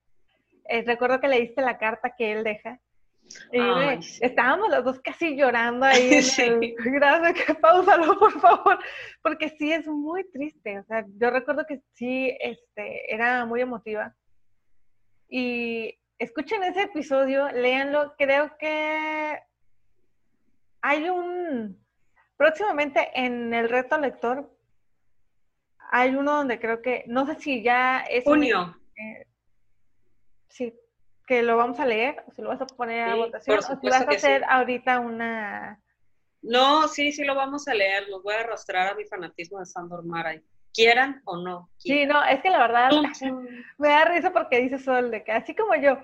Eh, 0.65 0.83
recuerdo 0.85 1.21
que 1.21 1.29
leíste 1.29 1.61
la 1.61 1.77
carta 1.77 2.15
que 2.17 2.33
él 2.33 2.43
deja 2.43 2.79
estábamos 4.21 4.69
los 4.69 4.83
dos 4.83 4.99
casi 5.01 5.35
llorando 5.35 5.85
ahí. 5.85 6.09
Gracias, 6.77 7.45
que 7.45 7.55
pausalo, 7.55 8.17
por 8.19 8.39
favor, 8.39 8.79
porque 9.21 9.49
sí 9.57 9.71
es 9.71 9.87
muy 9.87 10.29
triste. 10.31 10.79
O 10.79 10.83
sea, 10.83 11.05
yo 11.17 11.29
recuerdo 11.29 11.65
que 11.67 11.81
sí, 11.93 12.35
este, 12.39 13.13
era 13.13 13.45
muy 13.45 13.61
emotiva. 13.61 14.15
Y 15.27 15.97
escuchen 16.17 16.63
ese 16.63 16.83
episodio, 16.83 17.49
léanlo. 17.49 18.15
Creo 18.17 18.57
que 18.57 19.39
hay 20.81 21.09
un, 21.09 21.83
próximamente 22.37 23.09
en 23.13 23.53
el 23.53 23.69
reto 23.69 23.97
lector, 23.97 24.55
hay 25.91 26.15
uno 26.15 26.37
donde 26.37 26.59
creo 26.59 26.81
que, 26.81 27.03
no 27.07 27.25
sé 27.25 27.35
si 27.35 27.63
ya 27.63 28.01
es... 28.01 28.23
Junio. 28.23 28.75
Eh, 28.95 29.25
sí, 30.49 30.73
que 31.29 31.43
lo 31.43 31.57
vamos 31.57 31.79
a 31.79 31.85
leer, 31.85 32.23
o 32.27 32.31
si 32.31 32.41
lo 32.41 32.49
vas 32.49 32.59
a 32.59 32.65
poner 32.65 33.07
a 33.07 33.13
votación, 33.13 33.59
o 33.59 33.61
si 33.61 33.87
vas 33.87 34.01
a 34.01 34.09
hacer 34.09 34.43
ahorita 34.49 34.99
una... 34.99 35.79
No, 36.41 36.87
sí, 36.87 37.11
sí 37.11 37.23
lo 37.23 37.35
vamos 37.35 37.67
a 37.67 37.75
leer, 37.75 38.09
los 38.09 38.23
voy 38.23 38.33
a 38.33 38.39
arrastrar 38.39 38.87
a 38.87 38.95
mi 38.95 39.05
fanatismo 39.05 39.59
de 39.59 39.67
Sandor 39.67 40.03
Maray. 40.03 40.41
Quieran 40.73 41.21
o 41.25 41.37
no. 41.37 41.69
Sí, 41.77 42.07
no, 42.07 42.23
es 42.25 42.41
que 42.41 42.49
la 42.49 42.57
verdad 42.57 42.89
me 43.77 43.89
da 43.89 44.05
risa 44.05 44.33
porque 44.33 44.59
dice 44.59 44.79
Sol, 44.79 45.11
de 45.11 45.23
que 45.23 45.31
así 45.31 45.53
como 45.53 45.75
yo, 45.75 45.99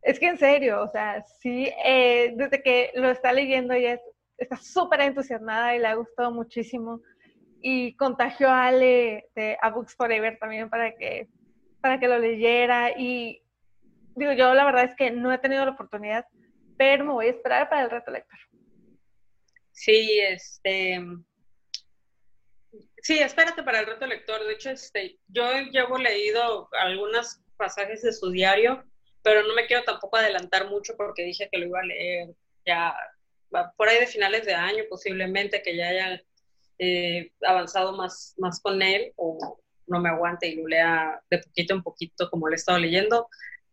es 0.00 0.20
que 0.20 0.28
en 0.28 0.38
serio, 0.38 0.80
o 0.80 0.88
sea, 0.92 1.24
sí, 1.40 1.68
eh, 1.84 2.34
desde 2.36 2.62
que 2.62 2.92
lo 2.94 3.10
está 3.10 3.32
leyendo 3.32 3.74
ella 3.74 4.00
está 4.36 4.58
súper 4.58 5.00
entusiasmada 5.00 5.74
y 5.74 5.80
le 5.80 5.88
ha 5.88 5.94
gustado 5.94 6.30
muchísimo 6.30 7.00
y 7.60 7.96
contagió 7.96 8.48
a 8.48 8.66
Ale 8.66 9.28
de 9.34 9.58
A 9.60 9.70
Books 9.70 9.96
Forever 9.96 10.38
también 10.38 10.70
para 10.70 10.94
que, 10.94 11.26
para 11.80 11.98
que 11.98 12.06
lo 12.06 12.20
leyera 12.20 12.92
y 12.96 13.42
digo, 14.18 14.32
yo 14.32 14.54
la 14.54 14.64
verdad 14.64 14.84
es 14.84 14.94
que 14.96 15.10
no 15.10 15.32
he 15.32 15.38
tenido 15.38 15.64
la 15.64 15.72
oportunidad, 15.72 16.26
pero 16.76 17.04
me 17.04 17.12
voy 17.12 17.26
a 17.26 17.30
esperar 17.30 17.68
para 17.68 17.82
el 17.82 17.90
reto 17.90 18.10
lector. 18.10 18.38
Sí, 19.72 20.20
este. 20.20 21.00
Sí, 23.02 23.18
espérate 23.18 23.62
para 23.62 23.80
el 23.80 23.86
reto 23.86 24.06
lector. 24.06 24.44
De 24.44 24.54
hecho, 24.54 24.70
este, 24.70 25.18
yo 25.28 25.50
llevo 25.70 25.98
leído 25.98 26.68
algunos 26.72 27.40
pasajes 27.56 28.02
de 28.02 28.12
su 28.12 28.30
diario, 28.30 28.84
pero 29.22 29.42
no 29.42 29.54
me 29.54 29.66
quiero 29.66 29.84
tampoco 29.84 30.16
adelantar 30.16 30.68
mucho 30.68 30.96
porque 30.96 31.22
dije 31.22 31.48
que 31.50 31.58
lo 31.58 31.66
iba 31.66 31.80
a 31.80 31.86
leer 31.86 32.28
ya 32.66 32.94
por 33.76 33.88
ahí 33.88 33.98
de 33.98 34.06
finales 34.06 34.44
de 34.44 34.54
año, 34.54 34.84
posiblemente 34.90 35.62
que 35.62 35.76
ya 35.76 35.88
haya 35.88 36.22
eh, 36.78 37.32
avanzado 37.42 37.96
más, 37.96 38.34
más 38.38 38.60
con 38.60 38.82
él 38.82 39.12
o 39.16 39.58
no 39.86 40.00
me 40.00 40.10
aguante 40.10 40.48
y 40.48 40.56
lo 40.56 40.66
lea 40.66 41.20
de 41.30 41.38
poquito 41.38 41.74
en 41.74 41.82
poquito 41.82 42.28
como 42.30 42.46
lo 42.46 42.52
he 42.52 42.56
estado 42.56 42.78
leyendo 42.78 43.28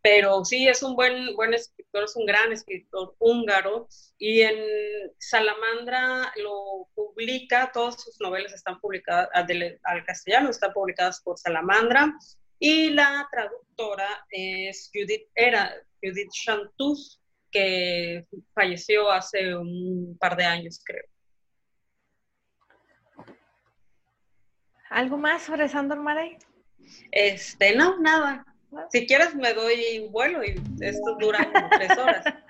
pero 0.05 0.45
sí 0.45 0.67
es 0.67 0.83
un 0.83 0.95
buen, 0.95 1.35
buen 1.35 1.55
escritor, 1.55 2.03
es 2.03 2.15
un 2.15 2.27
gran 2.27 2.51
escritor 2.51 3.15
húngaro 3.17 3.87
y 4.19 4.41
en 4.41 4.55
Salamandra 5.17 6.31
lo 6.35 6.87
publica, 6.93 7.71
todas 7.73 8.03
sus 8.03 8.21
novelas 8.21 8.53
están 8.53 8.79
publicadas 8.79 9.29
al, 9.33 10.05
castellano, 10.05 10.51
están 10.51 10.73
publicadas 10.73 11.23
por 11.23 11.39
Salamandra 11.39 12.13
y 12.59 12.91
la 12.91 13.27
traductora 13.31 14.27
es 14.29 14.91
Judith, 14.93 15.27
era 15.33 15.73
Judith 15.99 16.29
Chantus, 16.31 17.19
que 17.49 18.27
falleció 18.53 19.09
hace 19.09 19.55
un 19.55 20.15
par 20.19 20.37
de 20.37 20.43
años, 20.43 20.83
creo. 20.85 21.05
¿Algo 24.91 25.17
más 25.17 25.41
sobre 25.41 25.67
Sandor 25.67 25.99
Maray? 25.99 26.37
Este, 27.11 27.75
no, 27.75 27.97
nada. 27.97 28.45
Si 28.89 29.05
quieres 29.07 29.35
me 29.35 29.53
doy 29.53 30.07
vuelo 30.11 30.43
y 30.43 30.55
esto 30.81 31.15
dura 31.19 31.39
como 31.51 31.69
tres 31.69 31.97
horas. 31.97 32.25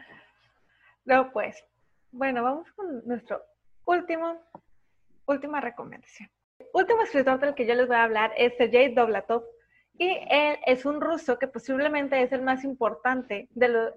No, 1.08 1.32
pues. 1.32 1.64
Bueno, 2.12 2.42
vamos 2.42 2.72
con 2.72 3.06
nuestro 3.06 3.40
último, 3.86 4.42
última 5.28 5.62
recomendación. 5.62 6.28
último 6.74 7.04
escritor 7.04 7.40
del 7.40 7.54
que 7.54 7.68
yo 7.68 7.76
les 7.76 7.88
voy 7.88 7.98
a 7.98 8.06
hablar 8.06 8.34
es 8.36 8.58
Sergei 8.58 8.92
Doblatov 8.92 9.44
y 10.00 10.18
él 10.30 10.58
es 10.66 10.84
un 10.84 11.00
ruso 11.02 11.38
que 11.38 11.48
posiblemente 11.48 12.20
es 12.24 12.32
el 12.32 12.42
más 12.42 12.64
importante 12.64 13.48
de 13.52 13.68
los, 13.68 13.94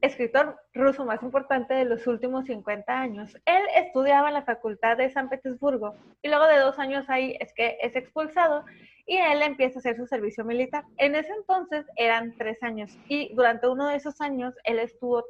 escritor 0.00 0.60
ruso 0.74 1.04
más 1.04 1.22
importante 1.22 1.74
de 1.74 1.84
los 1.84 2.06
últimos 2.06 2.46
50 2.46 2.92
años. 2.92 3.36
Él 3.44 3.62
estudiaba 3.74 4.28
en 4.28 4.34
la 4.34 4.42
Facultad 4.44 4.96
de 4.96 5.10
San 5.10 5.28
Petersburgo 5.28 5.94
y 6.22 6.28
luego 6.28 6.46
de 6.46 6.58
dos 6.58 6.78
años 6.78 7.04
ahí 7.08 7.36
es 7.40 7.52
que 7.54 7.76
es 7.80 7.96
expulsado 7.96 8.64
y 9.06 9.16
él 9.16 9.42
empieza 9.42 9.78
a 9.78 9.80
hacer 9.80 9.96
su 9.96 10.06
servicio 10.06 10.44
militar. 10.44 10.84
En 10.98 11.14
ese 11.14 11.32
entonces 11.32 11.86
eran 11.96 12.36
tres 12.36 12.62
años 12.62 12.96
y 13.08 13.34
durante 13.34 13.66
uno 13.66 13.88
de 13.88 13.96
esos 13.96 14.20
años 14.20 14.54
él 14.64 14.78
estuvo, 14.78 15.24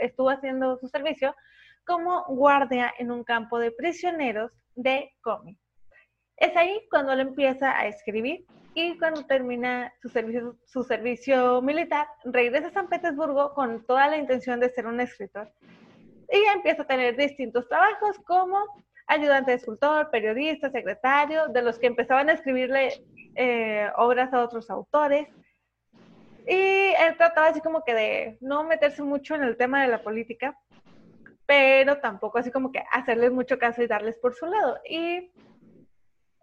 estuvo 0.00 0.30
haciendo 0.30 0.78
su 0.78 0.88
servicio 0.88 1.34
como 1.84 2.24
guardia 2.26 2.92
en 2.98 3.10
un 3.10 3.24
campo 3.24 3.58
de 3.58 3.72
prisioneros 3.72 4.52
de 4.74 5.12
Komi. 5.20 5.58
Es 6.36 6.56
ahí 6.56 6.80
cuando 6.90 7.12
él 7.12 7.20
empieza 7.20 7.78
a 7.78 7.86
escribir 7.86 8.44
y 8.74 8.98
cuando 8.98 9.24
termina 9.24 9.92
su 10.02 10.08
servicio, 10.08 10.56
su 10.64 10.82
servicio 10.82 11.62
militar, 11.62 12.08
regresa 12.24 12.68
a 12.68 12.72
San 12.72 12.88
Petersburgo 12.88 13.54
con 13.54 13.84
toda 13.86 14.08
la 14.08 14.16
intención 14.16 14.58
de 14.58 14.70
ser 14.70 14.86
un 14.86 15.00
escritor. 15.00 15.50
Y 16.30 16.38
empieza 16.54 16.82
a 16.82 16.86
tener 16.86 17.16
distintos 17.16 17.68
trabajos 17.68 18.18
como 18.26 18.58
ayudante 19.06 19.52
de 19.52 19.58
escultor, 19.58 20.10
periodista, 20.10 20.70
secretario, 20.70 21.48
de 21.48 21.62
los 21.62 21.78
que 21.78 21.86
empezaban 21.86 22.28
a 22.28 22.32
escribirle 22.32 23.04
eh, 23.36 23.88
obras 23.96 24.32
a 24.32 24.42
otros 24.42 24.70
autores. 24.70 25.28
Y 26.46 26.52
él 26.52 27.16
trataba 27.16 27.48
así 27.48 27.60
como 27.60 27.84
que 27.84 27.94
de 27.94 28.38
no 28.40 28.64
meterse 28.64 29.02
mucho 29.02 29.34
en 29.34 29.44
el 29.44 29.56
tema 29.56 29.82
de 29.82 29.88
la 29.88 30.02
política, 30.02 30.58
pero 31.46 31.98
tampoco 31.98 32.38
así 32.38 32.50
como 32.50 32.72
que 32.72 32.82
hacerles 32.92 33.32
mucho 33.32 33.58
caso 33.58 33.82
y 33.82 33.86
darles 33.86 34.18
por 34.18 34.34
su 34.34 34.46
lado. 34.46 34.78
Y 34.88 35.30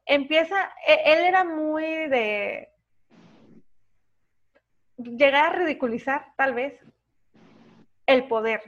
empieza, 0.05 0.71
e, 0.87 1.13
él 1.13 1.25
era 1.25 1.43
muy 1.43 1.83
de 1.83 2.69
llegar 4.97 5.45
a 5.45 5.57
ridiculizar 5.57 6.27
tal 6.37 6.53
vez 6.53 6.79
el 8.05 8.27
poder 8.27 8.61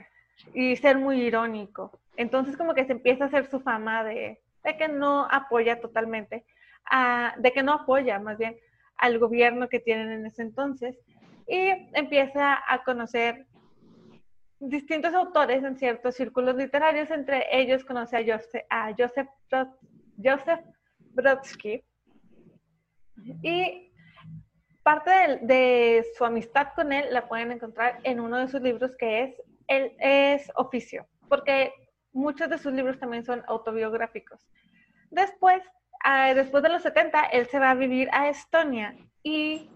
y 0.52 0.76
ser 0.76 0.98
muy 0.98 1.20
irónico. 1.20 1.98
Entonces 2.16 2.56
como 2.56 2.74
que 2.74 2.84
se 2.84 2.92
empieza 2.92 3.24
a 3.24 3.26
hacer 3.28 3.46
su 3.50 3.60
fama 3.60 4.04
de, 4.04 4.40
que 4.78 4.88
no 4.88 5.26
apoya 5.30 5.80
totalmente, 5.80 6.44
de 7.36 7.52
que 7.52 7.62
no 7.62 7.72
apoya 7.72 8.18
más 8.18 8.38
bien 8.38 8.56
al 8.96 9.18
gobierno 9.18 9.68
que 9.68 9.80
tienen 9.80 10.10
en 10.10 10.26
ese 10.26 10.42
entonces 10.42 10.96
y 11.46 11.68
empieza 11.92 12.58
a 12.66 12.84
conocer 12.84 13.46
distintos 14.60 15.12
autores 15.12 15.62
en 15.62 15.76
ciertos 15.76 16.14
círculos 16.14 16.56
literarios, 16.56 17.10
entre 17.10 17.44
ellos 17.50 17.84
conoce 17.84 18.16
a 18.16 18.20
Joseph, 18.20 18.64
a 18.70 18.94
Joseph, 18.96 19.28
Joseph 20.22 20.60
Brodsky. 21.14 21.84
Y 23.42 23.92
parte 24.82 25.38
de, 25.42 26.04
su 26.16 26.24
amistad 26.24 26.68
con 26.74 26.92
él 26.92 27.06
la 27.10 27.26
pueden 27.28 27.52
encontrar 27.52 28.00
en 28.02 28.20
uno 28.20 28.38
de 28.38 28.48
sus 28.48 28.60
libros 28.60 28.94
que 28.96 29.22
es, 29.22 29.42
el, 29.66 29.92
es 29.98 30.50
Oficio, 30.56 31.06
porque 31.28 31.72
muchos 32.12 32.50
de 32.50 32.58
sus 32.58 32.72
libros 32.72 32.98
también 32.98 33.24
son 33.24 33.42
autobiográficos. 33.46 34.46
Después, 35.10 35.62
ah, 36.04 36.34
después 36.34 36.62
de 36.62 36.68
los 36.68 36.82
70, 36.82 37.22
él 37.26 37.46
se 37.46 37.58
va 37.58 37.70
a 37.70 37.74
vivir 37.74 38.08
a 38.12 38.28
Estonia 38.28 38.96
y 39.22 39.70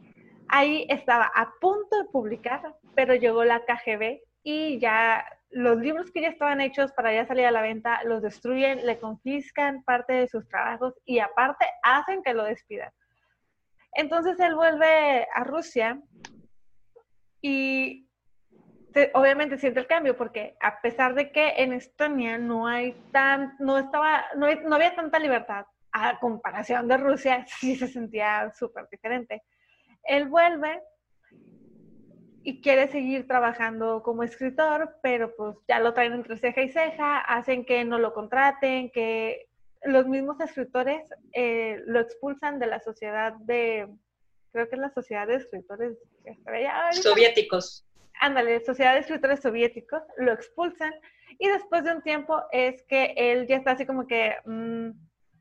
ahí 0.49 0.86
estaba 0.91 1.30
a 1.34 1.53
punto 1.61 1.97
de 1.97 2.09
publicar, 2.11 2.74
pero 2.95 3.14
llegó 3.14 3.45
la 3.45 3.64
KGB 3.64 4.20
y 4.43 4.78
ya 4.78 5.24
los 5.51 5.78
libros 5.78 6.11
que 6.11 6.20
ya 6.20 6.28
estaban 6.28 6.61
hechos 6.61 6.92
para 6.92 7.12
ya 7.12 7.26
salir 7.26 7.46
a 7.46 7.51
la 7.51 7.62
venta 7.62 8.03
los 8.05 8.22
destruyen, 8.22 8.84
le 8.86 8.99
confiscan 8.99 9.82
parte 9.82 10.12
de 10.12 10.28
sus 10.28 10.46
trabajos 10.49 10.94
y 11.05 11.20
aparte 11.20 11.66
hacen 11.82 12.22
que 12.22 12.34
lo 12.34 12.44
despidan. 12.44 12.90
Entonces 13.92 14.38
él 14.40 14.55
vuelve 14.55 15.26
a 15.34 15.44
Rusia 15.44 16.01
y 17.40 18.09
obviamente 19.14 19.59
siente 19.59 19.80
el 19.80 19.86
cambio 19.86 20.16
porque 20.16 20.57
a 20.61 20.80
pesar 20.80 21.14
de 21.14 21.30
que 21.30 21.55
en 21.59 21.72
Estonia 21.72 22.38
no 22.38 22.66
hay 22.66 22.92
tan, 23.12 23.55
no 23.59 23.78
estaba, 23.78 24.24
no, 24.36 24.46
no 24.55 24.74
había 24.76 24.94
tanta 24.94 25.18
libertad 25.18 25.66
a 25.92 26.18
comparación 26.18 26.88
de 26.88 26.96
Rusia, 26.96 27.44
sí 27.61 27.76
se 27.76 27.88
sentía 27.88 28.53
súper 28.55 28.86
diferente. 28.90 29.42
Él 30.05 30.28
vuelve 30.28 30.80
y 32.49 32.62
quiere 32.62 32.88
seguir 32.88 33.26
trabajando 33.26 34.03
como 34.03 34.22
escritor, 34.22 34.96
pero 35.03 35.36
pues 35.36 35.55
ya 35.68 35.80
lo 35.80 35.92
traen 35.92 36.14
entre 36.14 36.38
ceja 36.38 36.62
y 36.62 36.70
ceja, 36.70 37.18
hacen 37.18 37.66
que 37.66 37.84
no 37.84 37.99
lo 37.99 38.14
contraten, 38.14 38.90
que 38.90 39.51
los 39.82 40.07
mismos 40.07 40.40
escritores 40.40 41.03
eh, 41.34 41.82
lo 41.84 42.01
expulsan 42.01 42.59
de 42.59 42.66
la 42.66 42.80
sociedad 42.80 43.34
de, 43.40 43.86
creo 44.51 44.66
que 44.66 44.76
es 44.76 44.80
la 44.80 44.94
sociedad 44.94 45.26
de 45.26 45.34
escritores 45.34 45.99
soviéticos. 47.03 47.84
Ándale, 48.18 48.64
sociedad 48.64 48.94
de 48.94 49.01
escritores 49.01 49.40
soviéticos, 49.40 50.01
lo 50.16 50.32
expulsan 50.32 50.94
y 51.38 51.49
después 51.49 51.84
de 51.84 51.92
un 51.92 52.03
tiempo 52.03 52.40
es 52.51 52.82
que 52.84 53.12
él 53.14 53.46
ya 53.46 53.57
está 53.57 53.72
así 53.72 53.84
como 53.84 54.07
que, 54.07 54.36
mm, 54.46 54.88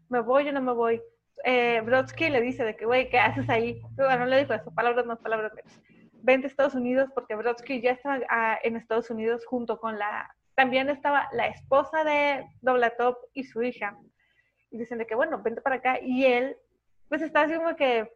me 0.09 0.19
voy 0.19 0.49
o 0.49 0.51
no 0.51 0.61
me 0.61 0.73
voy. 0.73 1.01
Eh, 1.45 1.79
Brodsky 1.85 2.29
le 2.29 2.41
dice 2.41 2.65
de 2.65 2.75
que, 2.75 2.85
güey, 2.85 3.09
¿qué 3.09 3.17
haces 3.17 3.47
ahí? 3.47 3.81
Bueno, 3.95 4.19
no 4.19 4.25
le 4.25 4.39
dijo 4.39 4.53
eso, 4.53 4.73
palabras 4.75 5.05
más, 5.05 5.19
palabras 5.19 5.53
menos. 5.53 5.71
Vente 6.27 6.45
a 6.47 6.49
Estados 6.49 6.75
Unidos 6.75 7.09
porque 7.15 7.35
Brodsky 7.35 7.79
ya 7.79 7.91
estaba 7.91 8.19
ah, 8.29 8.59
en 8.61 8.75
Estados 8.75 9.09
Unidos 9.09 9.45
junto 9.45 9.79
con 9.79 9.97
la, 9.97 10.29
también 10.55 10.89
estaba 10.89 11.29
la 11.31 11.47
esposa 11.47 12.03
de 12.03 12.45
Doblatov 12.59 13.15
y 13.33 13.45
su 13.45 13.63
hija. 13.63 13.97
Y 14.69 14.77
dicen 14.77 14.97
de 14.97 15.07
que, 15.07 15.15
bueno, 15.15 15.41
vente 15.41 15.61
para 15.61 15.77
acá. 15.77 16.01
Y 16.01 16.25
él, 16.25 16.57
pues 17.07 17.21
está 17.21 17.43
así 17.43 17.55
como 17.55 17.77
que 17.77 18.11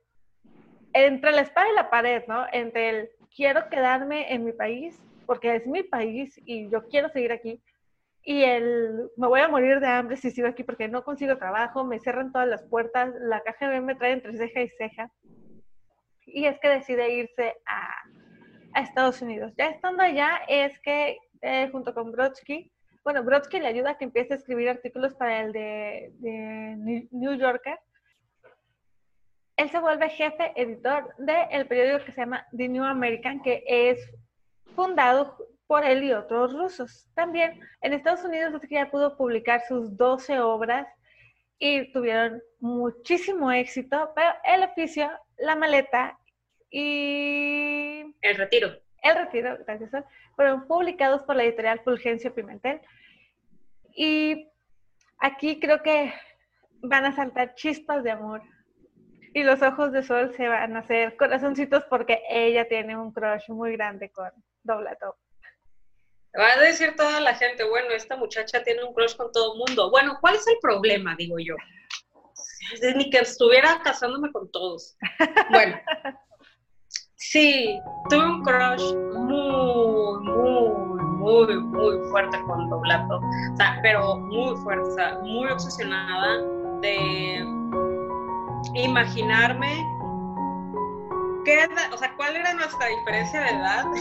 entre 0.91 1.32
la 1.32 1.39
espada 1.39 1.70
y 1.70 1.74
la 1.74 1.89
pared, 1.89 2.24
¿no? 2.28 2.45
Entre 2.51 2.89
el 2.89 3.09
quiero 3.34 3.70
quedarme 3.70 4.34
en 4.34 4.43
mi 4.43 4.51
país 4.51 5.01
porque 5.26 5.55
es 5.55 5.66
mi 5.66 5.82
país 5.82 6.38
y 6.45 6.70
yo 6.70 6.86
quiero 6.89 7.07
seguir 7.07 7.32
aquí 7.32 7.62
y 8.24 8.43
el 8.43 9.09
me 9.16 9.28
voy 9.28 9.39
a 9.39 9.47
morir 9.47 9.80
de 9.80 9.88
hambre 9.88 10.18
si 10.18 10.32
sigo 10.32 10.49
aquí 10.49 10.64
porque 10.66 10.89
no 10.89 11.05
consigo 11.05 11.38
trabajo, 11.38 11.86
me 11.86 11.99
cierran 11.99 12.34
todas 12.34 12.49
las 12.49 12.64
puertas, 12.64 13.14
la 13.22 13.41
KGB 13.41 13.82
me 13.82 13.95
trae 13.95 14.12
entre 14.12 14.36
ceja 14.36 14.62
y 14.62 14.70
ceja. 14.70 15.09
Y 16.34 16.46
es 16.46 16.60
que 16.60 16.70
decide 16.70 17.14
irse 17.14 17.56
a, 17.66 17.94
a 18.74 18.82
Estados 18.82 19.22
Unidos. 19.22 19.54
Ya 19.58 19.68
estando 19.68 20.04
allá 20.04 20.42
es 20.48 20.80
que 20.80 21.18
eh, 21.42 21.70
junto 21.72 21.94
con 21.94 22.12
Brodsky, 22.12 22.72
bueno, 23.04 23.24
Brodsky 23.24 23.60
le 23.60 23.68
ayuda 23.68 23.92
a 23.92 23.98
que 23.98 24.06
empiece 24.06 24.34
a 24.34 24.38
escribir 24.38 24.70
artículos 24.70 25.16
para 25.16 25.42
el 25.42 25.52
de, 25.52 26.12
de 26.20 27.08
New 27.12 27.34
Yorker. 27.34 27.80
Él 29.58 29.70
se 29.70 29.80
vuelve 29.80 30.10
jefe 30.10 30.54
editor 30.56 31.14
del 31.18 31.68
periódico 31.68 32.06
que 32.06 32.12
se 32.12 32.22
llama 32.22 32.46
The 32.56 32.68
New 32.68 32.84
American, 32.84 33.42
que 33.42 33.64
es 33.68 34.00
fundado 34.76 35.36
por 35.68 35.84
él 35.84 36.04
y 36.04 36.14
otros 36.14 36.54
rusos. 36.54 37.08
También 37.16 37.60
en 37.82 37.94
Estados 37.94 38.24
Unidos 38.24 38.54
ya 38.70 38.90
pudo 38.92 39.18
publicar 39.18 39.62
sus 39.68 39.96
12 39.98 40.40
obras 40.40 40.88
y 41.58 41.92
tuvieron 41.92 42.42
muchísimo 42.60 43.52
éxito, 43.52 44.12
pero 44.16 44.30
el 44.44 44.64
oficio, 44.64 45.10
la 45.38 45.56
maleta 45.56 46.18
y... 46.72 48.15
El 48.22 48.38
retiro. 48.38 48.69
El 49.03 49.15
retiro, 49.15 49.57
gracias. 49.65 49.91
Fueron 50.36 50.67
publicados 50.67 51.24
por 51.24 51.36
la 51.36 51.43
editorial 51.43 51.82
Fulgencio 51.84 52.34
Pimentel. 52.34 52.80
Y 53.93 54.47
aquí 55.19 55.59
creo 55.59 55.84
que 55.84 56.13
van 56.82 57.05
a 57.05 57.15
saltar 57.15 57.55
chispas 57.55 58.03
de 58.03 58.11
amor. 58.11 58.41
Y 59.34 59.43
los 59.43 59.61
ojos 59.61 59.91
de 59.91 60.03
sol 60.03 60.34
se 60.36 60.47
van 60.47 60.76
a 60.76 60.80
hacer 60.80 61.15
corazoncitos 61.17 61.84
porque 61.89 62.22
ella 62.30 62.67
tiene 62.67 62.97
un 62.97 63.11
crush 63.11 63.49
muy 63.49 63.74
grande 63.74 64.09
con 64.11 64.30
Doblatov. 64.63 65.15
Va 66.38 66.53
a 66.53 66.59
decir 66.59 66.95
toda 66.95 67.19
la 67.19 67.36
gente, 67.36 67.63
bueno, 67.63 67.89
esta 67.91 68.15
muchacha 68.15 68.63
tiene 68.63 68.84
un 68.84 68.93
crush 68.93 69.15
con 69.15 69.32
todo 69.32 69.53
el 69.53 69.59
mundo. 69.59 69.89
Bueno, 69.89 70.17
¿cuál 70.22 70.36
es 70.36 70.47
el 70.47 70.57
problema? 70.61 71.15
Digo 71.17 71.38
yo. 71.39 71.55
Ni 72.95 73.09
que 73.09 73.19
estuviera 73.19 73.82
casándome 73.84 74.32
con 74.32 74.49
todos. 74.51 74.97
Bueno, 75.49 75.80
sí, 77.32 77.82
tuve 78.10 78.26
un 78.26 78.42
crush 78.44 78.94
muy, 79.16 80.20
muy, 80.24 80.70
muy, 81.18 81.64
muy 81.64 82.00
fuerte 82.10 82.42
con 82.44 82.70
Doblato. 82.70 83.18
O 83.18 83.56
sea, 83.56 83.80
pero 83.82 84.18
muy 84.18 84.56
fuerte, 84.58 84.90
o 84.90 84.92
sea, 84.92 85.18
muy 85.20 85.50
obsesionada 85.50 86.42
de 86.82 87.46
imaginarme 88.76 89.84
qué, 91.46 91.70
o 91.94 91.98
sea, 91.98 92.14
cuál 92.18 92.36
era 92.36 92.54
nuestra 92.54 92.88
diferencia 92.88 93.42
de 93.42 93.50
edad 93.50 93.86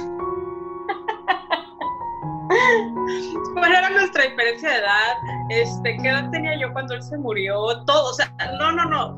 ¿Cuál 3.54 3.72
era 3.72 3.90
nuestra 3.90 4.24
diferencia 4.24 4.70
de 4.70 4.78
edad? 4.78 5.14
Este, 5.50 5.96
¿Qué 5.98 6.08
edad 6.08 6.28
tenía 6.30 6.58
yo 6.58 6.72
cuando 6.72 6.94
él 6.94 7.02
se 7.02 7.16
murió? 7.16 7.84
Todo, 7.84 8.10
o 8.10 8.12
sea, 8.12 8.28
no, 8.58 8.72
no, 8.72 8.86
no. 8.86 9.16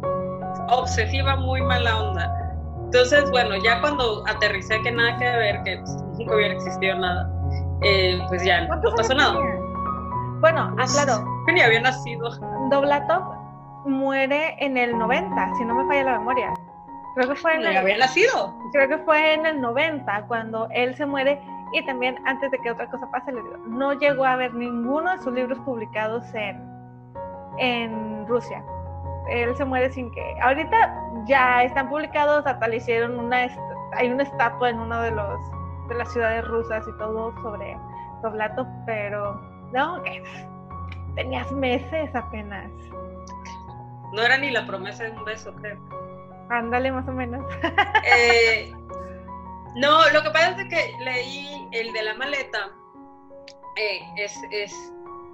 Obsesiva, 0.68 1.36
muy 1.36 1.62
mala 1.62 2.02
onda. 2.02 2.41
Entonces, 2.92 3.30
bueno, 3.30 3.56
ya 3.56 3.80
cuando 3.80 4.22
aterricé 4.26 4.78
que 4.82 4.92
nada 4.92 5.16
que 5.16 5.24
ver, 5.24 5.62
que 5.62 5.78
nunca 5.78 6.34
hubiera 6.34 6.52
existido 6.52 6.94
nada, 6.98 7.26
eh, 7.80 8.20
pues 8.28 8.44
ya 8.44 8.66
no 8.66 8.94
pasó 8.94 9.14
nada. 9.14 9.40
Bueno, 10.40 10.74
pues, 10.76 10.94
aclaro. 10.94 11.24
Que 11.46 11.54
ni 11.54 11.62
había 11.62 11.80
nacido. 11.80 12.28
Doblatov 12.68 13.34
muere 13.86 14.56
en 14.58 14.76
el 14.76 14.98
90, 14.98 15.54
si 15.56 15.64
no 15.64 15.74
me 15.74 15.86
falla 15.86 16.04
la 16.04 16.18
memoria. 16.18 16.52
Creo 17.14 17.30
que 17.30 17.34
fue 17.34 17.54
en 17.54 17.64
el, 17.64 17.76
había 17.78 17.96
nacido. 17.96 18.54
Creo 18.72 18.86
que 18.86 18.98
fue 18.98 19.32
en 19.32 19.46
el 19.46 19.58
90 19.62 20.26
cuando 20.28 20.68
él 20.70 20.94
se 20.94 21.06
muere 21.06 21.40
y 21.72 21.82
también, 21.86 22.18
antes 22.26 22.50
de 22.50 22.58
que 22.58 22.72
otra 22.72 22.90
cosa 22.90 23.10
pase, 23.10 23.32
les 23.32 23.42
digo, 23.42 23.56
no 23.68 23.94
llegó 23.94 24.26
a 24.26 24.36
ver 24.36 24.52
ninguno 24.52 25.12
de 25.12 25.22
sus 25.22 25.32
libros 25.32 25.58
publicados 25.60 26.26
en, 26.34 26.60
en 27.56 28.26
Rusia. 28.26 28.62
Él 29.30 29.56
se 29.56 29.64
muere 29.64 29.90
sin 29.90 30.12
que... 30.12 30.36
Ahorita 30.42 30.94
ya 31.26 31.62
están 31.64 31.88
publicados, 31.88 32.46
hasta 32.46 32.68
le 32.68 32.76
hicieron 32.76 33.18
una... 33.18 33.48
Hay 33.94 34.10
una 34.10 34.22
estatua 34.22 34.70
en 34.70 34.80
una 34.80 35.02
de, 35.02 35.10
los, 35.10 35.38
de 35.88 35.94
las 35.96 36.10
ciudades 36.12 36.46
rusas 36.46 36.86
y 36.88 36.96
todo 36.96 37.34
sobre 37.42 37.76
Doblato, 38.22 38.66
pero 38.86 39.34
no, 39.72 40.02
que 40.02 40.22
tenías 41.14 41.50
meses 41.52 42.14
apenas. 42.14 42.70
No 44.12 44.22
era 44.22 44.38
ni 44.38 44.50
la 44.50 44.66
promesa 44.66 45.04
de 45.04 45.10
un 45.10 45.24
beso, 45.24 45.54
creo. 45.54 45.78
Ándale, 46.50 46.92
más 46.92 47.08
o 47.08 47.12
menos. 47.12 47.44
eh, 48.04 48.72
no, 49.76 50.08
lo 50.10 50.22
que 50.22 50.30
pasa 50.30 50.50
es 50.60 50.68
que 50.68 50.94
leí 51.02 51.68
el 51.72 51.92
de 51.92 52.02
la 52.02 52.14
maleta. 52.14 52.70
Eh, 53.76 54.00
es, 54.16 54.38
es, 54.50 54.92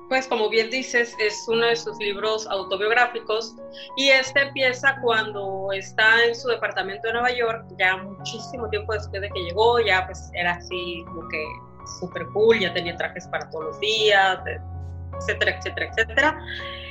pues 0.08 0.26
como 0.26 0.48
bien 0.48 0.70
dices, 0.70 1.14
es 1.18 1.44
uno 1.48 1.66
de 1.66 1.76
sus 1.76 1.96
libros 1.98 2.46
autobiográficos 2.46 3.54
y 3.96 4.08
este 4.08 4.40
empieza 4.40 4.96
cuando 5.02 5.68
está 5.72 6.24
en 6.24 6.34
su 6.34 6.48
departamento 6.48 7.08
de 7.08 7.12
Nueva 7.12 7.30
York, 7.30 7.66
ya 7.78 7.96
muchísimo 7.98 8.68
tiempo 8.70 8.94
después 8.94 9.20
de 9.20 9.28
que 9.28 9.40
llegó, 9.40 9.80
ya 9.80 10.06
pues 10.06 10.30
era 10.34 10.52
así 10.52 11.04
como 11.06 11.28
que 11.28 11.44
súper 12.00 12.26
cool, 12.32 12.58
ya 12.58 12.72
tenía 12.72 12.96
trajes 12.96 13.26
para 13.28 13.48
todos 13.50 13.66
los 13.66 13.80
días, 13.80 14.38
etcétera, 15.18 15.58
etcétera, 15.58 15.90
etcétera. 15.90 16.46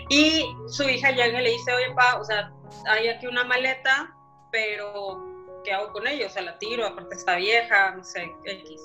Y 0.10 0.46
su 0.68 0.84
hija 0.84 1.12
llega 1.12 1.42
y 1.42 1.44
le 1.44 1.50
dice, 1.52 1.74
oye, 1.74 1.94
pa, 1.96 2.20
o 2.20 2.24
sea, 2.24 2.52
hay 2.88 3.10
aquí 3.10 3.28
una 3.28 3.44
maleta, 3.44 4.16
pero 4.52 5.62
¿qué 5.64 5.74
hago 5.74 5.92
con 5.92 6.08
ella? 6.08 6.28
O 6.28 6.30
sea, 6.30 6.44
la 6.44 6.58
tiro, 6.60 6.86
aparte 6.86 7.16
está 7.16 7.36
vieja, 7.36 7.92
no 7.92 8.04
sé, 8.04 8.32
X. 8.44 8.82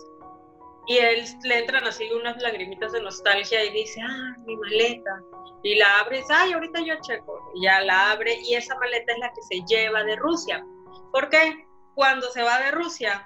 Y 0.87 0.99
él 0.99 1.25
le 1.45 1.59
entran 1.59 1.85
así 1.85 2.11
unas 2.13 2.41
lagrimitas 2.43 2.93
de 2.93 3.03
nostalgia 3.03 3.65
y 3.65 3.71
dice, 3.71 4.01
ah, 4.03 4.35
mi 4.45 4.57
maleta. 4.57 5.21
Y 5.63 5.77
la 5.77 6.01
abre 6.01 6.19
y 6.19 6.21
dice, 6.21 6.33
ay, 6.35 6.53
ahorita 6.53 6.81
yo 6.81 6.95
checo. 7.03 7.53
Y 7.55 7.65
ya 7.65 7.81
la 7.83 8.11
abre 8.13 8.37
y 8.43 8.55
esa 8.55 8.77
maleta 8.79 9.13
es 9.13 9.19
la 9.19 9.33
que 9.33 9.43
se 9.43 9.63
lleva 9.67 10.03
de 10.03 10.17
Rusia. 10.17 10.65
¿Por 11.13 11.29
qué? 11.29 11.67
Cuando 11.95 12.29
se 12.31 12.43
va 12.43 12.59
de 12.61 12.73
Rusia, 12.73 13.25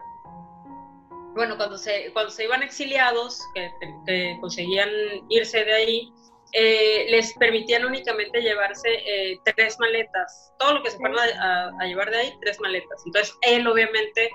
bueno, 1.37 1.57
cuando 1.59 1.77
se, 1.77 2.11
cuando 2.13 2.31
se 2.31 2.45
iban 2.45 2.63
exiliados, 2.63 3.41
que, 3.55 4.37
conseguían 4.41 4.89
irse 5.29 5.65
de 5.65 5.73
ahí, 5.73 6.13
eh, 6.53 7.07
les 7.11 7.35
permitían 7.35 7.85
únicamente 7.85 8.41
llevarse 8.41 8.89
eh, 8.89 9.39
tres 9.45 9.79
maletas, 9.79 10.55
todo 10.59 10.75
lo 10.75 10.83
que 10.83 10.91
se 10.91 10.97
fueron 10.97 11.19
a, 11.19 11.85
llevar 11.85 12.11
de 12.11 12.17
ahí, 12.17 12.35
tres 12.41 12.59
maletas. 12.61 13.03
Entonces 13.05 13.37
él 13.43 13.67
obviamente, 13.67 14.31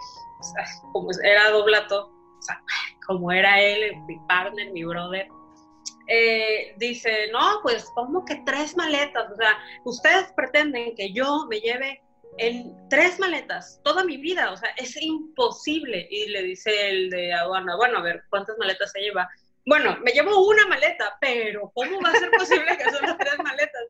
como 0.93 1.09
era 1.23 1.49
doblato, 1.49 2.11
o 2.41 2.43
sea, 2.43 2.61
como 3.05 3.31
era 3.31 3.61
él, 3.61 3.95
mi 4.07 4.17
partner, 4.27 4.71
mi 4.71 4.83
brother, 4.83 5.27
eh, 6.07 6.73
dice, 6.77 7.29
no, 7.31 7.59
pues 7.61 7.89
¿cómo 7.93 8.25
que 8.25 8.41
tres 8.45 8.75
maletas? 8.75 9.31
O 9.31 9.35
sea, 9.35 9.57
ustedes 9.85 10.33
pretenden 10.35 10.95
que 10.95 11.13
yo 11.13 11.45
me 11.49 11.59
lleve 11.59 12.01
en 12.37 12.75
tres 12.89 13.19
maletas 13.19 13.79
toda 13.83 14.03
mi 14.03 14.17
vida, 14.17 14.51
o 14.51 14.57
sea, 14.57 14.69
es 14.77 14.99
imposible. 15.01 16.07
Y 16.09 16.29
le 16.29 16.43
dice 16.43 16.89
el 16.89 17.09
de 17.09 17.33
aduana, 17.33 17.75
bueno, 17.77 17.99
a 17.99 18.01
ver, 18.01 18.23
¿cuántas 18.29 18.57
maletas 18.57 18.91
se 18.91 19.01
lleva? 19.01 19.29
bueno, 19.65 19.95
me 20.01 20.11
llevo 20.11 20.47
una 20.47 20.65
maleta, 20.67 21.17
pero 21.21 21.71
¿cómo 21.75 22.01
va 22.01 22.09
a 22.09 22.15
ser 22.15 22.31
posible 22.31 22.77
que 22.77 22.89
son 22.89 23.01
las 23.03 23.17
tres 23.17 23.37
maletas? 23.37 23.81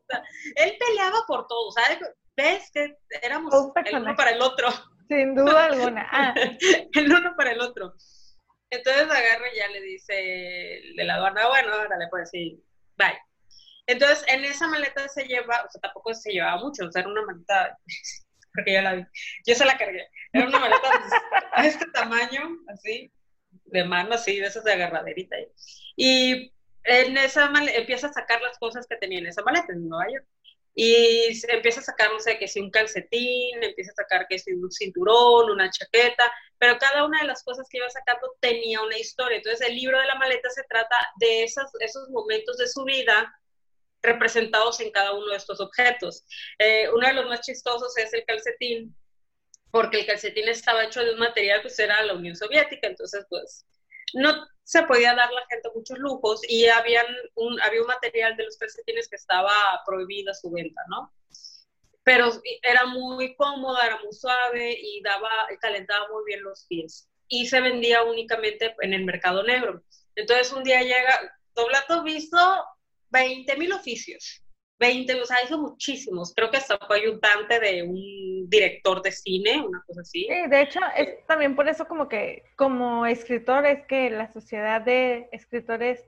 él 0.56 0.76
peleaba 0.78 1.18
por 1.26 1.46
todo, 1.46 1.70
¿sabes? 1.72 1.98
Ves 2.36 2.70
que 2.72 2.94
éramos 3.22 3.54
el 3.84 3.96
uno 3.96 4.14
para 4.14 4.30
el 4.30 4.42
otro. 4.42 4.68
Sin 5.08 5.34
duda 5.34 5.64
alguna. 5.72 6.06
Ah. 6.10 6.34
el 6.36 7.12
uno 7.12 7.34
para 7.36 7.52
el 7.52 7.60
otro. 7.60 7.94
Entonces 8.72 9.02
agarra 9.02 9.52
y 9.52 9.58
ya 9.58 9.68
le 9.68 9.82
dice 9.82 10.14
de 10.14 11.04
la 11.04 11.16
aduana, 11.16 11.46
bueno, 11.46 11.76
dale, 11.76 12.08
pues 12.10 12.30
sí, 12.30 12.64
bye. 12.96 13.18
Entonces, 13.86 14.24
en 14.28 14.44
esa 14.46 14.66
maleta 14.66 15.06
se 15.08 15.24
lleva, 15.24 15.62
o 15.66 15.70
sea, 15.70 15.80
tampoco 15.82 16.14
se 16.14 16.32
llevaba 16.32 16.56
mucho, 16.62 16.86
o 16.86 16.90
sea, 16.90 17.02
era 17.02 17.10
una 17.10 17.20
maleta, 17.22 17.78
porque 18.54 18.72
ya 18.72 18.82
la 18.82 18.94
vi, 18.94 19.04
yo 19.46 19.54
se 19.54 19.66
la 19.66 19.76
cargué, 19.76 20.08
era 20.32 20.46
una 20.46 20.58
maleta 20.58 20.88
a 21.52 21.66
este 21.66 21.84
tamaño, 21.92 22.60
así, 22.68 23.12
de 23.66 23.84
mano, 23.84 24.14
así, 24.14 24.40
de 24.40 24.46
esas 24.46 24.64
de 24.64 24.72
agarraderita. 24.72 25.36
Y 25.94 26.50
en 26.84 27.16
esa 27.18 27.50
maleta 27.50 27.76
empieza 27.76 28.06
a 28.06 28.12
sacar 28.14 28.40
las 28.40 28.58
cosas 28.58 28.86
que 28.86 28.96
tenía 28.96 29.18
en 29.18 29.26
esa 29.26 29.42
maleta 29.42 29.70
en 29.74 29.86
Nueva 29.86 30.10
York. 30.10 30.26
Y 30.74 31.38
empieza 31.48 31.80
a 31.80 31.84
sacar, 31.84 32.10
no 32.10 32.18
sé, 32.18 32.38
que 32.38 32.48
si 32.48 32.60
un 32.60 32.70
calcetín, 32.70 33.62
empieza 33.62 33.92
a 33.92 34.02
sacar 34.02 34.26
que 34.26 34.38
si 34.38 34.52
un 34.52 34.70
cinturón, 34.70 35.50
una 35.50 35.70
chaqueta, 35.70 36.32
pero 36.58 36.78
cada 36.78 37.04
una 37.04 37.20
de 37.20 37.26
las 37.26 37.42
cosas 37.44 37.68
que 37.68 37.78
iba 37.78 37.90
sacando 37.90 38.34
tenía 38.40 38.80
una 38.80 38.98
historia. 38.98 39.36
Entonces 39.36 39.68
el 39.68 39.76
libro 39.76 39.98
de 39.98 40.06
la 40.06 40.14
maleta 40.14 40.48
se 40.50 40.64
trata 40.64 40.96
de 41.16 41.44
esos, 41.44 41.70
esos 41.80 42.08
momentos 42.08 42.56
de 42.56 42.68
su 42.68 42.84
vida 42.84 43.34
representados 44.02 44.80
en 44.80 44.90
cada 44.90 45.12
uno 45.12 45.28
de 45.28 45.36
estos 45.36 45.60
objetos. 45.60 46.24
Eh, 46.58 46.88
uno 46.90 47.06
de 47.06 47.14
los 47.14 47.26
más 47.26 47.40
chistosos 47.40 47.96
es 47.98 48.12
el 48.12 48.24
calcetín, 48.24 48.96
porque 49.70 50.00
el 50.00 50.06
calcetín 50.06 50.48
estaba 50.48 50.84
hecho 50.84 51.04
de 51.04 51.12
un 51.12 51.18
material, 51.18 51.62
pues 51.62 51.78
era 51.78 52.02
la 52.02 52.14
Unión 52.14 52.36
Soviética, 52.36 52.88
entonces 52.88 53.24
pues 53.28 53.64
no 54.14 54.46
se 54.64 54.82
podía 54.84 55.14
dar 55.14 55.30
la 55.32 55.44
gente 55.50 55.70
muchos 55.74 55.98
lujos 55.98 56.40
y 56.48 56.66
había 56.66 57.02
un 57.34 57.58
material 57.86 58.36
de 58.36 58.44
los 58.44 58.56
calcetines 58.56 59.08
que 59.08 59.16
estaba 59.16 59.52
prohibida 59.84 60.32
su 60.34 60.50
venta, 60.50 60.80
¿no? 60.88 61.12
Pero 62.04 62.30
era 62.62 62.86
muy 62.86 63.34
cómodo, 63.36 63.80
era 63.80 63.98
muy 64.02 64.12
suave 64.12 64.76
y 64.80 65.02
daba, 65.02 65.30
calentaba 65.60 66.08
muy 66.08 66.24
bien 66.26 66.42
los 66.42 66.66
pies. 66.68 67.08
Y 67.28 67.46
se 67.46 67.60
vendía 67.60 68.02
únicamente 68.02 68.74
en 68.80 68.92
el 68.92 69.04
mercado 69.04 69.42
negro. 69.42 69.82
Entonces 70.14 70.52
un 70.52 70.64
día 70.64 70.82
llega, 70.82 71.38
Doblato 71.54 72.02
visto 72.02 72.38
20 73.10 73.56
mil 73.56 73.72
oficios. 73.72 74.42
20, 74.82 75.14
o 75.22 75.24
sea, 75.24 75.44
hizo 75.44 75.58
muchísimos. 75.58 76.34
Creo 76.34 76.50
que 76.50 76.56
hasta 76.56 76.76
fue 76.78 76.98
ayudante 76.98 77.60
de 77.60 77.84
un 77.84 78.50
director 78.50 79.00
de 79.00 79.12
cine, 79.12 79.62
una 79.64 79.80
cosa 79.86 80.00
así. 80.00 80.26
Sí, 80.28 80.48
de 80.48 80.60
hecho, 80.60 80.80
es 80.96 81.24
también 81.26 81.54
por 81.54 81.68
eso 81.68 81.86
como 81.86 82.08
que 82.08 82.42
como 82.56 83.06
escritor 83.06 83.64
es 83.64 83.86
que 83.86 84.10
la 84.10 84.30
sociedad 84.32 84.80
de 84.80 85.28
escritores 85.30 86.04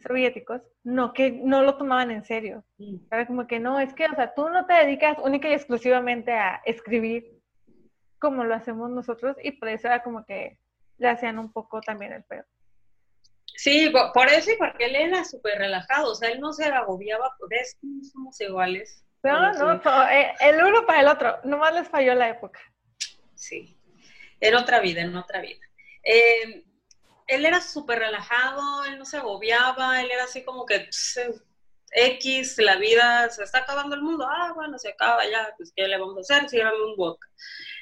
soviéticos 0.00 0.62
no 0.84 1.12
que 1.12 1.32
no 1.32 1.62
lo 1.62 1.76
tomaban 1.76 2.12
en 2.12 2.24
serio. 2.24 2.64
Mm. 2.78 2.96
Como 3.26 3.46
que 3.48 3.58
no, 3.58 3.80
es 3.80 3.92
que, 3.92 4.06
o 4.06 4.14
sea, 4.14 4.32
tú 4.34 4.48
no 4.50 4.66
te 4.66 4.74
dedicas 4.74 5.18
única 5.20 5.48
y 5.48 5.54
exclusivamente 5.54 6.32
a 6.32 6.62
escribir 6.64 7.42
como 8.20 8.44
lo 8.44 8.54
hacemos 8.54 8.88
nosotros 8.88 9.36
y 9.42 9.50
por 9.52 9.68
eso 9.68 9.88
era 9.88 10.04
como 10.04 10.24
que 10.24 10.58
le 10.98 11.08
hacían 11.08 11.40
un 11.40 11.52
poco 11.52 11.80
también 11.80 12.12
el 12.12 12.22
peor. 12.22 12.46
Sí, 13.56 13.90
por 14.12 14.28
eso 14.28 14.50
y 14.50 14.56
porque 14.56 14.84
él 14.84 14.96
era 14.96 15.24
súper 15.24 15.58
relajado, 15.58 16.12
o 16.12 16.14
sea, 16.14 16.30
él 16.30 16.40
no 16.40 16.52
se 16.52 16.66
agobiaba, 16.66 17.34
¿ves? 17.48 17.76
No 17.82 18.04
somos 18.04 18.40
iguales. 18.40 19.02
No, 19.22 19.52
no, 19.52 20.08
eh, 20.08 20.34
el 20.40 20.62
uno 20.62 20.86
para 20.86 21.00
el 21.00 21.08
otro, 21.08 21.38
nomás 21.44 21.74
les 21.74 21.88
falló 21.88 22.14
la 22.14 22.28
época. 22.28 22.60
Sí, 23.34 23.76
en 24.40 24.54
otra 24.54 24.80
vida, 24.80 25.00
en 25.00 25.16
otra 25.16 25.40
vida. 25.40 25.60
Eh, 26.04 26.64
él 27.26 27.44
era 27.44 27.60
súper 27.60 27.98
relajado, 27.98 28.84
él 28.84 28.98
no 28.98 29.04
se 29.04 29.16
agobiaba, 29.16 30.00
él 30.00 30.10
era 30.10 30.24
así 30.24 30.44
como 30.44 30.64
que 30.64 30.88
X, 31.90 32.58
la 32.58 32.76
vida, 32.76 33.28
se 33.30 33.42
está 33.42 33.60
acabando 33.60 33.96
el 33.96 34.02
mundo, 34.02 34.26
ah, 34.28 34.52
bueno, 34.54 34.78
se 34.78 34.90
acaba 34.90 35.24
ya, 35.28 35.52
pues 35.56 35.72
¿qué 35.74 35.88
le 35.88 35.98
vamos 35.98 36.18
a 36.18 36.20
hacer? 36.20 36.48
Síganme 36.48 36.84
un 36.84 36.96
vodka. 36.96 37.26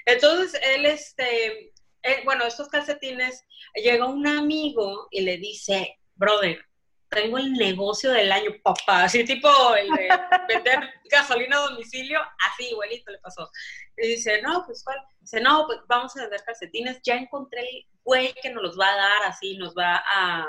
Entonces, 0.06 0.60
él, 0.62 0.86
este, 0.86 1.73
eh, 2.04 2.20
bueno, 2.24 2.44
estos 2.44 2.68
calcetines, 2.68 3.44
llega 3.74 4.04
un 4.04 4.26
amigo 4.26 5.08
y 5.10 5.22
le 5.22 5.38
dice, 5.38 5.98
brother, 6.14 6.62
tengo 7.08 7.38
el 7.38 7.52
negocio 7.54 8.10
del 8.10 8.30
año, 8.30 8.50
papá, 8.62 9.04
así 9.04 9.24
tipo 9.24 9.48
el 9.74 9.88
de 9.88 10.08
vender 10.48 10.80
gasolina 11.10 11.56
a 11.56 11.70
domicilio, 11.70 12.20
así 12.46 12.68
igualito 12.68 13.10
le 13.10 13.18
pasó. 13.18 13.50
Y 13.96 14.08
dice, 14.08 14.42
no, 14.42 14.64
pues 14.66 14.84
cuál, 14.84 14.98
dice, 15.20 15.40
no, 15.40 15.64
pues 15.66 15.78
vamos 15.88 16.14
a 16.16 16.22
vender 16.22 16.42
calcetines, 16.44 17.00
ya 17.02 17.16
encontré 17.16 17.60
el 17.60 17.86
güey 18.02 18.34
que 18.42 18.50
nos 18.50 18.62
los 18.62 18.78
va 18.78 18.92
a 18.92 18.96
dar, 18.96 19.22
así 19.24 19.56
nos 19.56 19.74
va 19.74 20.04
a, 20.06 20.46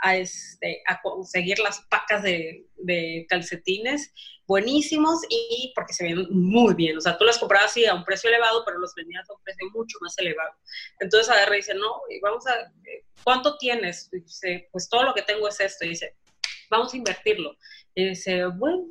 a, 0.00 0.16
este, 0.16 0.82
a 0.86 1.00
conseguir 1.02 1.58
las 1.58 1.80
pacas 1.88 2.22
de, 2.22 2.66
de, 2.76 3.26
calcetines 3.28 4.12
buenísimos 4.46 5.20
y 5.28 5.72
porque 5.74 5.92
se 5.92 6.04
ven 6.04 6.26
muy 6.30 6.74
bien. 6.74 6.96
O 6.96 7.00
sea, 7.00 7.18
tú 7.18 7.24
las 7.24 7.38
comprabas 7.38 7.70
así 7.70 7.84
a 7.84 7.94
un 7.94 8.04
precio 8.04 8.30
elevado, 8.30 8.64
pero 8.64 8.78
los 8.78 8.94
vendías 8.94 9.28
a 9.28 9.34
un 9.34 9.42
precio 9.42 9.68
mucho 9.74 9.98
más 10.00 10.16
elevado. 10.18 10.52
Entonces 11.00 11.28
agarra 11.28 11.54
y 11.54 11.58
dice, 11.58 11.74
no, 11.74 12.00
vamos 12.22 12.46
a, 12.46 12.54
eh, 12.60 13.04
¿cuánto 13.22 13.58
tienes? 13.58 14.08
Y 14.10 14.20
dice, 14.20 14.68
pues 14.72 14.88
todo 14.88 15.02
lo 15.02 15.14
que 15.14 15.22
tengo 15.22 15.46
es 15.48 15.60
esto. 15.60 15.84
Y 15.84 15.90
dice, 15.90 16.16
vamos 16.70 16.94
a 16.94 16.96
invertirlo. 16.96 17.56
Y 17.94 18.08
dice, 18.08 18.46
bueno. 18.46 18.86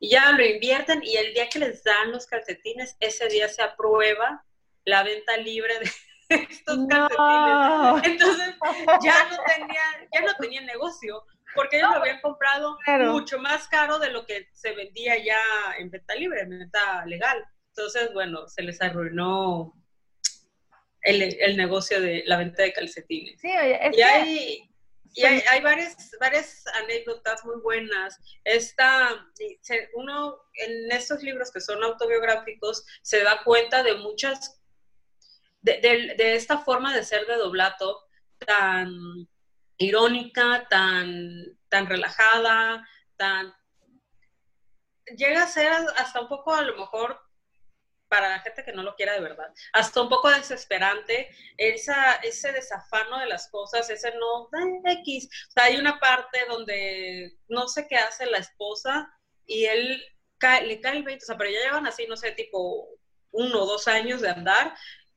Y 0.00 0.10
ya 0.10 0.32
lo 0.32 0.44
invierten 0.44 1.02
y 1.02 1.16
el 1.16 1.32
día 1.32 1.48
que 1.48 1.60
les 1.60 1.82
dan 1.82 2.12
los 2.12 2.26
calcetines, 2.26 2.94
ese 3.00 3.26
día 3.28 3.48
se 3.48 3.62
aprueba 3.62 4.44
la 4.84 5.02
venta 5.02 5.36
libre 5.38 5.78
de 5.78 5.90
estos 6.28 6.78
calcetines. 6.88 8.04
Entonces 8.04 8.54
ya 9.02 9.28
no 9.30 9.36
tenía, 9.46 9.82
ya 10.12 10.20
no 10.22 10.34
tenía 10.38 10.60
negocio, 10.62 11.24
porque 11.54 11.78
ellos 11.78 11.90
lo 11.90 11.96
habían 11.96 12.20
comprado 12.20 12.78
mucho 13.10 13.38
más 13.38 13.68
caro 13.68 13.98
de 13.98 14.10
lo 14.10 14.26
que 14.26 14.48
se 14.52 14.72
vendía 14.72 15.16
ya 15.22 15.40
en 15.78 15.90
venta 15.90 16.14
libre, 16.14 16.42
en 16.42 16.50
venta 16.50 17.04
legal. 17.06 17.44
Entonces, 17.68 18.12
bueno, 18.12 18.46
se 18.48 18.62
les 18.62 18.80
arruinó 18.80 19.74
el, 21.02 21.22
el 21.22 21.56
negocio 21.56 22.00
de 22.00 22.22
la 22.26 22.36
venta 22.36 22.62
de 22.62 22.72
calcetines. 22.72 23.40
Sí, 23.40 23.48
oye, 23.48 23.78
y 23.92 24.00
hay, 24.00 24.70
y 25.14 25.24
hay, 25.24 25.42
hay, 25.50 25.60
varias, 25.60 26.10
varias 26.18 26.64
anécdotas 26.82 27.44
muy 27.44 27.60
buenas. 27.60 28.18
Esta, 28.42 29.10
uno 29.94 30.38
en 30.54 30.90
estos 30.92 31.22
libros 31.22 31.52
que 31.52 31.60
son 31.60 31.82
autobiográficos 31.84 32.84
se 33.02 33.22
da 33.22 33.42
cuenta 33.44 33.82
de 33.82 33.94
muchas 33.96 34.60
de, 35.64 36.34
esta 36.34 36.58
forma 36.58 36.94
de 36.94 37.02
ser 37.02 37.26
de 37.26 37.36
Doblato 37.36 38.04
tan 38.38 39.28
irónica, 39.78 40.66
tan, 40.68 41.58
tan 41.68 41.86
relajada, 41.86 42.86
tan... 43.16 43.52
Llega 45.16 45.42
a 45.42 45.48
ser 45.48 45.72
hasta 45.96 46.20
un 46.20 46.28
poco, 46.28 46.54
a 46.54 46.62
lo 46.62 46.76
mejor, 46.76 47.20
para 48.08 48.28
la 48.28 48.40
gente 48.40 48.64
que 48.64 48.72
no 48.72 48.82
lo 48.82 48.94
quiera 48.94 49.14
de 49.14 49.20
verdad, 49.20 49.52
hasta 49.72 50.02
un 50.02 50.08
poco 50.08 50.30
desesperante, 50.30 51.28
esa, 51.56 52.16
ese 52.16 52.52
desafano 52.52 53.18
de 53.18 53.26
las 53.26 53.48
cosas, 53.50 53.88
ese 53.90 54.12
no, 54.16 54.48
X. 54.84 55.28
O 55.48 55.52
sea, 55.52 55.64
hay 55.64 55.76
una 55.76 55.98
parte 55.98 56.44
donde 56.48 57.38
no 57.48 57.68
sé 57.68 57.86
qué 57.88 57.96
hace 57.96 58.26
la 58.26 58.38
esposa 58.38 59.10
y 59.46 59.64
él 59.64 60.02
le 60.66 60.80
cae 60.80 60.96
el 60.96 61.02
20, 61.02 61.24
o 61.24 61.26
sea, 61.26 61.38
pero 61.38 61.50
ya 61.50 61.60
llevan 61.60 61.86
así, 61.86 62.06
no 62.06 62.16
sé, 62.16 62.32
tipo 62.32 62.88
uno 63.30 63.62
o 63.62 63.66
dos 63.66 63.88
años 63.88 64.20
de 64.20 64.28
andar 64.28 64.74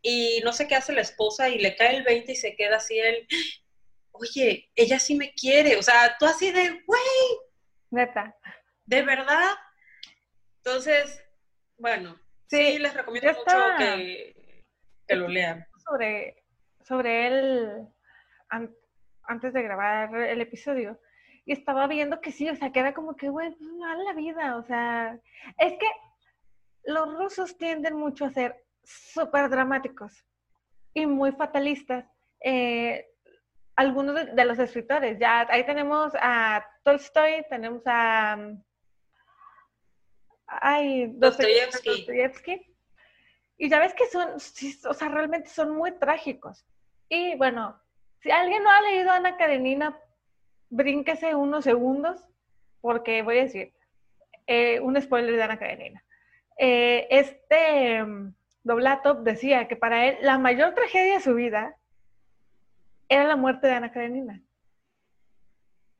y 0.09 0.39
no 0.39 0.53
sé 0.53 0.69
qué 0.69 0.75
hace 0.75 0.93
la 0.93 1.01
esposa 1.01 1.49
y 1.49 1.59
le 1.59 1.75
cae 1.75 1.97
el 1.97 2.03
20 2.03 2.31
y 2.31 2.35
se 2.37 2.55
queda 2.55 2.77
así 2.77 2.97
él, 2.97 3.27
oye, 4.13 4.71
ella 4.73 4.99
sí 4.99 5.15
me 5.15 5.33
quiere, 5.33 5.75
o 5.75 5.83
sea, 5.83 6.15
tú 6.17 6.25
así 6.25 6.49
de, 6.49 6.81
güey. 6.85 7.01
Neta. 7.91 8.33
¿De 8.85 9.01
verdad? 9.01 9.51
Entonces, 10.63 11.21
bueno, 11.77 12.17
sí, 12.49 12.79
les 12.79 12.93
recomiendo 12.93 13.33
mucho 13.33 13.57
que, 13.77 14.63
que, 15.05 15.15
lo 15.17 15.27
lean. 15.27 15.67
Sobre, 15.85 16.41
sobre 16.85 17.27
él, 17.27 17.87
antes 19.23 19.53
de 19.53 19.61
grabar 19.61 20.15
el 20.15 20.39
episodio, 20.39 21.01
y 21.43 21.51
estaba 21.51 21.85
viendo 21.87 22.21
que 22.21 22.31
sí, 22.31 22.49
o 22.49 22.55
sea, 22.55 22.71
que 22.71 22.79
era 22.79 22.93
como 22.93 23.17
que, 23.17 23.27
güey, 23.27 23.53
mal 23.59 24.05
la 24.05 24.13
vida, 24.13 24.55
o 24.55 24.63
sea, 24.63 25.19
es 25.57 25.73
que 25.73 25.87
los 26.85 27.13
rusos 27.13 27.57
tienden 27.57 27.95
mucho 27.97 28.23
a 28.23 28.29
ser 28.29 28.66
súper 28.87 29.49
dramáticos 29.49 30.23
y 30.93 31.05
muy 31.05 31.31
fatalistas. 31.31 32.05
Eh, 32.39 33.05
algunos 33.75 34.15
de, 34.35 34.45
los 34.45 34.57
escritores, 34.57 35.19
ya 35.19 35.45
ahí 35.49 35.65
tenemos 35.65 36.13
a 36.19 36.65
Tolstoy, 36.83 37.45
tenemos 37.49 37.83
a... 37.85 38.37
Ay, 40.47 41.11
Dostoyevsky. 41.13 42.73
Y 43.57 43.69
ya 43.69 43.79
ves 43.79 43.93
que 43.93 44.07
son, 44.07 44.29
o 44.35 44.93
sea, 44.93 45.09
realmente 45.09 45.49
son 45.49 45.75
muy 45.75 45.91
trágicos. 45.99 46.65
Y 47.09 47.35
bueno, 47.35 47.79
si 48.21 48.31
alguien 48.31 48.63
no 48.63 48.71
ha 48.71 48.81
leído 48.81 49.11
Ana 49.11 49.37
Karenina, 49.37 49.99
brínquese 50.69 51.35
unos 51.35 51.63
segundos, 51.63 52.25
porque 52.81 53.21
voy 53.21 53.39
a 53.39 53.43
decir 53.43 53.73
eh, 54.47 54.79
un 54.79 54.99
spoiler 55.01 55.35
de 55.35 55.43
Ana 55.43 55.59
Karenina. 55.59 56.03
Eh, 56.57 57.07
este 57.11 58.03
Doblatov 58.67 59.23
decía 59.23 59.67
que 59.67 59.75
para 59.75 60.05
él 60.05 60.17
la 60.21 60.37
mayor 60.37 60.73
tragedia 60.73 61.15
de 61.15 61.23
su 61.23 61.33
vida 61.33 61.75
era 63.09 63.23
la 63.23 63.35
muerte 63.35 63.67
de 63.67 63.73
Ana 63.73 63.91
Karenina. 63.91 64.41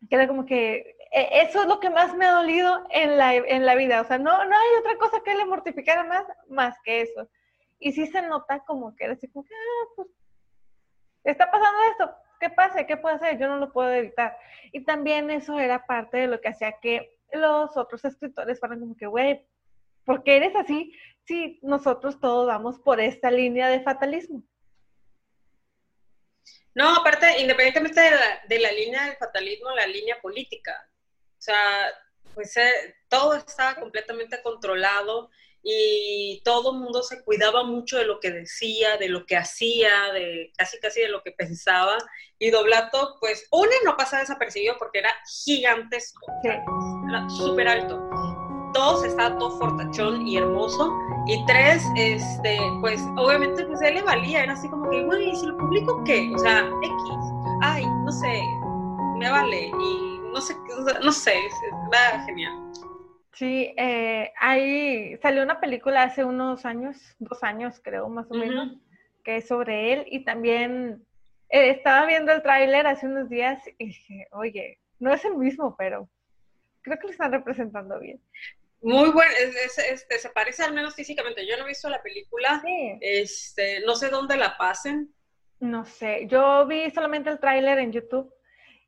Que 0.09 0.15
era 0.15 0.27
como 0.27 0.45
que 0.45 0.97
e, 1.11 1.41
eso 1.41 1.61
es 1.61 1.67
lo 1.67 1.79
que 1.79 1.89
más 1.89 2.15
me 2.15 2.25
ha 2.25 2.31
dolido 2.31 2.85
en 2.91 3.17
la, 3.17 3.33
en 3.35 3.65
la 3.65 3.75
vida. 3.75 4.01
O 4.01 4.05
sea, 4.05 4.17
no, 4.17 4.31
no 4.31 4.55
hay 4.55 4.79
otra 4.79 4.97
cosa 4.97 5.21
que 5.23 5.33
le 5.33 5.45
mortificara 5.45 6.03
más, 6.03 6.25
más 6.49 6.77
que 6.83 7.01
eso. 7.01 7.27
Y 7.79 7.93
sí 7.93 8.07
se 8.07 8.21
nota 8.21 8.59
como 8.59 8.95
que 8.95 9.05
era 9.05 9.13
así 9.13 9.27
como 9.29 9.45
que, 9.45 9.53
ah, 9.53 9.87
pues, 9.95 10.07
está 11.23 11.49
pasando 11.49 11.79
esto, 11.91 12.15
pase, 12.55 12.85
¿qué 12.85 12.97
puede 12.97 13.15
hacer? 13.15 13.39
Yo 13.39 13.47
no 13.47 13.57
lo 13.57 13.71
puedo 13.71 13.91
evitar. 13.91 14.37
Y 14.71 14.83
también 14.83 15.29
eso 15.29 15.59
era 15.59 15.85
parte 15.85 16.17
de 16.17 16.27
lo 16.27 16.39
que 16.39 16.49
hacía 16.49 16.73
que 16.79 17.17
los 17.33 17.75
otros 17.75 18.05
escritores 18.05 18.59
fueran 18.59 18.79
como 18.79 18.95
que, 18.95 19.07
güey, 19.07 19.45
¿por 20.05 20.23
qué 20.23 20.37
eres 20.37 20.55
así? 20.55 20.93
Si 21.27 21.59
nosotros 21.61 22.19
todos 22.21 22.47
vamos 22.47 22.79
por 22.79 23.01
esta 23.01 23.29
línea 23.29 23.67
de 23.67 23.81
fatalismo. 23.81 24.43
No, 26.73 26.95
aparte, 26.95 27.41
independientemente 27.41 27.99
de 27.99 28.11
la, 28.11 28.41
de 28.47 28.59
la 28.59 28.71
línea 28.71 29.05
del 29.07 29.17
fatalismo, 29.17 29.71
la 29.71 29.87
línea 29.87 30.21
política. 30.21 30.89
O 31.31 31.41
sea, 31.41 31.91
pues 32.33 32.55
eh, 32.55 32.95
todo 33.09 33.33
estaba 33.33 33.75
completamente 33.75 34.41
controlado 34.41 35.29
y 35.63 36.41
todo 36.45 36.71
el 36.71 36.79
mundo 36.79 37.03
se 37.03 37.21
cuidaba 37.23 37.63
mucho 37.63 37.97
de 37.97 38.05
lo 38.05 38.21
que 38.21 38.31
decía, 38.31 38.95
de 38.95 39.09
lo 39.09 39.25
que 39.25 39.35
hacía, 39.35 40.13
de 40.13 40.53
casi 40.57 40.79
casi 40.79 41.01
de 41.01 41.09
lo 41.09 41.23
que 41.23 41.31
pensaba. 41.31 41.97
Y 42.39 42.51
Doblato, 42.51 43.17
pues, 43.19 43.47
uno 43.51 43.71
no 43.83 43.97
pasaba 43.97 44.21
desapercibido 44.21 44.77
porque 44.77 44.99
era 44.99 45.13
gigantesco, 45.43 46.25
era 46.43 46.63
súper 47.29 47.67
alto. 47.67 48.36
Dos, 48.73 49.03
estaba 49.03 49.37
todo 49.37 49.51
fortachón 49.57 50.27
y 50.27 50.37
hermoso. 50.37 50.93
Y 51.27 51.45
tres, 51.45 51.83
este, 51.95 52.57
pues, 52.81 53.01
obviamente, 53.17 53.65
pues, 53.65 53.81
él 53.81 53.95
le 53.95 54.01
valía, 54.01 54.43
era 54.43 54.53
así 54.53 54.67
como 54.69 54.89
que, 54.89 55.03
güey, 55.03 55.35
si 55.35 55.45
lo 55.45 55.57
publico, 55.57 56.03
¿qué? 56.03 56.31
O 56.33 56.39
sea, 56.39 56.69
X, 56.81 57.33
ay, 57.61 57.85
no 57.85 58.11
sé, 58.11 58.41
me 59.17 59.29
vale. 59.29 59.67
Y 59.67 60.19
no 60.33 60.41
sé, 60.41 60.55
no 61.03 61.11
sé, 61.11 61.33
era 61.91 62.23
genial. 62.25 62.53
Sí, 63.33 63.71
eh, 63.77 64.31
ahí 64.39 65.15
salió 65.21 65.43
una 65.43 65.59
película 65.59 66.01
hace 66.01 66.23
unos 66.23 66.65
años, 66.65 66.97
dos 67.19 67.43
años 67.43 67.79
creo, 67.83 68.09
más 68.09 68.25
o 68.31 68.33
menos, 68.33 68.75
que 69.23 69.37
es 69.37 69.47
sobre 69.47 69.93
él 69.93 70.05
y 70.09 70.25
también 70.25 71.05
eh, 71.49 71.69
estaba 71.69 72.07
viendo 72.07 72.31
el 72.31 72.41
tráiler 72.41 72.87
hace 72.87 73.05
unos 73.05 73.29
días 73.29 73.61
y 73.77 73.85
dije, 73.85 74.27
oye, 74.31 74.79
no 74.97 75.13
es 75.13 75.23
el 75.23 75.35
mismo, 75.35 75.75
pero 75.77 76.09
creo 76.87 76.99
que 76.99 77.07
lo 77.07 77.11
están 77.11 77.31
representando 77.31 77.99
bien. 77.99 78.21
Muy 78.81 79.09
bueno, 79.09 79.31
este, 79.39 80.19
se 80.19 80.29
parece 80.29 80.63
al 80.63 80.73
menos 80.73 80.95
físicamente. 80.95 81.45
Yo 81.45 81.57
no 81.57 81.65
he 81.65 81.67
visto 81.67 81.89
la 81.89 82.01
película, 82.01 82.63
este, 83.01 83.81
no 83.81 83.95
sé 83.95 84.09
dónde 84.09 84.37
la 84.37 84.57
pasen. 84.57 85.13
No 85.59 85.85
sé, 85.85 86.27
yo 86.27 86.65
vi 86.67 86.89
solamente 86.91 87.29
el 87.29 87.39
tráiler 87.39 87.79
en 87.79 87.91
YouTube 87.91 88.31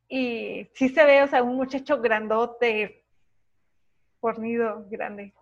y 0.07 0.69
sí 0.75 0.89
se 0.89 1.03
ve, 1.03 1.23
o 1.23 1.27
sea, 1.27 1.43
un 1.43 1.55
muchacho 1.55 1.99
grandote, 1.99 3.03
fornido, 4.21 4.85
grande. 4.89 5.33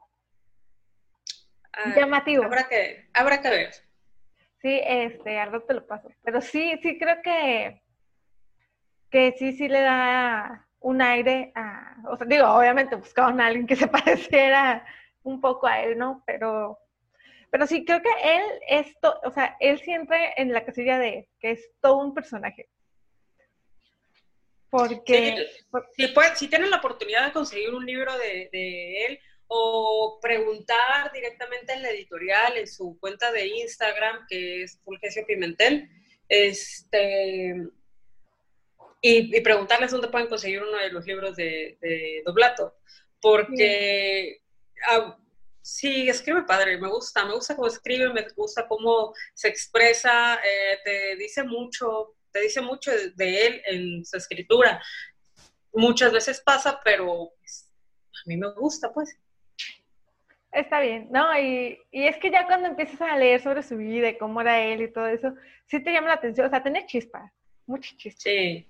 Ah, 1.73 1.93
Llamativo. 1.95 2.43
Habrá 2.43 2.67
que, 2.67 3.09
habrá 3.13 3.41
que 3.41 3.49
ver. 3.49 3.73
Sí, 4.61 4.81
este, 4.83 5.37
al 5.37 5.63
te 5.65 5.73
lo 5.73 5.85
paso. 5.85 6.09
Pero 6.23 6.41
sí, 6.41 6.79
sí 6.81 6.97
creo 6.97 7.21
que, 7.21 7.81
que 9.11 9.35
sí, 9.37 9.53
sí 9.53 9.67
le 9.67 9.81
da 9.81 10.66
un 10.87 11.01
aire 11.01 11.51
a, 11.53 11.97
o 12.09 12.15
sea, 12.15 12.25
digo, 12.25 12.47
obviamente 12.47 12.95
buscaban 12.95 13.41
a 13.41 13.47
alguien 13.47 13.67
que 13.67 13.75
se 13.83 13.87
pareciera 13.87 14.85
un 15.23 15.41
poco 15.41 15.67
a 15.67 15.83
él, 15.83 15.97
¿no? 15.97 16.23
Pero, 16.25 16.79
pero 17.51 17.67
sí, 17.67 17.83
creo 17.83 18.01
que 18.01 18.09
él 18.23 18.43
esto, 18.69 19.19
o 19.25 19.31
sea, 19.31 19.57
él 19.59 19.79
siempre 19.81 20.33
en 20.37 20.53
la 20.53 20.63
casilla 20.63 20.97
de 20.97 21.29
que 21.41 21.51
es 21.51 21.69
todo 21.81 21.97
un 21.97 22.13
personaje. 22.13 22.69
Porque... 24.69 25.47
si, 25.95 26.13
si 26.35 26.47
tienen 26.47 26.69
la 26.69 26.77
oportunidad 26.77 27.25
de 27.25 27.33
conseguir 27.33 27.73
un 27.73 27.85
libro 27.85 28.17
de, 28.17 29.05
él 29.05 29.19
o 29.47 30.19
preguntar 30.21 31.11
directamente 31.13 31.73
en 31.73 31.81
la 31.81 31.89
editorial, 31.89 32.57
en 32.57 32.67
su 32.67 32.97
cuenta 32.99 33.31
de 33.33 33.47
Instagram, 33.47 34.25
que 34.29 34.63
es 34.63 34.79
Fulgencio 34.83 35.25
Pimentel, 35.25 35.89
este, 36.29 37.55
y, 39.07 39.41
preguntarles 39.41 39.91
dónde 39.91 40.09
pueden 40.09 40.27
conseguir 40.27 40.61
uno 40.61 40.77
de 40.77 40.91
los 40.91 41.05
libros 41.05 41.35
de, 41.35 42.21
Doblato. 42.25 42.75
Porque 43.21 44.41
ah, 44.89 45.17
sí, 45.61 46.09
escribe 46.09 46.43
padre, 46.43 46.77
me 46.77 46.89
gusta, 46.89 47.25
me 47.25 47.33
gusta 47.33 47.55
cómo 47.55 47.67
escribe, 47.67 48.11
me 48.11 48.27
gusta 48.35 48.67
cómo 48.67 49.13
se 49.33 49.47
expresa, 49.47 50.35
eh, 50.35 50.79
te 50.83 51.15
dice 51.15 51.43
mucho, 51.43 52.15
dice 52.33 52.61
mucho 52.61 52.91
de, 53.15 53.47
él 53.47 53.61
en 53.65 54.05
su 54.05 54.17
escritura. 54.17 54.81
Muchas 55.73 56.11
veces 56.11 56.41
pasa, 56.41 56.79
pero 56.83 57.31
pues, 57.39 57.71
a 58.13 58.27
mí 58.27 58.37
me 58.37 58.51
gusta, 58.53 58.91
pues. 58.93 59.17
Está 60.51 60.79
bien, 60.79 61.07
¿no? 61.11 61.37
Y, 61.39 61.79
es 61.91 62.17
que 62.17 62.31
ya 62.31 62.45
cuando 62.45 62.67
empiezas 62.67 63.01
a 63.01 63.17
leer 63.17 63.41
sobre 63.41 63.63
su 63.63 63.77
vida 63.77 64.09
y 64.09 64.17
cómo 64.17 64.41
era 64.41 64.63
él 64.63 64.81
y 64.81 64.91
todo 64.91 65.07
eso, 65.07 65.33
sí 65.65 65.79
te 65.81 65.91
llama 65.91 66.07
la 66.07 66.13
atención, 66.15 66.47
o 66.47 66.49
sea, 66.49 66.63
tiene 66.63 66.85
chispa, 66.85 67.31
mucha 67.65 67.95
chispa. 67.95 68.21
Sí. 68.21 68.67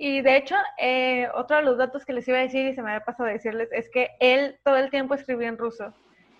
Y 0.00 0.22
de 0.22 0.36
hecho, 0.36 0.54
eh, 0.78 1.28
otro 1.34 1.56
de 1.56 1.64
los 1.64 1.76
datos 1.76 2.06
que 2.06 2.12
les 2.12 2.26
iba 2.28 2.38
a 2.38 2.42
decir 2.42 2.64
y 2.64 2.72
se 2.72 2.82
me 2.82 2.92
había 2.92 3.04
pasado 3.04 3.28
a 3.28 3.32
decirles 3.32 3.68
es 3.72 3.90
que 3.90 4.10
él 4.20 4.56
todo 4.64 4.76
el 4.76 4.90
tiempo 4.90 5.14
escribió 5.14 5.48
en 5.48 5.58
ruso. 5.58 5.92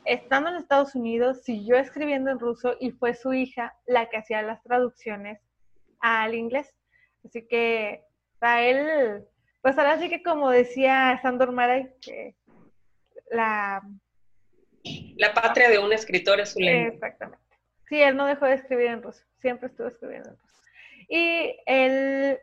Estando 0.05 0.49
en 0.49 0.57
Estados 0.57 0.95
Unidos, 0.95 1.43
siguió 1.43 1.77
escribiendo 1.77 2.31
en 2.31 2.39
ruso 2.39 2.77
y 2.79 2.93
fue 2.93 3.15
su 3.15 3.35
hija 3.35 3.75
la 3.85 4.09
que 4.09 4.17
hacía 4.17 4.43
las 4.43 4.63
traducciones 4.63 5.41
al 5.99 6.37
inglés. 6.37 6.73
Así 7.25 7.49
que 7.49 8.05
para 8.39 8.63
él, 8.63 9.25
pues 9.61 9.77
ahora 9.77 9.99
sí 9.99 10.09
que 10.09 10.23
como 10.23 10.51
decía 10.51 11.19
Sandor 11.21 11.51
Maray, 11.51 11.89
que 12.01 12.37
la... 13.33 13.83
La 15.17 15.35
patria 15.35 15.69
de 15.69 15.81
un 15.81 15.93
escritor 15.93 16.39
es 16.39 16.51
su 16.53 16.61
lengua. 16.61 16.95
Exactamente. 16.95 17.45
Sí, 17.89 18.01
él 18.01 18.17
no 18.17 18.27
dejó 18.27 18.47
de 18.47 18.55
escribir 18.55 18.87
en 18.87 19.03
ruso, 19.03 19.25
siempre 19.41 19.67
estuvo 19.67 19.89
escribiendo 19.89 20.31
en 20.31 20.37
ruso. 20.37 20.63
Y 21.09 21.57
él 21.67 22.39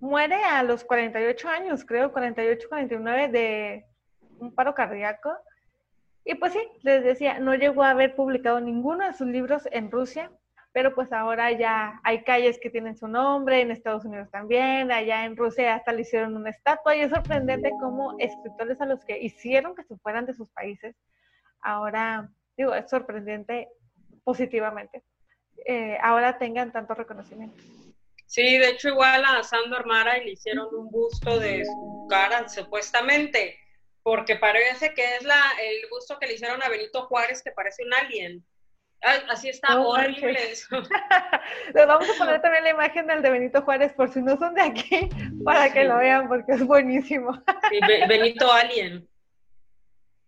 muere 0.00 0.36
a 0.44 0.62
los 0.62 0.84
48 0.84 1.48
años, 1.48 1.84
creo, 1.84 2.12
48, 2.12 2.68
49 2.68 3.28
de 3.28 3.86
un 4.38 4.54
paro 4.54 4.74
cardíaco. 4.74 5.32
Y 6.24 6.34
pues 6.34 6.52
sí, 6.52 6.60
les 6.82 7.02
decía, 7.02 7.38
no 7.40 7.54
llegó 7.54 7.82
a 7.82 7.90
haber 7.90 8.14
publicado 8.14 8.60
ninguno 8.60 9.06
de 9.06 9.14
sus 9.14 9.26
libros 9.26 9.68
en 9.72 9.90
Rusia, 9.90 10.30
pero 10.72 10.94
pues 10.94 11.12
ahora 11.12 11.50
ya 11.52 12.00
hay 12.04 12.22
calles 12.22 12.58
que 12.60 12.70
tienen 12.70 12.96
su 12.96 13.08
nombre, 13.08 13.62
en 13.62 13.70
Estados 13.70 14.04
Unidos 14.04 14.30
también, 14.30 14.92
allá 14.92 15.24
en 15.24 15.36
Rusia 15.36 15.74
hasta 15.74 15.92
le 15.92 16.02
hicieron 16.02 16.36
una 16.36 16.50
estatua 16.50 16.94
y 16.94 17.00
es 17.00 17.10
sorprendente 17.10 17.72
cómo 17.80 18.14
escritores 18.18 18.80
a 18.80 18.86
los 18.86 19.04
que 19.04 19.18
hicieron 19.18 19.74
que 19.74 19.84
se 19.84 19.96
fueran 19.96 20.26
de 20.26 20.34
sus 20.34 20.50
países, 20.50 20.94
ahora, 21.62 22.30
digo, 22.56 22.74
es 22.74 22.88
sorprendente 22.90 23.68
positivamente, 24.22 25.02
eh, 25.64 25.96
ahora 26.02 26.38
tengan 26.38 26.70
tanto 26.70 26.94
reconocimiento. 26.94 27.56
Sí, 28.28 28.58
de 28.58 28.68
hecho 28.68 28.88
igual 28.90 29.24
a 29.24 29.42
Sandor 29.42 29.86
Mara 29.86 30.18
le 30.18 30.32
hicieron 30.32 30.68
un 30.74 30.90
busto 30.90 31.38
de 31.38 31.64
su 31.64 32.06
cara, 32.10 32.46
supuestamente, 32.46 33.58
porque 34.02 34.36
parece 34.36 34.92
que 34.92 35.16
es 35.16 35.22
la, 35.22 35.40
el 35.62 35.88
busto 35.90 36.18
que 36.18 36.26
le 36.26 36.34
hicieron 36.34 36.62
a 36.62 36.68
Benito 36.68 37.06
Juárez, 37.06 37.42
que 37.42 37.52
parece 37.52 37.84
un 37.84 37.94
alien. 37.94 38.44
Ay, 39.00 39.20
así 39.30 39.48
está 39.48 39.80
horrible 39.80 40.50
eso. 40.50 40.76
Les 41.74 41.86
vamos 41.86 42.06
a 42.10 42.18
poner 42.18 42.42
también 42.42 42.64
la 42.64 42.70
imagen 42.70 43.06
del 43.06 43.22
de 43.22 43.30
Benito 43.30 43.62
Juárez 43.62 43.94
por 43.94 44.12
si 44.12 44.20
no 44.20 44.36
son 44.36 44.52
de 44.52 44.62
aquí, 44.62 45.08
para 45.44 45.72
que 45.72 45.84
lo 45.84 45.96
vean, 45.96 46.28
porque 46.28 46.52
es 46.52 46.66
buenísimo. 46.66 47.32
Benito 48.08 48.52
Alien. 48.52 49.08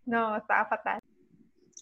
No, 0.07 0.37
estaba 0.37 0.67
fatal. 0.67 0.99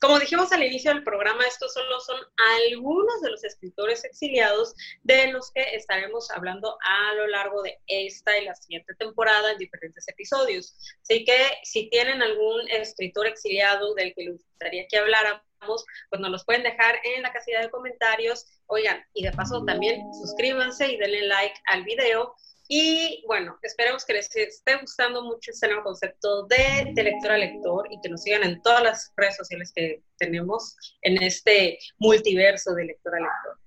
Como 0.01 0.21
dijimos 0.21 0.53
al 0.53 0.63
inicio 0.63 0.93
del 0.93 1.03
programa, 1.03 1.45
estos 1.47 1.73
solo 1.73 1.99
son 2.01 2.21
algunos 2.63 3.21
de 3.21 3.31
los 3.31 3.43
escritores 3.43 4.05
exiliados 4.05 4.75
de 5.03 5.33
los 5.33 5.51
que 5.53 5.63
estaremos 5.75 6.31
hablando 6.31 6.79
a 6.85 7.15
lo 7.15 7.27
largo 7.27 7.63
de 7.63 7.79
esta 7.89 8.39
y 8.39 8.45
la 8.45 8.55
siguiente 8.55 8.95
temporada 8.95 9.53
en 9.53 9.59
diferentes 9.59 10.07
episodios. 10.07 10.77
Así 11.03 11.25
que 11.25 11.37
si 11.65 11.91
tienen 11.91 12.23
algún 12.23 12.69
escritor 12.71 13.27
exiliado 13.27 13.95
del 13.95 14.15
que 14.15 14.25
les 14.25 14.43
gustaría 14.45 14.87
que 14.89 14.99
habláramos, 14.99 15.85
pues 16.11 16.21
nos 16.21 16.31
los 16.31 16.45
pueden 16.45 16.63
dejar 16.63 17.01
en 17.03 17.23
la 17.23 17.33
casilla 17.33 17.61
de 17.61 17.71
comentarios. 17.71 18.47
Oigan, 18.67 19.05
y 19.15 19.25
de 19.25 19.33
paso 19.33 19.65
también 19.65 20.03
suscríbanse 20.15 20.93
y 20.93 20.97
denle 20.97 21.23
like 21.23 21.61
al 21.67 21.83
video. 21.83 22.37
Y 22.71 23.25
bueno, 23.27 23.59
esperemos 23.63 24.05
que 24.05 24.13
les 24.13 24.35
esté 24.37 24.77
gustando 24.77 25.25
mucho 25.25 25.51
este 25.51 25.69
nuevo 25.69 25.85
concepto 25.85 26.47
de, 26.47 26.93
de 26.93 27.03
lector 27.03 27.33
a 27.33 27.39
lector 27.39 27.87
y 27.91 27.99
que 28.03 28.11
nos 28.11 28.23
sigan 28.23 28.45
en 28.45 28.61
todas 28.61 28.83
las 28.83 29.13
redes 29.17 29.37
sociales 29.37 29.73
que 29.75 30.03
tenemos 30.19 30.77
en 31.01 31.23
este 31.23 31.79
multiverso 31.99 32.75
de 32.75 32.85
lector 32.85 33.15
a 33.15 33.21
lector. 33.21 33.59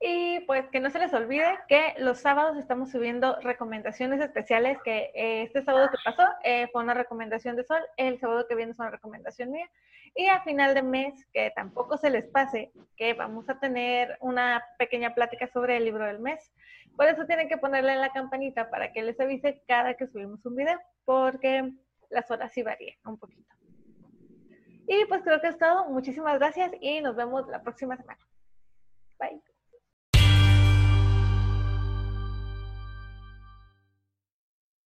Y 0.00 0.40
pues 0.46 0.68
que 0.68 0.78
no 0.78 0.90
se 0.90 1.00
les 1.00 1.12
olvide 1.12 1.58
que 1.68 1.94
los 1.98 2.20
sábados 2.20 2.56
estamos 2.56 2.92
subiendo 2.92 3.36
recomendaciones 3.40 4.20
especiales, 4.20 4.78
que 4.84 5.10
eh, 5.12 5.42
este 5.42 5.64
sábado 5.64 5.88
que 5.90 5.98
pasó 6.04 6.22
eh, 6.44 6.68
fue 6.70 6.84
una 6.84 6.94
recomendación 6.94 7.56
de 7.56 7.64
Sol, 7.64 7.82
el 7.96 8.20
sábado 8.20 8.46
que 8.46 8.54
viene 8.54 8.70
es 8.70 8.78
una 8.78 8.90
recomendación 8.90 9.50
mía. 9.50 9.68
Y 10.14 10.28
a 10.28 10.42
final 10.42 10.74
de 10.74 10.82
mes, 10.82 11.26
que 11.32 11.52
tampoco 11.54 11.98
se 11.98 12.10
les 12.10 12.26
pase, 12.26 12.70
que 12.96 13.14
vamos 13.14 13.48
a 13.48 13.58
tener 13.58 14.16
una 14.20 14.64
pequeña 14.78 15.14
plática 15.14 15.48
sobre 15.48 15.76
el 15.76 15.84
libro 15.84 16.06
del 16.06 16.20
mes. 16.20 16.52
Por 16.98 17.06
eso 17.06 17.26
tienen 17.26 17.48
que 17.48 17.58
ponerle 17.58 17.92
en 17.92 18.00
la 18.00 18.10
campanita 18.10 18.70
para 18.70 18.92
que 18.92 19.04
les 19.04 19.20
avise 19.20 19.62
cada 19.68 19.94
que 19.94 20.08
subimos 20.08 20.44
un 20.44 20.56
video, 20.56 20.80
porque 21.04 21.72
las 22.10 22.28
horas 22.28 22.52
sí 22.52 22.64
varían 22.64 22.96
un 23.04 23.16
poquito. 23.16 23.54
Y 24.88 25.04
pues 25.04 25.22
creo 25.22 25.40
que 25.40 25.46
es 25.46 25.58
todo. 25.58 25.88
Muchísimas 25.90 26.36
gracias 26.40 26.72
y 26.80 27.00
nos 27.00 27.14
vemos 27.14 27.46
la 27.46 27.62
próxima 27.62 27.96
semana. 27.96 28.18
Bye. 29.20 29.40